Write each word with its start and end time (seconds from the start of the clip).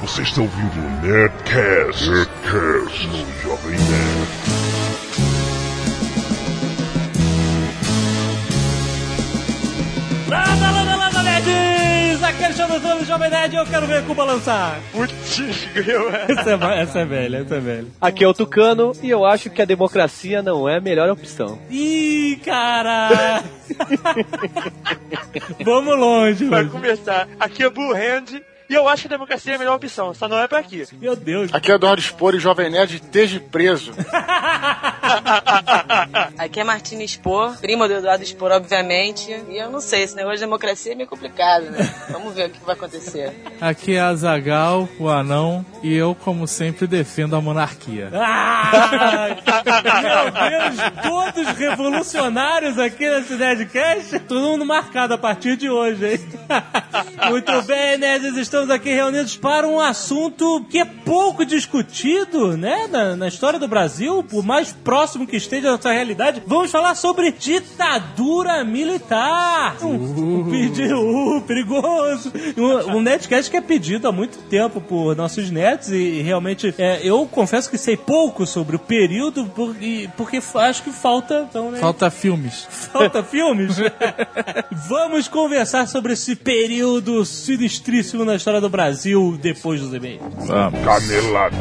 Você 0.00 0.22
está 0.22 0.40
ouvindo 0.40 0.78
o 0.78 1.06
Nerdcast, 1.06 2.08
Nerdcast 2.08 3.06
no 3.08 3.42
Jovem 3.42 3.72
Nerd. 3.72 4.30
Landa, 10.26 10.70
landa, 10.70 10.96
landa, 10.96 11.22
nerds! 11.22 12.22
Aqui 12.22 12.44
é 12.44 12.96
do 12.96 13.04
Jovem 13.04 13.28
Nerd 13.28 13.54
e 13.54 13.58
eu 13.58 13.66
quero 13.66 13.86
ver 13.86 13.98
a 13.98 14.02
Cuba 14.02 14.24
lançar. 14.24 14.80
Putz, 14.90 15.68
greu, 15.74 16.08
Essa 16.08 16.50
é, 16.52 16.80
essa 16.80 16.98
é 17.00 17.04
velha, 17.04 17.36
essa 17.36 17.56
é 17.56 17.60
velha. 17.60 17.86
Aqui 18.00 18.24
é 18.24 18.28
o 18.28 18.32
Tucano 18.32 18.92
e 19.02 19.10
eu 19.10 19.26
acho 19.26 19.50
que 19.50 19.60
a 19.60 19.66
democracia 19.66 20.40
não 20.40 20.66
é 20.66 20.78
a 20.78 20.80
melhor 20.80 21.10
opção. 21.10 21.58
Ih, 21.68 22.40
cara! 22.42 23.44
Vamos 25.62 25.98
longe, 25.98 26.46
Vai 26.46 26.64
começar. 26.64 27.28
Aqui 27.38 27.62
é 27.62 27.68
Blue 27.68 27.92
Hand 27.92 28.40
e 28.70 28.74
eu 28.74 28.88
acho 28.88 29.02
que 29.02 29.08
a 29.08 29.16
democracia 29.16 29.54
é 29.54 29.56
a 29.56 29.58
melhor 29.58 29.74
opção, 29.74 30.14
só 30.14 30.28
não 30.28 30.38
é 30.38 30.46
pra 30.46 30.60
aqui. 30.60 30.86
Meu 30.92 31.16
Deus. 31.16 31.52
Aqui 31.52 31.72
é 31.72 31.74
Eduardo 31.74 32.00
Spor 32.00 32.36
e 32.36 32.38
Jovem 32.38 32.70
Nerd 32.70 32.94
esteja 32.94 33.40
preso. 33.40 33.92
Aqui 36.38 36.60
é 36.60 36.64
Martina 36.64 37.02
Spor, 37.06 37.56
prima 37.58 37.88
do 37.88 37.94
Eduardo 37.94 38.24
Spor, 38.24 38.52
obviamente. 38.52 39.30
E 39.48 39.56
eu 39.56 39.70
não 39.70 39.80
sei, 39.80 40.02
esse 40.02 40.14
negócio 40.14 40.38
de 40.38 40.44
democracia 40.44 40.92
é 40.92 40.94
meio 40.94 41.08
complicado, 41.08 41.64
né? 41.64 41.78
Vamos 42.10 42.32
ver 42.34 42.46
o 42.46 42.50
que 42.50 42.64
vai 42.64 42.74
acontecer. 42.74 43.34
Aqui 43.60 43.96
é 43.96 44.00
Azagal, 44.00 44.88
o 44.98 45.08
anão, 45.08 45.66
e 45.82 45.92
eu, 45.94 46.14
como 46.14 46.46
sempre, 46.46 46.86
defendo 46.86 47.34
a 47.34 47.40
monarquia. 47.40 48.10
Ah, 48.22 49.28
meu 50.22 50.30
Deus, 50.50 51.02
todos 51.02 51.48
revolucionários 51.56 52.78
aqui 52.78 53.08
nesse 53.08 53.34
Nerdcast. 53.34 54.18
Todo 54.20 54.40
mundo 54.40 54.64
marcado 54.64 55.14
a 55.14 55.18
partir 55.18 55.56
de 55.56 55.68
hoje, 55.68 56.12
hein? 56.12 56.20
Muito 57.30 57.62
bem, 57.62 57.98
nerds, 57.98 58.36
estamos 58.60 58.70
aqui 58.74 58.90
reunidos 58.90 59.36
para 59.38 59.66
um 59.66 59.80
assunto 59.80 60.64
que 60.68 60.78
é 60.78 60.84
pouco 60.84 61.44
discutido, 61.46 62.56
né? 62.58 62.86
Na, 62.90 63.16
na 63.16 63.26
história 63.28 63.58
do 63.58 63.66
Brasil, 63.66 64.22
por 64.22 64.44
mais 64.44 64.70
próximo 64.72 65.26
que 65.26 65.36
esteja 65.36 65.62
da 65.62 65.70
nossa 65.76 65.90
realidade. 65.92 66.42
Vamos 66.46 66.70
falar 66.70 66.94
sobre 66.94 67.32
ditadura 67.32 68.62
militar. 68.64 69.76
Um, 69.82 70.40
um 70.40 70.50
pedido 70.50 71.00
uh, 71.00 71.40
perigoso. 71.42 72.30
Um, 72.56 72.96
um 72.96 73.00
Nerdcast 73.00 73.50
que 73.50 73.56
é 73.56 73.60
pedido 73.62 74.06
há 74.08 74.12
muito 74.12 74.36
tempo 74.50 74.78
por 74.80 75.16
nossos 75.16 75.50
nerds 75.50 75.88
e 75.90 76.20
realmente 76.20 76.74
é, 76.76 77.00
eu 77.02 77.26
confesso 77.26 77.70
que 77.70 77.78
sei 77.78 77.96
pouco 77.96 78.44
sobre 78.46 78.76
o 78.76 78.78
período 78.78 79.46
por- 79.46 79.74
e- 79.80 80.08
porque 80.16 80.40
acho 80.56 80.82
que 80.82 80.90
falta 80.92 81.46
então, 81.48 81.70
né? 81.70 81.78
Falta 81.78 82.10
filmes. 82.10 82.66
Falta 82.92 83.22
filmes? 83.24 83.76
Vamos 84.88 85.28
conversar 85.28 85.86
sobre 85.86 86.12
esse 86.12 86.36
período 86.36 87.24
sinistríssimo 87.24 88.24
na 88.24 88.34
história 88.36 88.49
do 88.58 88.70
Brasil 88.70 89.38
depois 89.40 89.82
dos 89.82 89.92
e-mails. 89.92 90.22
Vamos. 90.46 90.80
Canelada. 90.82 91.56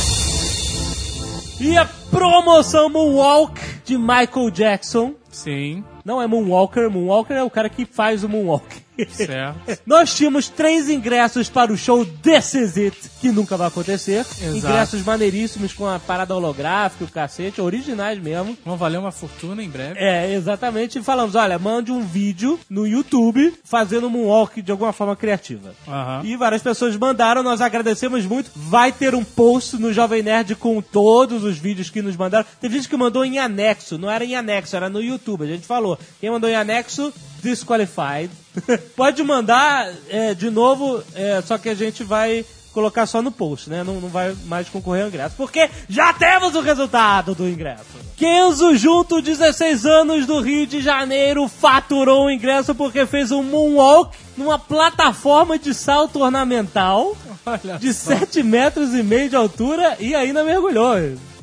E 1.60 1.76
a 1.76 1.84
promoção 2.10 2.88
Moonwalk 2.88 3.60
de 3.84 3.98
Michael 3.98 4.50
Jackson. 4.50 5.14
Sim, 5.30 5.84
Não 6.04 6.20
é 6.20 6.26
Moonwalker, 6.26 6.90
Moonwalker 6.90 7.36
é 7.36 7.42
o 7.42 7.50
cara 7.50 7.68
que 7.68 7.84
faz 7.84 8.24
o 8.24 8.28
Moonwalk. 8.28 8.64
Certo. 9.08 9.80
Nós 9.86 10.14
tínhamos 10.14 10.48
três 10.48 10.88
ingressos 10.88 11.48
para 11.48 11.72
o 11.72 11.76
show 11.76 12.04
This 12.04 12.54
Is 12.54 12.76
It, 12.76 13.10
que 13.20 13.30
nunca 13.30 13.56
vai 13.56 13.68
acontecer. 13.68 14.20
Exato. 14.20 14.56
Ingressos 14.56 15.02
maneiríssimos 15.02 15.72
com 15.72 15.86
a 15.86 15.98
parada 15.98 16.34
holográfica, 16.34 17.04
o 17.04 17.08
cacete, 17.08 17.60
originais 17.60 18.18
mesmo. 18.18 18.56
Vão 18.64 18.76
valer 18.76 18.98
uma 18.98 19.12
fortuna 19.12 19.62
em 19.62 19.68
breve. 19.68 19.98
É, 19.98 20.32
exatamente. 20.32 20.98
E 20.98 21.02
falamos, 21.02 21.34
olha, 21.34 21.58
mande 21.58 21.92
um 21.92 22.02
vídeo 22.02 22.58
no 22.68 22.86
YouTube 22.86 23.52
fazendo 23.62 24.06
um 24.06 24.10
moonwalk 24.10 24.62
de 24.62 24.72
alguma 24.72 24.92
forma 24.92 25.14
criativa. 25.14 25.74
Aham. 25.86 26.22
E 26.24 26.36
várias 26.36 26.62
pessoas 26.62 26.96
mandaram, 26.96 27.42
nós 27.42 27.60
agradecemos 27.60 28.24
muito. 28.24 28.50
Vai 28.56 28.90
ter 28.90 29.14
um 29.14 29.22
post 29.22 29.76
no 29.76 29.92
Jovem 29.92 30.22
Nerd 30.22 30.54
com 30.56 30.80
todos 30.80 31.44
os 31.44 31.58
vídeos 31.58 31.90
que 31.90 32.00
nos 32.00 32.16
mandaram. 32.16 32.46
Teve 32.60 32.76
gente 32.76 32.88
que 32.88 32.96
mandou 32.96 33.24
em 33.24 33.38
anexo, 33.38 33.98
não 33.98 34.10
era 34.10 34.24
em 34.24 34.34
anexo, 34.34 34.76
era 34.76 34.88
no 34.88 35.02
YouTube. 35.02 35.44
A 35.44 35.48
gente 35.48 35.66
falou. 35.66 35.98
Quem 36.20 36.30
mandou 36.30 36.48
em 36.48 36.54
anexo, 36.54 37.12
disqualified. 37.42 38.30
Pode 38.96 39.22
mandar 39.22 39.92
é, 40.08 40.34
de 40.34 40.50
novo, 40.50 41.02
é, 41.14 41.42
só 41.42 41.58
que 41.58 41.68
a 41.68 41.74
gente 41.74 42.02
vai 42.02 42.44
colocar 42.72 43.06
só 43.06 43.20
no 43.20 43.30
post, 43.30 43.68
né? 43.68 43.82
Não, 43.82 44.00
não 44.00 44.08
vai 44.08 44.34
mais 44.46 44.68
concorrer 44.68 45.02
ao 45.02 45.08
ingresso. 45.08 45.34
Porque 45.36 45.68
já 45.88 46.12
temos 46.12 46.54
o 46.54 46.60
resultado 46.60 47.34
do 47.34 47.48
ingresso. 47.48 47.84
Kenzo 48.16 48.76
Junto, 48.76 49.22
16 49.22 49.86
anos 49.86 50.26
do 50.26 50.40
Rio 50.40 50.66
de 50.66 50.80
Janeiro, 50.80 51.48
faturou 51.48 52.26
o 52.26 52.30
ingresso 52.30 52.74
porque 52.74 53.06
fez 53.06 53.30
um 53.30 53.42
moonwalk 53.42 54.16
numa 54.36 54.58
plataforma 54.58 55.58
de 55.58 55.72
salto 55.74 56.20
ornamental 56.20 57.16
Olha 57.44 57.78
de 57.78 57.92
só. 57.92 58.16
7 58.16 58.42
metros 58.42 58.94
e 58.94 59.02
meio 59.02 59.28
de 59.28 59.36
altura 59.36 59.96
e 59.98 60.14
ainda 60.14 60.44
mergulhou. 60.44 60.96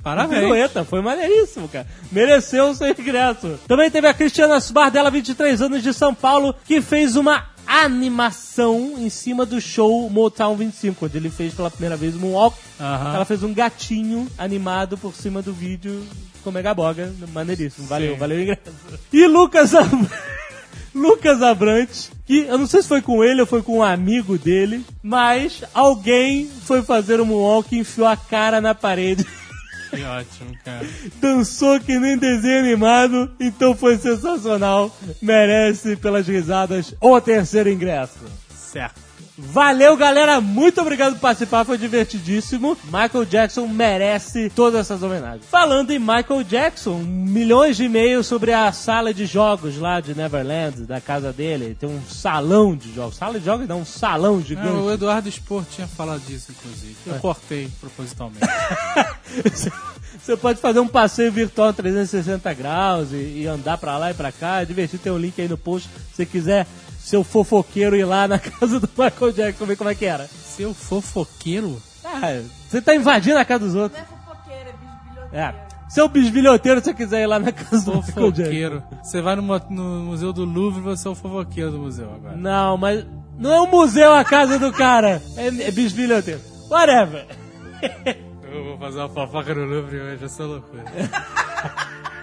Parabéns. 0.03 0.41
Pirueta, 0.41 0.85
foi 0.85 1.01
maneiríssimo, 1.01 1.67
cara. 1.67 1.85
Mereceu 2.11 2.69
o 2.69 2.75
seu 2.75 2.88
ingresso. 2.89 3.59
Também 3.67 3.91
teve 3.91 4.07
a 4.07 4.13
Cristiana 4.13 4.57
Bardella, 4.71 5.11
23 5.11 5.61
anos 5.61 5.83
de 5.83 5.94
São 5.94 6.13
Paulo, 6.13 6.55
que 6.65 6.79
fez 6.79 7.17
uma 7.17 7.44
animação 7.67 8.95
em 8.97 9.09
cima 9.09 9.45
do 9.45 9.59
show 9.59 10.09
Motown 10.09 10.56
25, 10.56 11.06
onde 11.06 11.18
ele 11.18 11.30
fez 11.30 11.53
pela 11.53 11.69
primeira 11.69 11.97
vez 11.97 12.15
um 12.15 12.19
moonwalk. 12.19 12.57
Aham. 12.80 13.15
Ela 13.15 13.25
fez 13.25 13.44
um 13.44 13.53
gatinho 13.53 14.27
animado 14.38 14.97
por 14.97 15.13
cima 15.13 15.42
do 15.42 15.53
vídeo 15.53 16.03
com 16.44 16.51
Megaboga. 16.51 17.13
Maneiríssimo. 17.33 17.88
Valeu, 17.88 18.13
Sim. 18.13 18.19
valeu 18.19 18.38
o 18.38 18.42
ingresso. 18.42 18.62
E 19.12 19.27
Lucas 19.27 19.71
Lucas 20.95 21.44
Abrantes, 21.44 22.09
que 22.25 22.39
eu 22.39 22.57
não 22.57 22.65
sei 22.65 22.81
se 22.81 22.88
foi 22.88 23.01
com 23.01 23.24
ele 23.24 23.42
ou 23.42 23.47
foi 23.47 23.62
com 23.62 23.77
um 23.77 23.83
amigo 23.83 24.38
dele, 24.38 24.83
mas 25.03 25.63
alguém 25.74 26.50
foi 26.63 26.81
fazer 26.81 27.21
um 27.21 27.25
moonwalk 27.25 27.75
e 27.75 27.80
enfiou 27.80 28.07
a 28.07 28.18
cara 28.18 28.59
na 28.59 28.74
parede. 28.74 29.25
Que 29.89 30.04
ótimo, 30.04 30.51
cara. 30.63 30.86
Dançou 31.22 31.80
que 31.80 31.98
nem 31.98 32.18
desenho 32.18 32.60
animado, 32.60 33.31
então 33.39 33.75
foi 33.75 33.98
sensacional. 33.98 34.95
Merece, 35.22 35.95
pelas 35.95 36.28
risadas, 36.28 36.94
o 37.00 37.19
terceiro 37.22 37.69
ingresso. 37.69 38.19
Certo. 38.54 39.06
Valeu, 39.38 39.95
galera. 39.95 40.42
Muito 40.42 40.81
obrigado 40.81 41.13
por 41.13 41.22
participar. 41.22 41.63
Foi 41.63 41.78
divertidíssimo. 41.78 42.75
Michael 42.86 43.25
Jackson 43.25 43.68
merece 43.68 44.50
todas 44.50 44.81
essas 44.81 45.04
homenagens. 45.04 45.45
Falando 45.45 45.92
em 45.92 46.00
Michael 46.00 46.44
Jackson, 46.44 46.98
milhões 46.98 47.78
de 47.78 47.84
e-mails 47.84 48.25
sobre 48.25 48.51
a 48.51 48.72
sala 48.72 49.13
de 49.13 49.28
jogos 49.28 49.78
lá 49.78 50.01
de 50.01 50.16
Neverland, 50.16 50.86
da 50.86 51.00
casa 51.00 51.31
dele. 51.31 51.78
Tem 51.80 51.88
um 51.88 52.01
salão 52.10 52.75
de 52.75 52.92
jogos. 52.94 53.16
Sala 53.18 53.39
de 53.39 53.45
jogos 53.45 53.68
não, 53.68 53.81
um 53.81 53.86
salão 53.86 54.42
gigante. 54.42 54.69
Não, 54.69 54.86
o 54.86 54.92
Eduardo 54.92 55.30
Spor 55.30 55.63
tinha 55.69 55.88
falado 55.88 56.22
disso, 56.22 56.51
inclusive. 56.51 56.95
Eu 57.06 57.19
cortei 57.19 57.69
propositalmente. 57.80 58.40
Você 60.19 60.36
pode 60.36 60.60
fazer 60.60 60.80
um 60.80 60.88
passeio 60.88 61.31
virtual 61.31 61.72
360 61.72 62.54
graus 62.56 63.12
e, 63.12 63.42
e 63.42 63.48
andar 63.48 63.78
pra 63.78 63.98
lá 63.98 64.10
e 64.10 64.13
pra 64.16 64.31
cá. 64.31 64.62
É 64.62 64.66
divertido. 64.66 65.04
Tem 65.04 65.12
um 65.12 65.18
link 65.18 65.40
aí 65.40 65.48
no 65.48 65.57
post. 65.57 65.88
Se 65.88 66.16
você 66.16 66.25
quiser 66.25 66.66
seu 67.07 67.24
fofoqueiro 67.24 67.95
ir 67.95 68.04
lá 68.04 68.27
na 68.27 68.38
casa 68.38 68.81
do 68.81 68.89
Michael 68.89 69.31
Jackson 69.31 69.65
ver 69.65 69.77
como 69.77 69.89
é 69.89 69.95
que 69.95 70.06
era. 70.06 70.27
Seu 70.27 70.74
fofoqueiro? 70.74 71.81
Ah, 72.04 72.42
você 72.68 72.81
tá 72.81 72.94
invadindo 72.94 73.38
a 73.38 73.45
casa 73.45 73.65
dos 73.65 73.75
outros. 73.75 74.01
Não 74.01 74.18
é 74.18 74.19
fofoqueira, 74.25 74.69
é 74.69 74.74
bisbilhoteira. 74.74 75.63
É. 75.63 75.89
Seu 75.89 76.09
bisbilhoteiro, 76.09 76.80
se 76.81 76.86
você 76.86 76.94
quiser 76.94 77.21
ir 77.24 77.27
lá 77.27 77.39
na 77.39 77.54
casa 77.54 77.86
do 77.86 77.98
Michael 77.98 78.31
Jackson. 78.31 78.44
Fofoqueiro. 78.44 78.83
Você 79.01 79.21
vai 79.21 79.36
no, 79.38 79.42
no 79.42 79.83
Museu 80.04 80.33
do 80.33 80.44
Louvre, 80.44 80.81
você 80.81 81.07
é 81.07 81.12
o 81.12 81.15
fofoqueiro 81.15 81.71
do 81.71 81.80
museu 81.80 82.13
agora. 82.13 82.36
Não, 82.36 82.75
mas 82.75 83.06
não 83.38 83.54
é 83.54 83.62
um 83.62 83.68
museu 83.68 84.13
a 84.13 84.25
casa 84.25 84.59
do 84.59 84.74
cara. 84.74 85.21
É, 85.38 85.48
é 85.48 85.71
bisbilhoteiro. 85.71 86.42
Whatever. 86.69 87.25
Eu 88.51 88.63
vou 88.65 88.77
fazer 88.80 89.00
uma 89.00 89.09
fofoca 89.09 89.56
no 89.56 89.63
Louvre 89.63 89.98
hoje, 89.98 90.25
essa 90.25 90.44
loucura. 90.44 90.83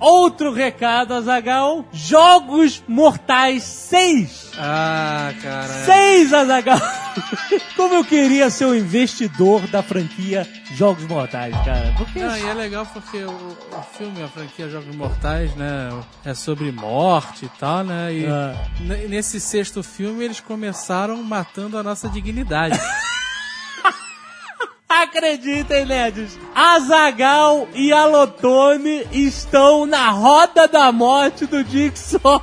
Outro 0.00 0.52
recado, 0.52 1.14
Azagal. 1.14 1.84
Jogos 1.92 2.82
Mortais 2.86 3.62
6. 3.62 4.52
Ah, 4.58 5.32
cara. 5.42 5.68
6, 5.68 6.32
Azagal. 6.32 6.80
Como 7.76 7.94
eu 7.94 8.04
queria 8.04 8.50
ser 8.50 8.66
um 8.66 8.74
investidor 8.74 9.66
da 9.68 9.82
franquia 9.82 10.46
Jogos 10.74 11.04
Mortais, 11.06 11.54
cara. 11.64 11.94
Porque 11.96 12.18
Não, 12.18 12.36
e 12.36 12.44
é 12.46 12.54
legal 12.54 12.84
porque 12.92 13.18
o, 13.18 13.30
o 13.30 13.82
filme, 13.96 14.22
a 14.22 14.28
franquia 14.28 14.68
Jogos 14.68 14.94
Mortais, 14.96 15.54
né, 15.54 15.90
é 16.24 16.34
sobre 16.34 16.70
morte 16.72 17.44
e 17.46 17.48
tal, 17.58 17.84
né, 17.84 18.12
e 18.12 18.26
Ah. 18.26 18.54
nesse 19.08 19.40
sexto 19.40 19.82
filme 19.82 20.24
eles 20.24 20.40
começaram 20.40 21.22
matando 21.22 21.78
a 21.78 21.82
nossa 21.82 22.08
dignidade. 22.08 22.78
Acreditem, 24.88 25.86
nerds. 25.86 26.38
Azagal 26.54 27.68
e 27.74 27.92
Alotone 27.92 29.06
estão 29.12 29.86
na 29.86 30.10
roda 30.10 30.68
da 30.68 30.92
morte 30.92 31.46
do 31.46 31.64
Dixon. 31.64 32.40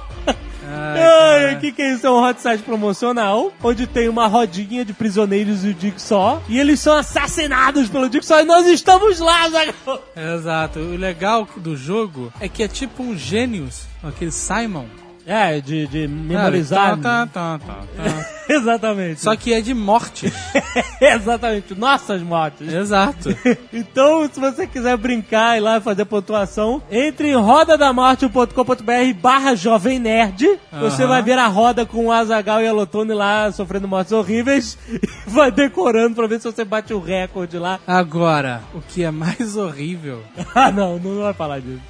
Ai, 0.73 1.55
o 1.55 1.59
que, 1.59 1.71
que 1.71 1.81
é 1.81 1.93
isso? 1.93 2.07
É 2.07 2.09
um 2.09 2.23
hot 2.23 2.41
site 2.41 2.63
promocional 2.63 3.51
onde 3.61 3.85
tem 3.85 4.07
uma 4.07 4.27
rodinha 4.27 4.85
de 4.85 4.93
prisioneiros 4.93 5.65
e 5.65 5.69
o 5.69 5.73
Dixon 5.73 6.41
e 6.47 6.59
eles 6.59 6.79
são 6.79 6.95
assassinados 6.95 7.89
pelo 7.89 8.09
Dixon 8.09 8.39
e 8.39 8.43
nós 8.45 8.65
estamos 8.67 9.19
lá, 9.19 9.43
Azagal. 9.43 10.03
Exato. 10.15 10.79
O 10.79 10.95
legal 10.95 11.47
do 11.57 11.75
jogo 11.75 12.31
é 12.39 12.47
que 12.47 12.63
é 12.63 12.67
tipo 12.67 13.03
um 13.03 13.17
Gênios, 13.17 13.83
aquele 14.03 14.31
Simon. 14.31 14.85
É, 15.25 15.61
de, 15.61 15.85
de 15.87 16.07
memorizar. 16.07 16.97
Tá, 16.99 17.27
tá, 17.27 17.59
tá, 17.59 17.59
tá, 17.59 17.83
tá. 17.95 18.40
Exatamente. 18.61 19.21
Só 19.21 19.35
que 19.35 19.53
é 19.53 19.61
de 19.61 19.73
morte. 19.73 20.31
Exatamente. 20.99 21.73
Nossas 21.75 22.21
mortes. 22.21 22.71
Exato. 22.71 23.29
Então, 23.73 24.29
se 24.31 24.39
você 24.39 24.67
quiser 24.67 24.95
brincar 24.97 25.57
e 25.57 25.59
lá 25.61 25.79
fazer 25.79 26.05
pontuação, 26.05 26.81
entre 26.91 27.29
em 27.29 27.35
rodadamartio.com.br 27.35 29.13
barra 29.21 29.55
Jovem 29.55 29.97
Nerd. 29.99 30.59
Você 30.79 31.03
Aham. 31.03 31.09
vai 31.09 31.21
ver 31.21 31.37
a 31.37 31.47
roda 31.47 31.85
com 31.85 32.05
o 32.07 32.11
Azagal 32.11 32.61
e 32.61 32.67
a 32.67 32.73
Lotone 32.73 33.13
lá 33.13 33.51
sofrendo 33.51 33.87
mortes 33.87 34.11
horríveis 34.11 34.77
e 34.89 34.99
vai 35.27 35.51
decorando 35.51 36.15
pra 36.15 36.27
ver 36.27 36.39
se 36.41 36.51
você 36.51 36.63
bate 36.65 36.93
o 36.93 36.99
recorde 36.99 37.57
lá. 37.57 37.79
Agora, 37.87 38.61
o 38.73 38.81
que 38.81 39.03
é 39.03 39.11
mais 39.11 39.55
horrível, 39.55 40.21
Ah, 40.53 40.71
não, 40.71 40.99
não 40.99 41.21
vai 41.21 41.33
falar 41.33 41.59
disso. 41.61 41.81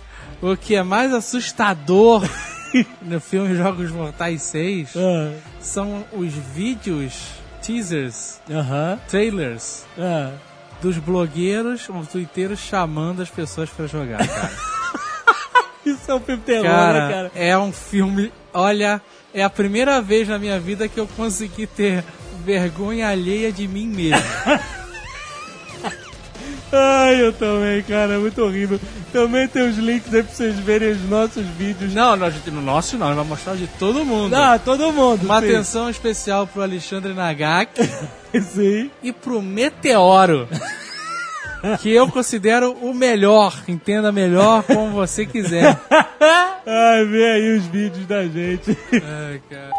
o 0.42 0.56
que 0.56 0.76
é 0.76 0.84
mais 0.84 1.14
assustador 1.14 2.24
no 3.02 3.20
filme 3.20 3.56
Jogos 3.56 3.92
Mortais 3.92 4.42
6 4.44 4.94
Ah, 4.96 5.34
são 5.60 6.06
os 6.14 6.34
vídeos, 6.34 7.14
teasers, 7.62 8.40
trailers 9.10 9.86
ah. 9.98 10.32
dos 10.82 10.98
blogueiros, 10.98 11.88
os 11.90 12.08
twitteiros 12.08 12.60
chamando 12.60 13.22
as 13.22 13.30
pessoas 13.30 13.70
pra 13.70 13.88
jogar, 13.88 14.28
cara. 14.28 14.52
Isso 15.86 16.12
é 16.12 16.16
um 16.16 16.20
filme 16.20 16.42
terror, 16.44 16.66
cara, 16.66 17.08
né, 17.08 17.14
cara? 17.14 17.32
é 17.36 17.58
um 17.58 17.72
filme. 17.72 18.32
Olha, 18.54 19.02
é 19.34 19.44
a 19.44 19.50
primeira 19.50 20.02
vez 20.02 20.28
na 20.28 20.38
minha 20.38 20.60
vida 20.60 20.88
que 20.88 21.00
eu 21.00 21.08
consegui 21.08 21.66
ter 21.66 22.04
vergonha 22.46 23.10
alheia 23.10 23.52
de 23.52 23.68
mim 23.68 23.88
mesmo. 23.88 24.22
Ai, 26.74 27.22
eu 27.22 27.34
também, 27.34 27.82
cara, 27.84 28.14
é 28.14 28.18
muito 28.18 28.42
horrível. 28.42 28.80
Também 29.12 29.48
tem 29.48 29.68
os 29.70 29.78
links 29.78 30.14
aí 30.14 30.24
pra 30.24 30.34
vocês 30.34 30.58
verem 30.60 30.92
os 30.92 31.10
nossos 31.10 31.46
vídeos. 31.58 31.94
não, 31.94 32.16
nós, 32.16 32.34
no 32.46 32.62
nosso 32.62 32.98
não, 32.98 33.14
vai 33.14 33.26
mostrar 33.26 33.54
o 33.54 33.58
de 33.58 33.68
todo 33.68 34.06
mundo. 34.06 34.34
Ah, 34.34 34.58
todo 34.58 34.92
mundo. 34.94 35.24
Uma 35.24 35.42
sim. 35.42 35.48
atenção 35.48 35.90
especial 35.90 36.48
pro 36.48 36.62
Alexandre 36.62 37.14
Nagaki 37.14 37.82
Sim. 38.54 38.90
e 39.04 39.12
pro 39.12 39.42
Meteoro. 39.42 40.48
Que 41.82 41.92
eu 41.92 42.08
considero 42.08 42.72
o 42.82 42.92
melhor, 42.94 43.54
entenda 43.68 44.12
melhor 44.12 44.64
como 44.64 44.92
você 44.92 45.26
quiser. 45.28 45.78
Ai, 46.66 47.06
vê 47.06 47.26
aí 47.34 47.58
os 47.58 47.66
vídeos 47.66 48.08
da 48.08 48.24
gente. 48.24 48.76
Ai, 48.94 49.42
cara. 49.50 49.70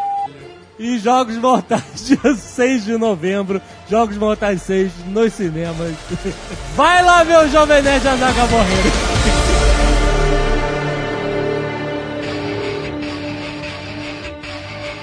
E 0.83 0.99
Jogos 0.99 1.37
Mortais, 1.37 1.85
dia 2.05 2.35
6 2.35 2.85
de 2.87 2.99
novembro. 2.99 3.63
Jogos 3.89 4.17
Mortais 4.17 4.63
6 4.63 4.91
nos 5.07 5.33
cinemas. 5.33 5.95
Vai 6.75 7.05
lá 7.05 7.23
ver 7.23 7.39
o 7.39 7.49
Jovem 7.49 7.81
Nerd 7.81 8.09
Azaga 8.09 8.47
morrer. 8.47 8.83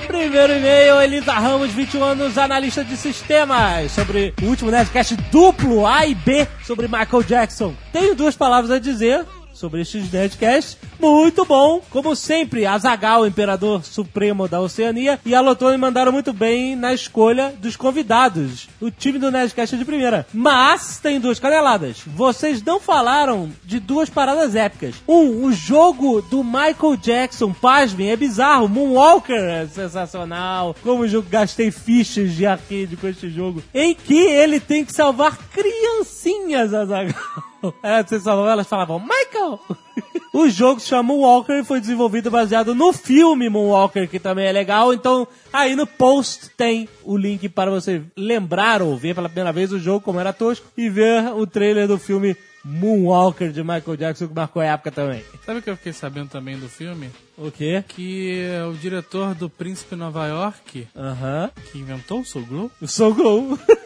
Primeiro 0.05 0.51
e-mail, 0.51 1.01
Elisa 1.01 1.31
Ramos, 1.31 1.71
21 1.71 2.03
anos, 2.03 2.37
analista 2.37 2.83
de 2.83 2.97
sistemas, 2.97 3.89
sobre 3.93 4.33
o 4.41 4.47
último 4.47 4.69
Nerdcast 4.69 5.15
duplo 5.31 5.87
A 5.87 6.05
e 6.05 6.13
B 6.13 6.45
sobre 6.65 6.89
Michael 6.89 7.23
Jackson. 7.23 7.73
Tenho 7.93 8.13
duas 8.15 8.35
palavras 8.35 8.69
a 8.69 8.79
dizer 8.79 9.25
sobre 9.59 9.81
estes 9.81 10.11
Nerdcasts. 10.11 10.77
Muito 10.99 11.43
bom! 11.43 11.81
Como 11.89 12.15
sempre, 12.15 12.65
Azagal, 12.65 13.27
Imperador 13.27 13.83
Supremo 13.83 14.47
da 14.47 14.61
Oceania, 14.61 15.19
e 15.25 15.35
a 15.35 15.41
Lotone 15.41 15.77
mandaram 15.77 16.11
muito 16.11 16.31
bem 16.31 16.75
na 16.75 16.93
escolha 16.93 17.53
dos 17.59 17.75
convidados. 17.75 18.69
O 18.79 18.89
time 18.89 19.19
do 19.19 19.31
Nerdcast 19.31 19.75
é 19.75 19.77
de 19.77 19.85
primeira. 19.85 20.25
Mas 20.33 20.99
tem 20.99 21.19
duas 21.19 21.39
caneladas. 21.39 21.97
Vocês 22.07 22.63
não 22.63 22.79
falaram 22.79 23.51
de 23.65 23.79
duas 23.79 24.09
paradas 24.09 24.55
épicas. 24.55 24.95
Um, 25.07 25.45
o 25.45 25.51
jogo 25.51 26.21
do 26.21 26.43
Michael 26.43 26.95
Jackson, 27.01 27.51
pasmem, 27.53 28.11
é 28.11 28.15
bizarro. 28.15 28.69
Moonwalker 28.69 29.41
é 29.41 29.67
sensacional. 29.67 30.75
Como 30.81 31.05
eu 31.05 31.21
gastei 31.21 31.71
fichas 31.71 32.33
de 32.33 32.45
arcade 32.45 32.95
com 32.95 33.07
este 33.07 33.29
jogo. 33.29 33.61
Em 33.73 33.93
que 33.93 34.17
ele 34.17 34.59
tem 34.59 34.85
que 34.85 34.93
salvar 34.93 35.37
criancinhas, 35.51 36.73
Azagal. 36.73 37.48
É, 37.83 38.03
você 38.03 38.19
salvava, 38.19 38.51
elas 38.51 38.67
falavam, 38.67 38.99
Michael! 38.99 39.59
o 40.33 40.47
jogo 40.49 40.79
se 40.79 40.87
chama 40.87 41.03
Moonwalker 41.03 41.57
e 41.59 41.63
foi 41.63 41.79
desenvolvido 41.79 42.29
baseado 42.31 42.73
no 42.75 42.93
filme 42.93 43.49
Moonwalker, 43.49 44.07
que 44.09 44.19
também 44.19 44.45
é 44.47 44.51
legal. 44.51 44.93
Então, 44.93 45.27
aí 45.51 45.75
no 45.75 45.85
post 45.87 46.49
tem 46.55 46.87
o 47.03 47.17
link 47.17 47.49
para 47.49 47.69
você 47.71 48.01
lembrar 48.15 48.81
ou 48.81 48.95
ver 48.97 49.13
pela 49.15 49.27
primeira 49.29 49.51
vez 49.51 49.71
o 49.73 49.79
jogo 49.79 50.01
como 50.01 50.19
era 50.19 50.31
tosco 50.33 50.67
e 50.77 50.89
ver 50.89 51.33
o 51.33 51.45
trailer 51.45 51.87
do 51.87 51.97
filme 51.97 52.35
Moonwalker 52.63 53.51
de 53.51 53.61
Michael 53.63 53.95
Jackson, 53.97 54.27
que 54.27 54.33
marcou 54.35 54.61
a 54.61 54.65
época 54.65 54.91
também. 54.91 55.23
Sabe 55.45 55.59
o 55.59 55.61
que 55.61 55.69
eu 55.69 55.77
fiquei 55.77 55.93
sabendo 55.93 56.29
também 56.29 56.57
do 56.57 56.67
filme? 56.67 57.09
O 57.37 57.49
quê? 57.49 57.83
Que 57.87 58.45
o 58.69 58.73
diretor 58.73 59.33
do 59.33 59.49
Príncipe 59.49 59.95
Nova 59.95 60.27
York, 60.27 60.87
Aham. 60.95 61.49
que 61.71 61.79
inventou 61.79 62.19
o 62.19 62.25
Soul 62.25 62.45
Glow, 62.45 62.71
O 62.81 62.87
Soul 62.87 63.13
Glow. 63.13 63.59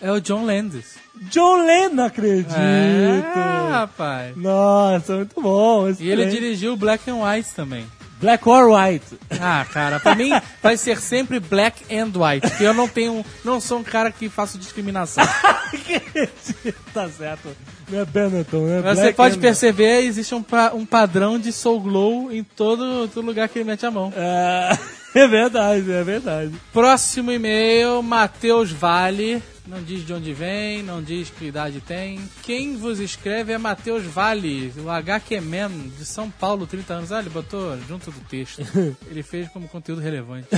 é 0.00 0.10
o 0.10 0.20
John 0.20 0.44
Landis. 0.44 0.96
John 1.30 1.64
Lennon, 1.64 2.04
acredito. 2.04 2.54
É, 2.54 3.70
rapaz. 3.70 4.36
Nossa, 4.36 5.16
muito 5.16 5.40
bom. 5.40 5.88
E 5.98 6.10
ele 6.10 6.26
dirigiu 6.26 6.76
Black 6.76 7.10
and 7.10 7.16
White 7.22 7.50
também. 7.54 7.86
Black 8.20 8.48
or 8.48 8.70
White. 8.70 9.04
Ah, 9.40 9.66
cara, 9.70 10.00
pra 10.00 10.14
mim 10.14 10.30
vai 10.62 10.76
ser 10.76 10.98
sempre 11.00 11.38
Black 11.38 11.84
and 11.94 12.12
White, 12.18 12.48
porque 12.48 12.64
eu 12.64 12.72
não 12.72 12.88
tenho, 12.88 13.24
não 13.44 13.60
sou 13.60 13.78
um 13.78 13.82
cara 13.82 14.10
que 14.10 14.28
faço 14.28 14.58
discriminação. 14.58 15.22
tá 16.94 17.08
certo. 17.10 17.48
Não 17.90 18.00
é 18.00 18.04
Benetton, 18.04 18.66
né? 18.66 18.80
Você 18.82 19.00
Black 19.02 19.16
pode 19.16 19.36
and- 19.36 19.40
perceber, 19.40 20.00
existe 20.04 20.34
um, 20.34 20.44
um 20.74 20.86
padrão 20.86 21.38
de 21.38 21.52
Soul 21.52 21.80
Glow 21.80 22.32
em 22.32 22.42
todo, 22.42 23.06
todo 23.08 23.24
lugar 23.26 23.48
que 23.48 23.58
ele 23.58 23.66
mete 23.68 23.84
a 23.84 23.90
mão. 23.90 24.12
É, 24.16 24.78
é 25.14 25.28
verdade, 25.28 25.92
é 25.92 26.02
verdade. 26.02 26.52
Próximo 26.72 27.30
e-mail, 27.30 28.02
Matheus 28.02 28.70
Vale. 28.72 29.42
Não 29.66 29.82
diz 29.82 30.06
de 30.06 30.12
onde 30.12 30.32
vem, 30.32 30.82
não 30.82 31.02
diz 31.02 31.28
que 31.28 31.46
idade 31.46 31.80
tem. 31.80 32.20
Quem 32.42 32.76
vos 32.76 33.00
escreve 33.00 33.52
é 33.52 33.58
Matheus 33.58 34.04
Vale, 34.04 34.72
o 34.78 34.88
HQ 34.88 35.40
Man, 35.40 35.70
de 35.98 36.06
São 36.06 36.30
Paulo, 36.30 36.66
30 36.66 36.94
anos. 36.94 37.10
Ah, 37.10 37.18
ele 37.18 37.30
botou 37.30 37.76
junto 37.80 38.12
do 38.12 38.20
texto. 38.28 38.62
Ele 39.10 39.22
fez 39.22 39.48
como 39.48 39.68
conteúdo 39.68 40.00
relevante. 40.00 40.48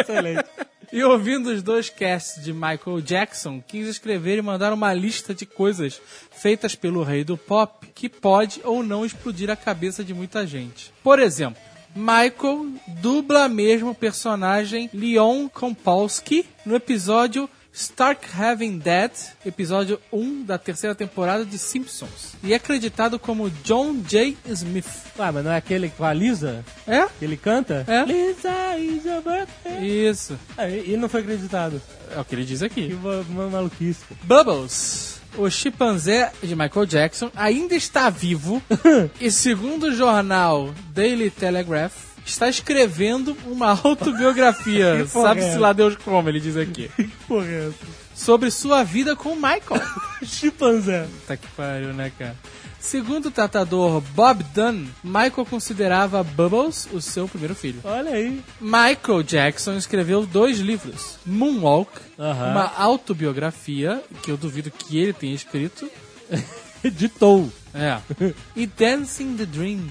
Excelente. 0.00 0.44
E 0.92 1.04
ouvindo 1.04 1.50
os 1.50 1.62
dois 1.62 1.88
casts 1.88 2.42
de 2.42 2.52
Michael 2.52 3.00
Jackson, 3.00 3.62
quis 3.64 3.86
escrever 3.86 4.38
e 4.38 4.42
mandar 4.42 4.72
uma 4.72 4.92
lista 4.92 5.32
de 5.32 5.46
coisas 5.46 6.02
feitas 6.32 6.74
pelo 6.74 7.04
rei 7.04 7.22
do 7.22 7.36
pop 7.36 7.86
que 7.94 8.08
pode 8.08 8.60
ou 8.64 8.82
não 8.82 9.06
explodir 9.06 9.48
a 9.50 9.54
cabeça 9.54 10.02
de 10.02 10.12
muita 10.12 10.44
gente. 10.44 10.92
Por 11.04 11.20
exemplo, 11.20 11.62
Michael 11.94 12.72
dubla 13.00 13.48
mesmo 13.48 13.90
o 13.90 13.94
personagem 13.94 14.88
Leon 14.94 15.48
Kompolsky 15.48 16.46
no 16.64 16.74
episódio 16.76 17.48
Stark 17.72 18.26
Having 18.36 18.78
Dead, 18.78 19.12
episódio 19.46 20.00
1 20.12 20.42
da 20.42 20.58
terceira 20.58 20.92
temporada 20.94 21.44
de 21.44 21.56
Simpsons. 21.56 22.34
E 22.42 22.52
é 22.52 22.56
acreditado 22.56 23.16
como 23.16 23.48
John 23.62 24.02
J. 24.02 24.36
Smith. 24.48 24.86
Ah, 25.16 25.30
mas 25.30 25.44
não 25.44 25.52
é 25.52 25.56
aquele 25.56 25.88
com 25.90 26.04
a 26.04 26.12
Lisa? 26.12 26.64
É? 26.86 27.06
Que 27.18 27.24
ele 27.24 27.36
canta? 27.36 27.84
É. 27.86 28.04
Lisa 28.04 28.76
is 28.78 29.06
a 29.06 29.20
birthday. 29.20 30.08
Isso. 30.10 30.36
Ah, 30.58 30.68
e 30.68 30.96
não 30.96 31.08
foi 31.08 31.20
acreditado. 31.20 31.80
É 32.14 32.18
o 32.18 32.24
que 32.24 32.34
ele 32.34 32.44
diz 32.44 32.58
Que 32.58 32.64
aqui. 32.66 32.88
ma- 32.94 33.22
ma- 33.28 33.48
maluquice. 33.50 34.00
Bubbles. 34.24 35.19
O 35.36 35.48
chimpanzé 35.48 36.32
de 36.42 36.54
Michael 36.56 36.86
Jackson 36.86 37.30
ainda 37.34 37.74
está 37.74 38.10
vivo 38.10 38.62
e, 39.20 39.30
segundo 39.30 39.84
o 39.84 39.94
jornal 39.94 40.74
Daily 40.92 41.30
Telegraph, 41.30 41.94
está 42.24 42.48
escrevendo 42.48 43.36
uma 43.46 43.70
autobiografia, 43.82 45.02
Que 45.02 45.08
sabe-se 45.08 45.56
é 45.56 45.58
lá 45.58 45.72
Deus 45.72 45.96
como, 45.96 46.28
ele 46.28 46.40
diz 46.40 46.56
aqui, 46.56 46.90
Porra, 47.26 47.46
é 47.46 47.68
essa? 47.68 48.00
sobre 48.14 48.50
sua 48.50 48.82
vida 48.84 49.16
com 49.16 49.34
Michael. 49.34 49.82
Chimpanzé. 50.22 51.06
Tá 51.26 51.36
que 51.36 51.46
pariu, 51.48 51.92
né, 51.94 52.12
cara? 52.18 52.36
Segundo 52.80 53.26
o 53.26 53.30
tratador 53.30 54.00
Bob 54.14 54.42
Dunn, 54.54 54.86
Michael 55.04 55.46
considerava 55.48 56.22
Bubbles 56.24 56.88
o 56.92 57.00
seu 57.00 57.28
primeiro 57.28 57.54
filho. 57.54 57.80
Olha 57.84 58.12
aí. 58.12 58.42
Michael 58.60 59.22
Jackson 59.22 59.74
escreveu 59.74 60.24
dois 60.26 60.58
livros: 60.58 61.18
Moonwalk, 61.26 61.90
Aham. 62.18 62.50
uma 62.52 62.72
autobiografia, 62.78 64.02
que 64.22 64.30
eu 64.30 64.36
duvido 64.36 64.70
que 64.70 64.98
ele 64.98 65.12
tenha 65.12 65.34
escrito, 65.34 65.88
Editou. 66.82 67.52
é, 67.74 68.00
e 68.56 68.66
Dancing 68.66 69.36
the 69.36 69.44
Dream, 69.44 69.86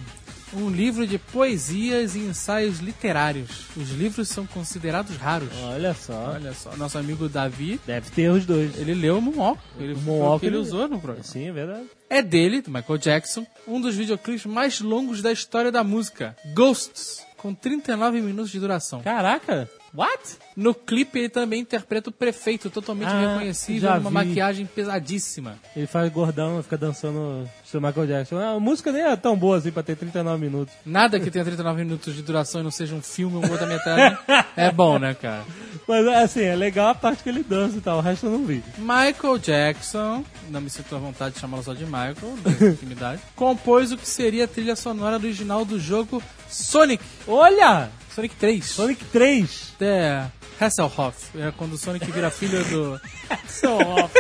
um 0.53 0.69
livro 0.69 1.05
de 1.05 1.17
poesias 1.17 2.15
e 2.15 2.19
ensaios 2.19 2.79
literários. 2.79 3.65
Os 3.77 3.89
livros 3.91 4.27
são 4.29 4.45
considerados 4.47 5.15
raros. 5.17 5.49
Olha 5.63 5.93
só. 5.93 6.31
Olha 6.33 6.53
só, 6.53 6.75
nosso 6.77 6.97
amigo 6.97 7.29
Davi, 7.29 7.79
Deve 7.85 8.09
ter 8.11 8.29
os 8.29 8.45
dois. 8.45 8.77
ele 8.77 8.93
leu 8.93 9.17
o 9.17 9.21
Moonwalk. 9.21 9.59
Ele, 9.79 9.93
foi 9.93 10.01
o 10.01 10.05
Moonwalk 10.05 10.39
que 10.41 10.45
ele 10.47 10.55
ele- 10.55 10.61
usou 10.63 10.87
no 10.87 10.99
programa. 10.99 11.23
Sim, 11.23 11.47
é 11.47 11.51
verdade. 11.51 11.85
É 12.09 12.21
dele, 12.21 12.61
do 12.61 12.71
Michael 12.71 12.97
Jackson, 12.97 13.45
um 13.67 13.79
dos 13.79 13.95
videoclipes 13.95 14.45
mais 14.45 14.81
longos 14.81 15.21
da 15.21 15.31
história 15.31 15.71
da 15.71 15.83
música, 15.83 16.35
Ghosts, 16.55 17.21
com 17.37 17.53
39 17.53 18.19
minutos 18.21 18.51
de 18.51 18.59
duração. 18.59 19.01
Caraca. 19.01 19.69
What? 19.93 20.37
No 20.55 20.73
clipe 20.73 21.17
ele 21.19 21.29
também 21.29 21.61
interpreta 21.61 22.09
o 22.09 22.13
prefeito, 22.13 22.69
totalmente 22.69 23.09
Ah, 23.09 23.33
reconhecível, 23.33 23.89
já 23.89 23.97
numa 23.99 24.09
vi. 24.09 24.27
maquiagem 24.27 24.65
pesadíssima. 24.65 25.57
Ele 25.75 25.87
faz 25.87 26.11
gordão, 26.11 26.61
fica 26.61 26.77
dançando 26.77 27.49
seu 27.65 27.79
Michael 27.81 28.07
Jackson. 28.07 28.37
Ah, 28.37 28.51
A 28.55 28.59
música 28.59 28.91
nem 28.91 29.01
é 29.03 29.15
tão 29.15 29.35
boa 29.37 29.57
assim 29.57 29.71
pra 29.71 29.81
ter 29.83 29.95
39 29.95 30.39
minutos. 30.39 30.73
Nada 30.85 31.19
que 31.19 31.31
tenha 31.31 31.43
39 31.45 31.83
minutos 31.83 32.15
de 32.15 32.21
duração 32.21 32.61
e 32.61 32.63
não 32.63 32.71
seja 32.71 32.93
um 32.95 33.01
filme 33.01 33.37
ou 33.37 33.49
outra 33.51 33.65
metade 33.65 34.17
é 34.55 34.71
bom, 34.71 34.99
né, 34.99 35.13
cara? 35.13 35.43
Mas 35.87 36.07
assim, 36.07 36.41
é 36.43 36.55
legal 36.55 36.89
a 36.89 36.95
parte 36.95 37.23
que 37.23 37.29
ele 37.29 37.43
dança 37.43 37.77
e 37.77 37.81
tal, 37.81 37.97
o 37.97 38.01
resto 38.01 38.25
eu 38.27 38.31
não 38.31 38.45
vi. 38.45 38.63
Michael 38.77 39.37
Jackson, 39.39 40.23
não 40.49 40.61
me 40.61 40.69
sinto 40.69 40.95
à 40.95 40.99
vontade 40.99 41.35
de 41.35 41.41
chamá-lo 41.41 41.63
só 41.63 41.73
de 41.73 41.85
Michael, 41.85 42.37
da 42.43 42.67
intimidade, 42.67 43.21
compôs 43.35 43.91
o 43.91 43.97
que 43.97 44.07
seria 44.07 44.45
a 44.45 44.47
trilha 44.47 44.75
sonora 44.75 45.15
original 45.15 45.65
do 45.65 45.79
jogo 45.79 46.21
Sonic, 46.47 47.03
Olha! 47.27 47.89
Sonic 48.19 48.35
3. 48.35 48.65
Sonic 48.65 49.05
3. 49.05 49.73
É, 49.79 50.25
Hasselhoff, 50.59 51.29
é 51.39 51.53
quando 51.55 51.73
o 51.73 51.77
Sonic 51.77 52.11
vira 52.11 52.29
filho 52.29 52.61
do... 52.65 53.01
Seu 53.47 53.77
off. 53.77 54.13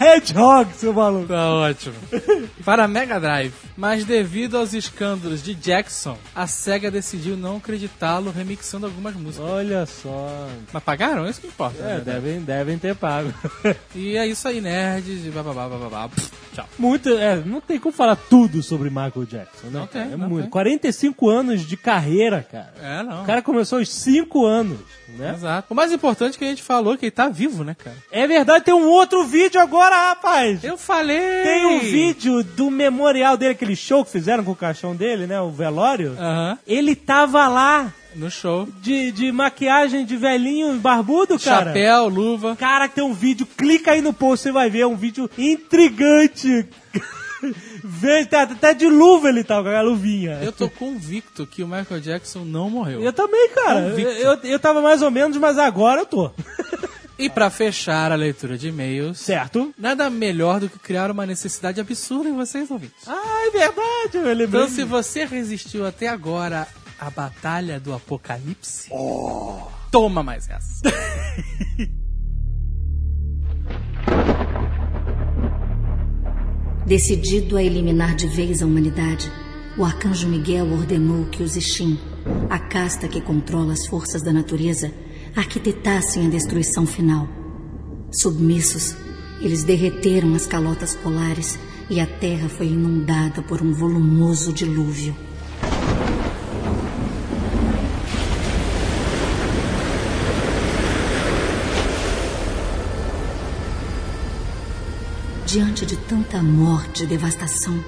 Hedgehog, 0.00 0.72
seu 0.74 0.92
maluco. 0.92 1.28
Tá 1.28 1.50
ótimo. 1.52 1.94
Para 2.64 2.88
Mega 2.88 3.18
Drive. 3.20 3.52
Mas 3.76 4.04
devido 4.04 4.56
aos 4.56 4.72
escândalos 4.72 5.42
de 5.42 5.54
Jackson, 5.54 6.16
a 6.34 6.46
SEGA 6.46 6.90
decidiu 6.90 7.36
não 7.36 7.56
acreditá-lo 7.56 8.30
remixando 8.30 8.86
algumas 8.86 9.14
músicas. 9.14 9.48
Olha 9.48 9.86
só. 9.86 10.48
Mas 10.72 10.82
pagaram? 10.82 11.26
É 11.26 11.30
isso 11.30 11.40
que 11.40 11.46
importa. 11.48 11.82
É, 11.82 11.96
né? 11.96 12.00
devem, 12.04 12.40
devem 12.40 12.78
ter 12.78 12.94
pago. 12.94 13.32
E 13.94 14.16
é 14.16 14.26
isso 14.26 14.46
aí, 14.48 14.60
nerds. 14.60 15.32
Bababá, 15.32 15.68
bababá. 15.68 16.08
Tchau. 16.52 16.68
Muito, 16.78 17.08
é, 17.10 17.36
não 17.36 17.60
tem 17.60 17.78
como 17.78 17.94
falar 17.94 18.16
tudo 18.16 18.62
sobre 18.62 18.88
Michael 18.90 19.24
Jackson, 19.26 19.66
né? 19.68 19.80
Não 19.80 19.86
tem, 19.86 20.02
É 20.02 20.16
não 20.16 20.28
muito. 20.28 20.42
tem. 20.42 20.50
45 20.50 21.28
anos 21.28 21.60
de 21.66 21.76
carreira, 21.76 22.46
cara. 22.50 22.72
É, 22.80 23.02
não. 23.02 23.22
O 23.22 23.26
cara 23.26 23.42
começou 23.42 23.78
aos 23.78 23.88
5 23.92 24.44
anos, 24.44 24.78
né? 25.16 25.32
Exato. 25.34 25.66
O 25.70 25.74
mais 25.74 25.90
importante 25.92 26.34
é 26.34 26.38
que 26.38 26.44
a 26.44 26.48
gente 26.48 26.62
falou 26.62 26.96
que 26.96 27.06
ele 27.06 27.10
tá 27.10 27.28
vivo, 27.28 27.64
né, 27.64 27.74
cara? 27.74 27.96
É 28.10 28.26
verdade, 28.26 28.64
tem 28.64 28.74
um 28.74 28.86
outro 28.88 29.24
vídeo 29.26 29.60
agora, 29.60 29.83
rapaz! 29.90 30.62
Eu 30.64 30.76
falei! 30.78 31.42
Tem 31.42 31.66
um 31.66 31.80
vídeo 31.80 32.42
do 32.42 32.70
memorial 32.70 33.36
dele, 33.36 33.52
aquele 33.52 33.76
show 33.76 34.04
que 34.04 34.10
fizeram 34.12 34.44
com 34.44 34.52
o 34.52 34.56
caixão 34.56 34.94
dele, 34.94 35.26
né? 35.26 35.40
O 35.40 35.50
velório. 35.50 36.16
Aham. 36.18 36.58
Ele 36.66 36.94
tava 36.94 37.46
lá 37.48 37.92
No 38.14 38.30
show. 38.30 38.68
de, 38.80 39.10
de 39.12 39.32
maquiagem 39.32 40.04
de 40.04 40.16
velhinho 40.16 40.72
barbudo, 40.74 41.38
cara. 41.38 41.66
Chapéu, 41.66 42.08
luva. 42.08 42.56
Cara, 42.56 42.88
tem 42.88 43.02
um 43.04 43.12
vídeo, 43.14 43.46
clica 43.56 43.92
aí 43.92 44.00
no 44.00 44.12
post, 44.12 44.42
você 44.44 44.52
vai 44.52 44.70
ver, 44.70 44.80
é 44.80 44.86
um 44.86 44.96
vídeo 44.96 45.28
intrigante. 45.36 46.66
Vê, 47.86 48.24
tá, 48.24 48.42
até 48.44 48.72
de 48.72 48.86
luva 48.88 49.28
ele 49.28 49.44
tá, 49.44 49.62
com 49.62 49.68
a 49.68 49.82
luvinha. 49.82 50.38
Eu 50.42 50.50
tô 50.50 50.70
convicto 50.70 51.46
que 51.46 51.62
o 51.62 51.68
Michael 51.68 52.00
Jackson 52.00 52.38
não 52.40 52.70
morreu. 52.70 53.02
Eu 53.02 53.12
também, 53.12 53.50
cara. 53.50 53.80
Eu, 53.80 53.98
eu, 53.98 54.38
eu 54.44 54.58
tava 54.58 54.80
mais 54.80 55.02
ou 55.02 55.10
menos, 55.10 55.36
mas 55.36 55.58
agora 55.58 56.00
eu 56.00 56.06
tô. 56.06 56.30
E 57.18 57.30
pra 57.30 57.48
fechar 57.48 58.10
a 58.10 58.16
leitura 58.16 58.58
de 58.58 58.68
e-mails, 58.68 59.18
Certo? 59.20 59.72
nada 59.78 60.10
melhor 60.10 60.58
do 60.60 60.68
que 60.68 60.78
criar 60.78 61.10
uma 61.10 61.24
necessidade 61.24 61.80
absurda 61.80 62.28
em 62.28 62.34
vocês, 62.34 62.70
ouvintes. 62.70 63.06
Ah, 63.06 63.46
é 63.46 63.50
verdade, 63.50 64.16
eu 64.16 64.22
lembrei. 64.34 64.46
Então, 64.62 64.68
se 64.68 64.82
você 64.84 65.24
resistiu 65.24 65.86
até 65.86 66.08
agora 66.08 66.66
à 66.98 67.08
batalha 67.10 67.78
do 67.78 67.94
apocalipse, 67.94 68.90
toma 69.92 70.22
mais 70.24 70.48
essa. 70.48 70.82
Decidido 76.86 77.56
a 77.56 77.62
eliminar 77.62 78.14
de 78.14 78.26
vez 78.26 78.62
a 78.62 78.66
humanidade, 78.66 79.30
o 79.78 79.84
arcanjo 79.84 80.28
Miguel 80.28 80.70
ordenou 80.72 81.24
que 81.26 81.42
os 81.42 81.56
Ishin, 81.56 81.98
a 82.50 82.58
casta 82.58 83.08
que 83.08 83.20
controla 83.20 83.72
as 83.72 83.86
forças 83.86 84.22
da 84.22 84.32
natureza, 84.32 84.92
arquitetassem 85.36 86.26
a 86.26 86.30
destruição 86.30 86.86
final. 86.86 87.28
Submissos, 88.12 88.94
eles 89.40 89.64
derreteram 89.64 90.34
as 90.34 90.46
calotas 90.46 90.94
polares 90.94 91.58
e 91.90 92.00
a 92.00 92.06
terra 92.06 92.48
foi 92.48 92.68
inundada 92.68 93.42
por 93.42 93.60
um 93.60 93.72
volumoso 93.72 94.52
dilúvio. 94.52 95.14
Diante 105.46 105.84
de 105.84 105.96
tanta 105.96 106.42
morte 106.42 107.04
e 107.04 107.06
devastação, 107.06 107.78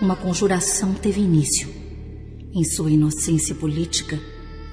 uma 0.00 0.16
conjuração 0.16 0.94
teve 0.94 1.20
início. 1.20 1.68
Em 2.54 2.64
sua 2.64 2.90
inocência 2.90 3.54
política, 3.54 4.18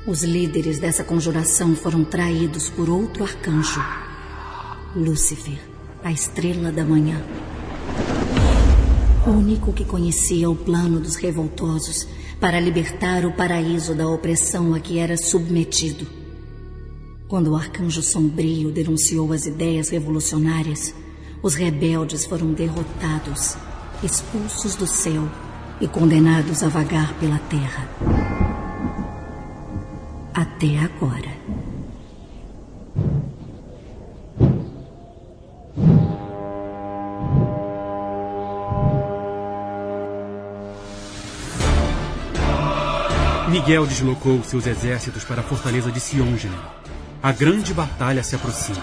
os 0.09 0.23
líderes 0.23 0.79
dessa 0.79 1.03
conjuração 1.03 1.75
foram 1.75 2.03
traídos 2.03 2.67
por 2.67 2.89
outro 2.89 3.23
arcanjo, 3.23 3.79
Lúcifer, 4.95 5.59
a 6.03 6.11
estrela 6.11 6.71
da 6.71 6.83
manhã. 6.83 7.23
O 9.27 9.29
único 9.29 9.71
que 9.71 9.85
conhecia 9.85 10.49
o 10.49 10.55
plano 10.55 10.99
dos 10.99 11.15
revoltosos 11.15 12.07
para 12.39 12.59
libertar 12.59 13.23
o 13.23 13.33
paraíso 13.33 13.93
da 13.93 14.07
opressão 14.07 14.73
a 14.73 14.79
que 14.79 14.97
era 14.97 15.15
submetido. 15.15 16.07
Quando 17.27 17.51
o 17.51 17.55
arcanjo 17.55 18.01
sombrio 18.01 18.71
denunciou 18.71 19.31
as 19.31 19.45
ideias 19.45 19.89
revolucionárias, 19.89 20.91
os 21.43 21.53
rebeldes 21.53 22.25
foram 22.25 22.51
derrotados, 22.51 23.55
expulsos 24.01 24.73
do 24.73 24.87
céu 24.87 25.29
e 25.79 25.87
condenados 25.87 26.63
a 26.63 26.67
vagar 26.67 27.13
pela 27.19 27.37
terra. 27.37 28.58
Até 30.39 30.79
agora. 30.79 31.27
Miguel 43.49 43.85
deslocou 43.85 44.41
seus 44.43 44.65
exércitos 44.65 45.25
para 45.25 45.41
a 45.41 45.43
fortaleza 45.43 45.91
de 45.91 45.99
Sion, 45.99 46.37
general. 46.37 46.73
A 47.21 47.33
grande 47.33 47.73
batalha 47.73 48.23
se 48.23 48.33
aproxima. 48.33 48.81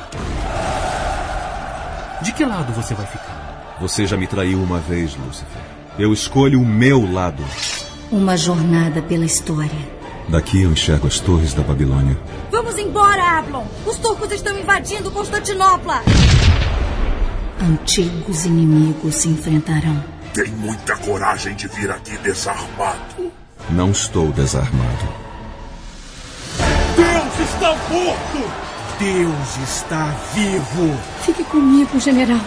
De 2.21 2.33
que 2.33 2.45
lado 2.45 2.75
você 2.75 2.93
vai 2.93 3.07
ficar? 3.07 3.79
Você 3.81 4.07
já 4.07 4.19
me 4.19 4.27
traiu 4.27 4.63
uma 4.63 4.79
vez, 4.79 5.17
Lúcifer. 5.17 5.63
Eu 5.99 6.13
escolho 6.13 6.61
o 6.61 6.67
meu 6.67 7.11
lado. 7.11 7.43
Uma 8.13 8.37
jornada 8.37 9.01
pela 9.01 9.25
história. 9.25 9.96
Daqui 10.29 10.63
eu 10.63 10.73
enxergo 10.73 11.07
as 11.07 11.21
torres 11.21 11.55
da 11.55 11.63
Babilônia. 11.63 12.19
Vamos 12.51 12.77
embora, 12.79 13.39
Ablon! 13.39 13.65
Os 13.87 13.97
turcos 13.99 14.33
estão 14.33 14.59
invadindo 14.59 15.11
Constantinopla! 15.11 16.03
Antigos 17.61 18.45
inimigos 18.45 19.15
se 19.15 19.29
enfrentarão. 19.29 20.03
Tem 20.35 20.51
muita 20.53 20.97
coragem 20.97 21.55
de 21.55 21.69
vir 21.69 21.91
aqui 21.91 22.19
desarmado. 22.19 23.33
Não 23.71 23.91
estou 23.91 24.33
desarmado. 24.33 25.09
Deus 26.97 27.49
está 27.49 27.71
morto! 27.91 28.67
Deus 28.99 29.57
está 29.69 30.07
vivo! 30.35 30.99
Fique 31.23 31.45
comigo, 31.45 32.01
general. 32.01 32.41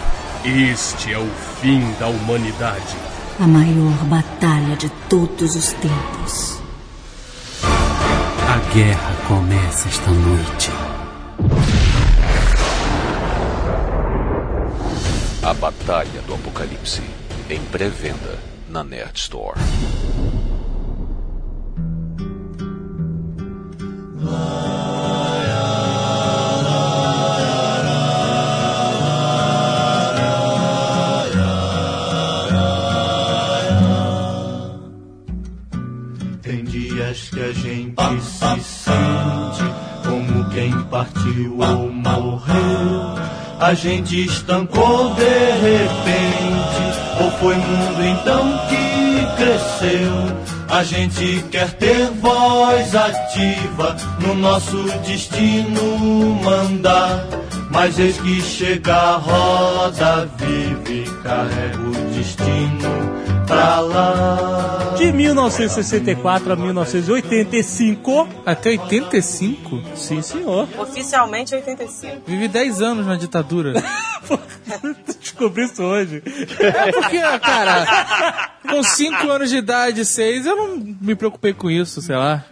Este 0.44 1.12
é 1.12 1.18
o 1.18 1.28
fim 1.60 1.92
da 1.98 2.08
humanidade. 2.08 2.96
A 3.40 3.46
maior 3.46 4.04
batalha 4.04 4.76
de 4.76 4.88
todos 5.08 5.56
os 5.56 5.72
tempos. 5.72 6.59
Guerra 8.72 9.16
começa 9.26 9.88
esta 9.88 10.10
noite. 10.12 10.70
A 15.42 15.52
Batalha 15.54 16.22
do 16.24 16.34
Apocalipse. 16.34 17.02
Em 17.48 17.60
pré-venda 17.62 18.38
na 18.68 18.84
Nerd 18.84 19.18
Store. 19.18 19.58
A 43.70 43.74
gente 43.74 44.24
estancou 44.24 45.14
de 45.14 45.22
repente, 45.22 46.82
ou 47.22 47.30
foi 47.38 47.54
mundo 47.54 48.04
então 48.04 48.60
que 48.68 49.36
cresceu. 49.36 50.10
A 50.68 50.82
gente 50.82 51.44
quer 51.52 51.70
ter 51.74 52.10
voz 52.20 52.96
ativa 52.96 53.96
no 54.18 54.34
nosso 54.34 54.76
destino 55.06 56.36
mandar. 56.42 57.24
Mas 57.70 57.96
eis 58.00 58.18
que 58.18 58.42
chega 58.42 58.92
a 58.92 59.16
roda 59.18 60.28
viva 60.36 60.90
e 60.90 61.04
carrega 61.22 61.78
o 61.78 61.92
destino 62.12 63.29
pra 63.50 63.80
lá. 63.80 64.94
De 64.96 65.12
1964 65.12 66.52
a 66.52 66.56
1985. 66.56 68.28
Até 68.46 68.70
85? 68.70 69.82
Sim, 69.96 70.22
senhor. 70.22 70.68
Oficialmente 70.78 71.54
85. 71.54 72.22
Vivi 72.26 72.46
10 72.46 72.80
anos 72.82 73.06
na 73.06 73.16
ditadura. 73.16 73.72
Descobri 75.20 75.64
isso 75.64 75.82
hoje. 75.82 76.22
É 76.60 76.92
porque, 76.92 77.18
cara, 77.18 78.50
com 78.68 78.82
5 78.82 79.28
anos 79.28 79.50
de 79.50 79.56
idade, 79.56 80.04
6, 80.04 80.46
eu 80.46 80.56
não 80.56 80.76
me 81.00 81.14
preocupei 81.14 81.52
com 81.52 81.70
isso, 81.70 82.00
sei 82.00 82.16
lá. 82.16 82.44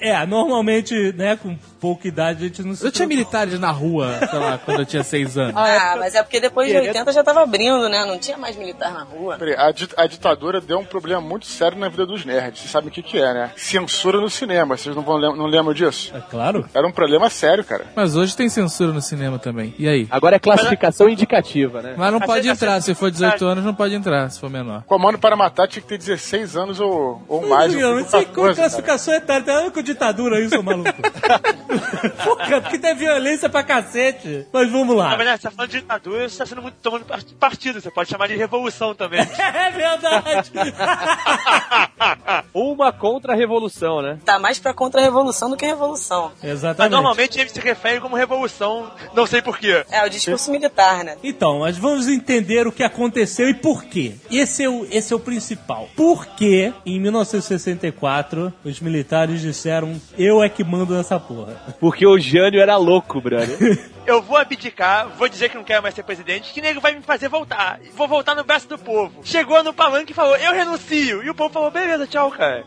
É, 0.00 0.26
normalmente, 0.26 1.12
né, 1.12 1.36
com 1.36 1.56
pouca 1.86 2.08
idade 2.08 2.44
a 2.44 2.48
gente 2.48 2.62
não 2.64 2.74
se 2.74 2.84
Eu 2.84 2.90
tinha 2.90 3.06
militares 3.06 3.60
na 3.60 3.70
rua, 3.70 4.18
sei 4.28 4.38
lá, 4.40 4.58
quando 4.58 4.80
eu 4.80 4.86
tinha 4.86 5.04
6 5.04 5.38
anos. 5.38 5.54
Ah, 5.76 5.94
mas 5.98 6.14
é 6.16 6.22
porque 6.22 6.40
depois 6.40 6.68
de 6.68 6.76
80 6.76 7.12
já 7.12 7.22
tava 7.22 7.42
abrindo, 7.42 7.88
né? 7.88 8.04
Não 8.04 8.18
tinha 8.18 8.36
mais 8.36 8.56
militar 8.56 8.92
na 8.92 9.02
rua. 9.04 9.36
Peraí, 9.36 9.54
A, 9.56 9.70
di- 9.70 9.88
a 9.96 10.06
ditadura 10.06 10.60
deu 10.60 10.78
um 10.80 10.84
problema 10.84 11.20
muito 11.20 11.46
sério 11.46 11.78
na 11.78 11.88
vida 11.88 12.04
dos 12.06 12.24
nerds. 12.24 12.60
Vocês 12.60 12.70
sabem 12.72 12.88
o 12.88 12.92
que, 12.92 13.02
que 13.02 13.18
é, 13.18 13.32
né? 13.32 13.50
Censura 13.56 14.20
no 14.20 14.28
cinema. 14.28 14.76
Vocês 14.76 14.96
não, 14.96 15.02
vão, 15.02 15.16
lem- 15.16 15.36
não 15.36 15.46
lembram 15.46 15.72
disso? 15.74 16.12
É 16.16 16.20
claro. 16.20 16.68
Era 16.74 16.86
um 16.86 16.90
problema 16.92 17.28
sério, 17.30 17.62
cara. 17.64 17.84
Mas 17.94 18.16
hoje 18.16 18.34
tem 18.36 18.48
censura 18.48 18.92
no 18.92 19.00
cinema 19.00 19.38
também. 19.38 19.74
E 19.78 19.88
aí? 19.88 20.08
Agora 20.10 20.36
é 20.36 20.38
classificação 20.38 21.08
indicativa, 21.08 21.82
né? 21.82 21.94
Mas 21.96 22.12
não 22.12 22.20
pode 22.20 22.48
entrar. 22.48 22.80
Se 22.80 22.94
for 22.94 23.10
18 23.10 23.44
anos, 23.46 23.64
não 23.64 23.74
pode 23.74 23.94
entrar, 23.94 24.28
se 24.30 24.40
for 24.40 24.50
menor. 24.50 24.82
Comando 24.86 25.18
para 25.18 25.36
matar 25.36 25.68
tinha 25.68 25.82
que 25.82 25.88
ter 25.88 25.98
16 25.98 26.56
anos 26.56 26.80
ou, 26.80 27.22
ou 27.28 27.46
mais. 27.48 27.72
Não, 27.74 27.92
ou 27.92 28.00
isso 28.00 28.16
aí 28.16 28.24
14, 28.24 28.34
com 28.34 28.42
cara. 28.42 28.54
classificação 28.54 29.14
etária. 29.14 29.44
Tem 29.44 29.54
nada 29.54 29.70
com 29.70 29.82
ditadura 29.82 30.40
isso, 30.40 30.62
maluco. 30.62 30.90
Porra, 32.24 32.60
porque 32.60 32.78
tem 32.78 32.94
violência 32.94 33.48
pra 33.48 33.62
cacete. 33.62 34.46
Mas 34.52 34.70
vamos 34.70 34.96
Na 34.96 35.04
lá. 35.10 35.16
verdade, 35.16 35.42
você 35.42 35.48
tá 35.48 35.54
falando 35.54 35.70
de 35.70 35.80
ditadura, 35.80 36.28
você 36.28 36.38
tá 36.38 36.46
sendo 36.46 36.62
muito 36.62 36.76
tomando 36.82 37.04
part- 37.04 37.34
partido. 37.34 37.80
Você 37.80 37.90
pode 37.90 38.10
chamar 38.10 38.28
de 38.28 38.36
revolução 38.36 38.94
também. 38.94 39.20
É 39.56 39.70
verdade. 39.70 40.52
Uma 42.54 42.92
contra-revolução, 42.92 44.02
né? 44.02 44.18
Tá 44.24 44.38
mais 44.38 44.58
pra 44.58 44.72
contra-revolução 44.74 45.50
do 45.50 45.56
que 45.56 45.64
revolução. 45.66 46.32
Mas 46.42 46.50
Exatamente. 46.52 46.92
normalmente 46.92 47.38
eles 47.40 47.52
se 47.52 47.60
referem 47.60 48.00
como 48.00 48.16
revolução, 48.16 48.90
não 49.14 49.26
sei 49.26 49.40
porquê. 49.42 49.84
É, 49.90 50.04
o 50.04 50.08
discurso 50.10 50.50
militar, 50.50 51.04
né? 51.04 51.16
Então, 51.22 51.60
mas 51.60 51.76
vamos 51.78 52.08
entender 52.08 52.66
o 52.66 52.72
que 52.72 52.82
aconteceu 52.82 53.48
e 53.48 53.54
por 53.54 53.84
quê. 53.84 54.14
Esse 54.30 54.64
é 54.64 54.68
o, 54.68 54.86
esse 54.90 55.12
é 55.12 55.16
o 55.16 55.20
principal. 55.20 55.88
Por 55.96 56.26
que, 56.26 56.72
em 56.84 57.00
1964, 57.00 58.52
os 58.64 58.80
militares 58.80 59.40
disseram 59.40 60.00
eu 60.18 60.42
é 60.42 60.48
que 60.48 60.64
mando 60.64 60.94
nessa 60.94 61.18
porra? 61.18 61.55
Porque 61.80 62.06
o 62.06 62.18
Jânio 62.18 62.60
era 62.60 62.76
louco, 62.76 63.20
brother. 63.20 63.56
Eu 64.06 64.22
vou 64.22 64.36
abdicar, 64.36 65.08
vou 65.18 65.28
dizer 65.28 65.48
que 65.48 65.56
não 65.56 65.64
quero 65.64 65.82
mais 65.82 65.92
ser 65.92 66.04
presidente, 66.04 66.52
que 66.52 66.60
nego 66.60 66.80
vai 66.80 66.94
me 66.94 67.02
fazer 67.02 67.28
voltar. 67.28 67.80
Vou 67.96 68.06
voltar 68.06 68.36
no 68.36 68.44
braço 68.44 68.68
do 68.68 68.78
povo. 68.78 69.20
Chegou 69.24 69.64
no 69.64 69.74
palanque 69.74 70.12
e 70.12 70.14
falou, 70.14 70.36
eu 70.36 70.52
renuncio. 70.52 71.24
E 71.24 71.28
o 71.28 71.34
povo 71.34 71.52
falou, 71.52 71.72
beleza, 71.72 72.06
tchau, 72.06 72.30
cara. 72.30 72.64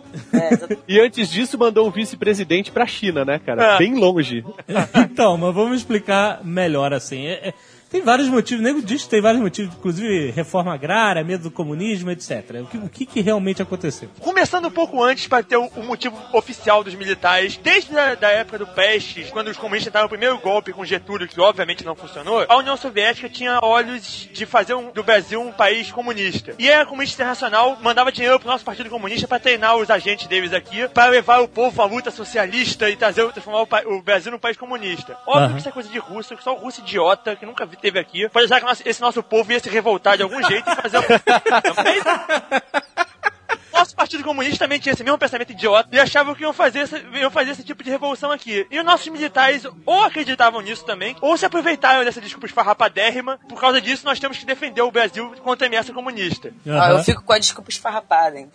E 0.86 1.00
antes 1.00 1.30
disso 1.30 1.58
mandou 1.58 1.88
o 1.88 1.92
vice-presidente 1.92 2.72
pra 2.72 2.86
China, 2.86 3.24
né, 3.24 3.40
cara? 3.40 3.76
É. 3.76 3.78
Bem 3.78 3.96
longe. 3.96 4.44
então, 5.00 5.38
mas 5.38 5.56
vamos 5.56 5.78
explicar 5.78 6.42
melhor 6.44 6.92
assim. 6.92 7.26
É- 7.28 7.50
é- 7.50 7.54
tem 7.90 8.02
vários 8.02 8.28
motivos, 8.30 8.62
o 8.62 8.64
nego 8.64 8.82
diz 8.82 9.04
que 9.04 9.10
tem 9.10 9.22
vários 9.22 9.42
motivos, 9.42 9.74
inclusive 9.76 10.32
reforma 10.32 10.74
agrária, 10.74 11.24
medo 11.24 11.44
do 11.44 11.52
comunismo, 11.52 12.12
etc. 12.12 12.62
O 12.62 12.66
que, 12.68 12.78
o 12.78 12.90
que, 12.90 13.06
que 13.06 13.22
realmente 13.22 13.62
aconteceu? 13.62 14.10
Começando 14.20 14.68
um 14.68 14.72
pouco 14.72 15.04
antes 15.04 15.28
para 15.28 15.44
ter 15.44 15.58
o, 15.58 15.66
o 15.76 15.84
motivo 15.84 16.16
oficial 16.34 16.84
dos 16.84 16.94
militares, 16.96 17.58
desde 17.58 17.98
a 17.98 18.16
da 18.16 18.30
época 18.30 18.60
do 18.60 18.68
Prestes, 18.68 19.30
quando 19.32 19.48
os 19.48 19.58
comunistas 19.58 19.92
tentaram 19.92 20.06
o 20.06 20.10
primeiro 20.10 20.38
golpe 20.40 20.72
com 20.72 20.86
Getúlio, 20.86 21.28
que 21.28 21.40
obviamente 21.42 21.84
não 21.86 21.96
funcionou, 21.96 22.46
a 22.48 22.58
União 22.58 22.78
Soviética 22.78 23.28
tinha 23.30 23.60
olhos 23.62 24.30
de 24.32 24.46
fazer 24.46 24.74
um- 24.76 24.92
do 24.92 25.04
Brasil 25.04 25.42
um 25.42 25.52
país 25.52 25.92
comunista. 25.92 26.54
E 26.60 26.72
a 26.72 26.86
Comunista 26.86 27.16
Internacional 27.16 27.78
mandava 27.82 28.12
dinheiro 28.12 28.40
pro 28.40 28.48
nosso 28.50 28.64
Partido 28.66 28.90
Comunista 28.90 29.28
para 29.28 29.40
treinar 29.40 29.76
os 29.78 29.90
agentes 29.90 30.28
deles 30.28 30.54
aqui, 30.54 30.88
para 30.90 31.08
levar 31.10 31.40
o 31.40 31.48
povo 31.48 31.82
à 31.82 31.86
luta 31.86 32.12
socialista 32.12 32.90
e 32.90 32.96
trazer, 32.96 33.30
transformar 33.32 33.64
o, 33.88 33.98
o 33.98 34.02
Brasil 34.02 34.32
num 34.32 34.38
país 34.40 34.58
comunista. 34.58 35.18
Óbvio 35.26 35.46
Aham. 35.46 35.54
que 35.54 35.60
isso 35.60 35.70
é 35.70 35.72
coisa 35.72 35.90
de 35.90 35.98
russo, 35.98 36.36
que 36.38 36.44
só 36.44 36.54
o 36.54 36.60
russo 36.60 36.82
idiota, 36.82 37.36
que 37.36 37.46
nunca 37.46 37.66
vi- 37.66 37.79
teve 37.80 38.00
aqui, 38.00 38.30
pode 38.30 38.46
achar 38.46 38.62
que 38.62 38.90
esse 38.90 39.02
nosso 39.02 39.24
povo 39.24 39.52
ia 39.52 39.60
se 39.60 39.70
revoltar 39.70 40.18
de 40.18 40.24
algum 40.24 40.42
jeito 40.44 40.70
e 40.70 40.76
fazer 40.76 41.00
um... 41.00 41.02
Nosso 43.80 43.96
Partido 43.96 44.24
Comunista 44.26 44.66
também 44.66 44.78
tinha 44.78 44.92
esse 44.92 45.04
mesmo 45.06 45.18
pensamento 45.18 45.52
idiota 45.54 45.88
e 45.94 46.00
achavam 46.00 46.36
que 46.36 46.42
iam 46.44 46.52
fazer, 46.52 46.80
esse, 46.80 47.02
iam 47.14 47.32
fazer 47.32 47.52
esse 47.52 47.64
tipo 47.64 47.82
de 47.82 47.90
revolução 47.90 48.30
aqui. 48.30 48.68
E 48.70 48.78
os 48.78 48.84
nossos 48.84 49.08
militares 49.08 49.66
ou 49.86 50.04
acreditavam 50.04 50.60
nisso 50.60 50.84
também, 50.86 51.16
ou 51.22 51.38
se 51.38 51.46
aproveitaram 51.46 52.04
dessa 52.04 52.20
desculpa 52.20 52.46
esfarrapadérrima. 52.46 53.40
Por 53.48 53.58
causa 53.60 53.80
disso, 53.80 54.04
nós 54.06 54.20
temos 54.20 54.38
que 54.38 54.46
defender 54.46 54.82
o 54.82 54.92
Brasil 54.92 55.32
contra 55.44 55.66
a 55.66 55.68
ameaça 55.70 55.94
comunista. 55.94 56.52
Ah, 56.68 56.92
eu 56.92 57.04
fico 57.06 57.24
com 57.24 57.32
a 57.32 57.40
desculpa 57.40 57.70
esfarrapada, 57.70 58.38
hein? 58.38 58.50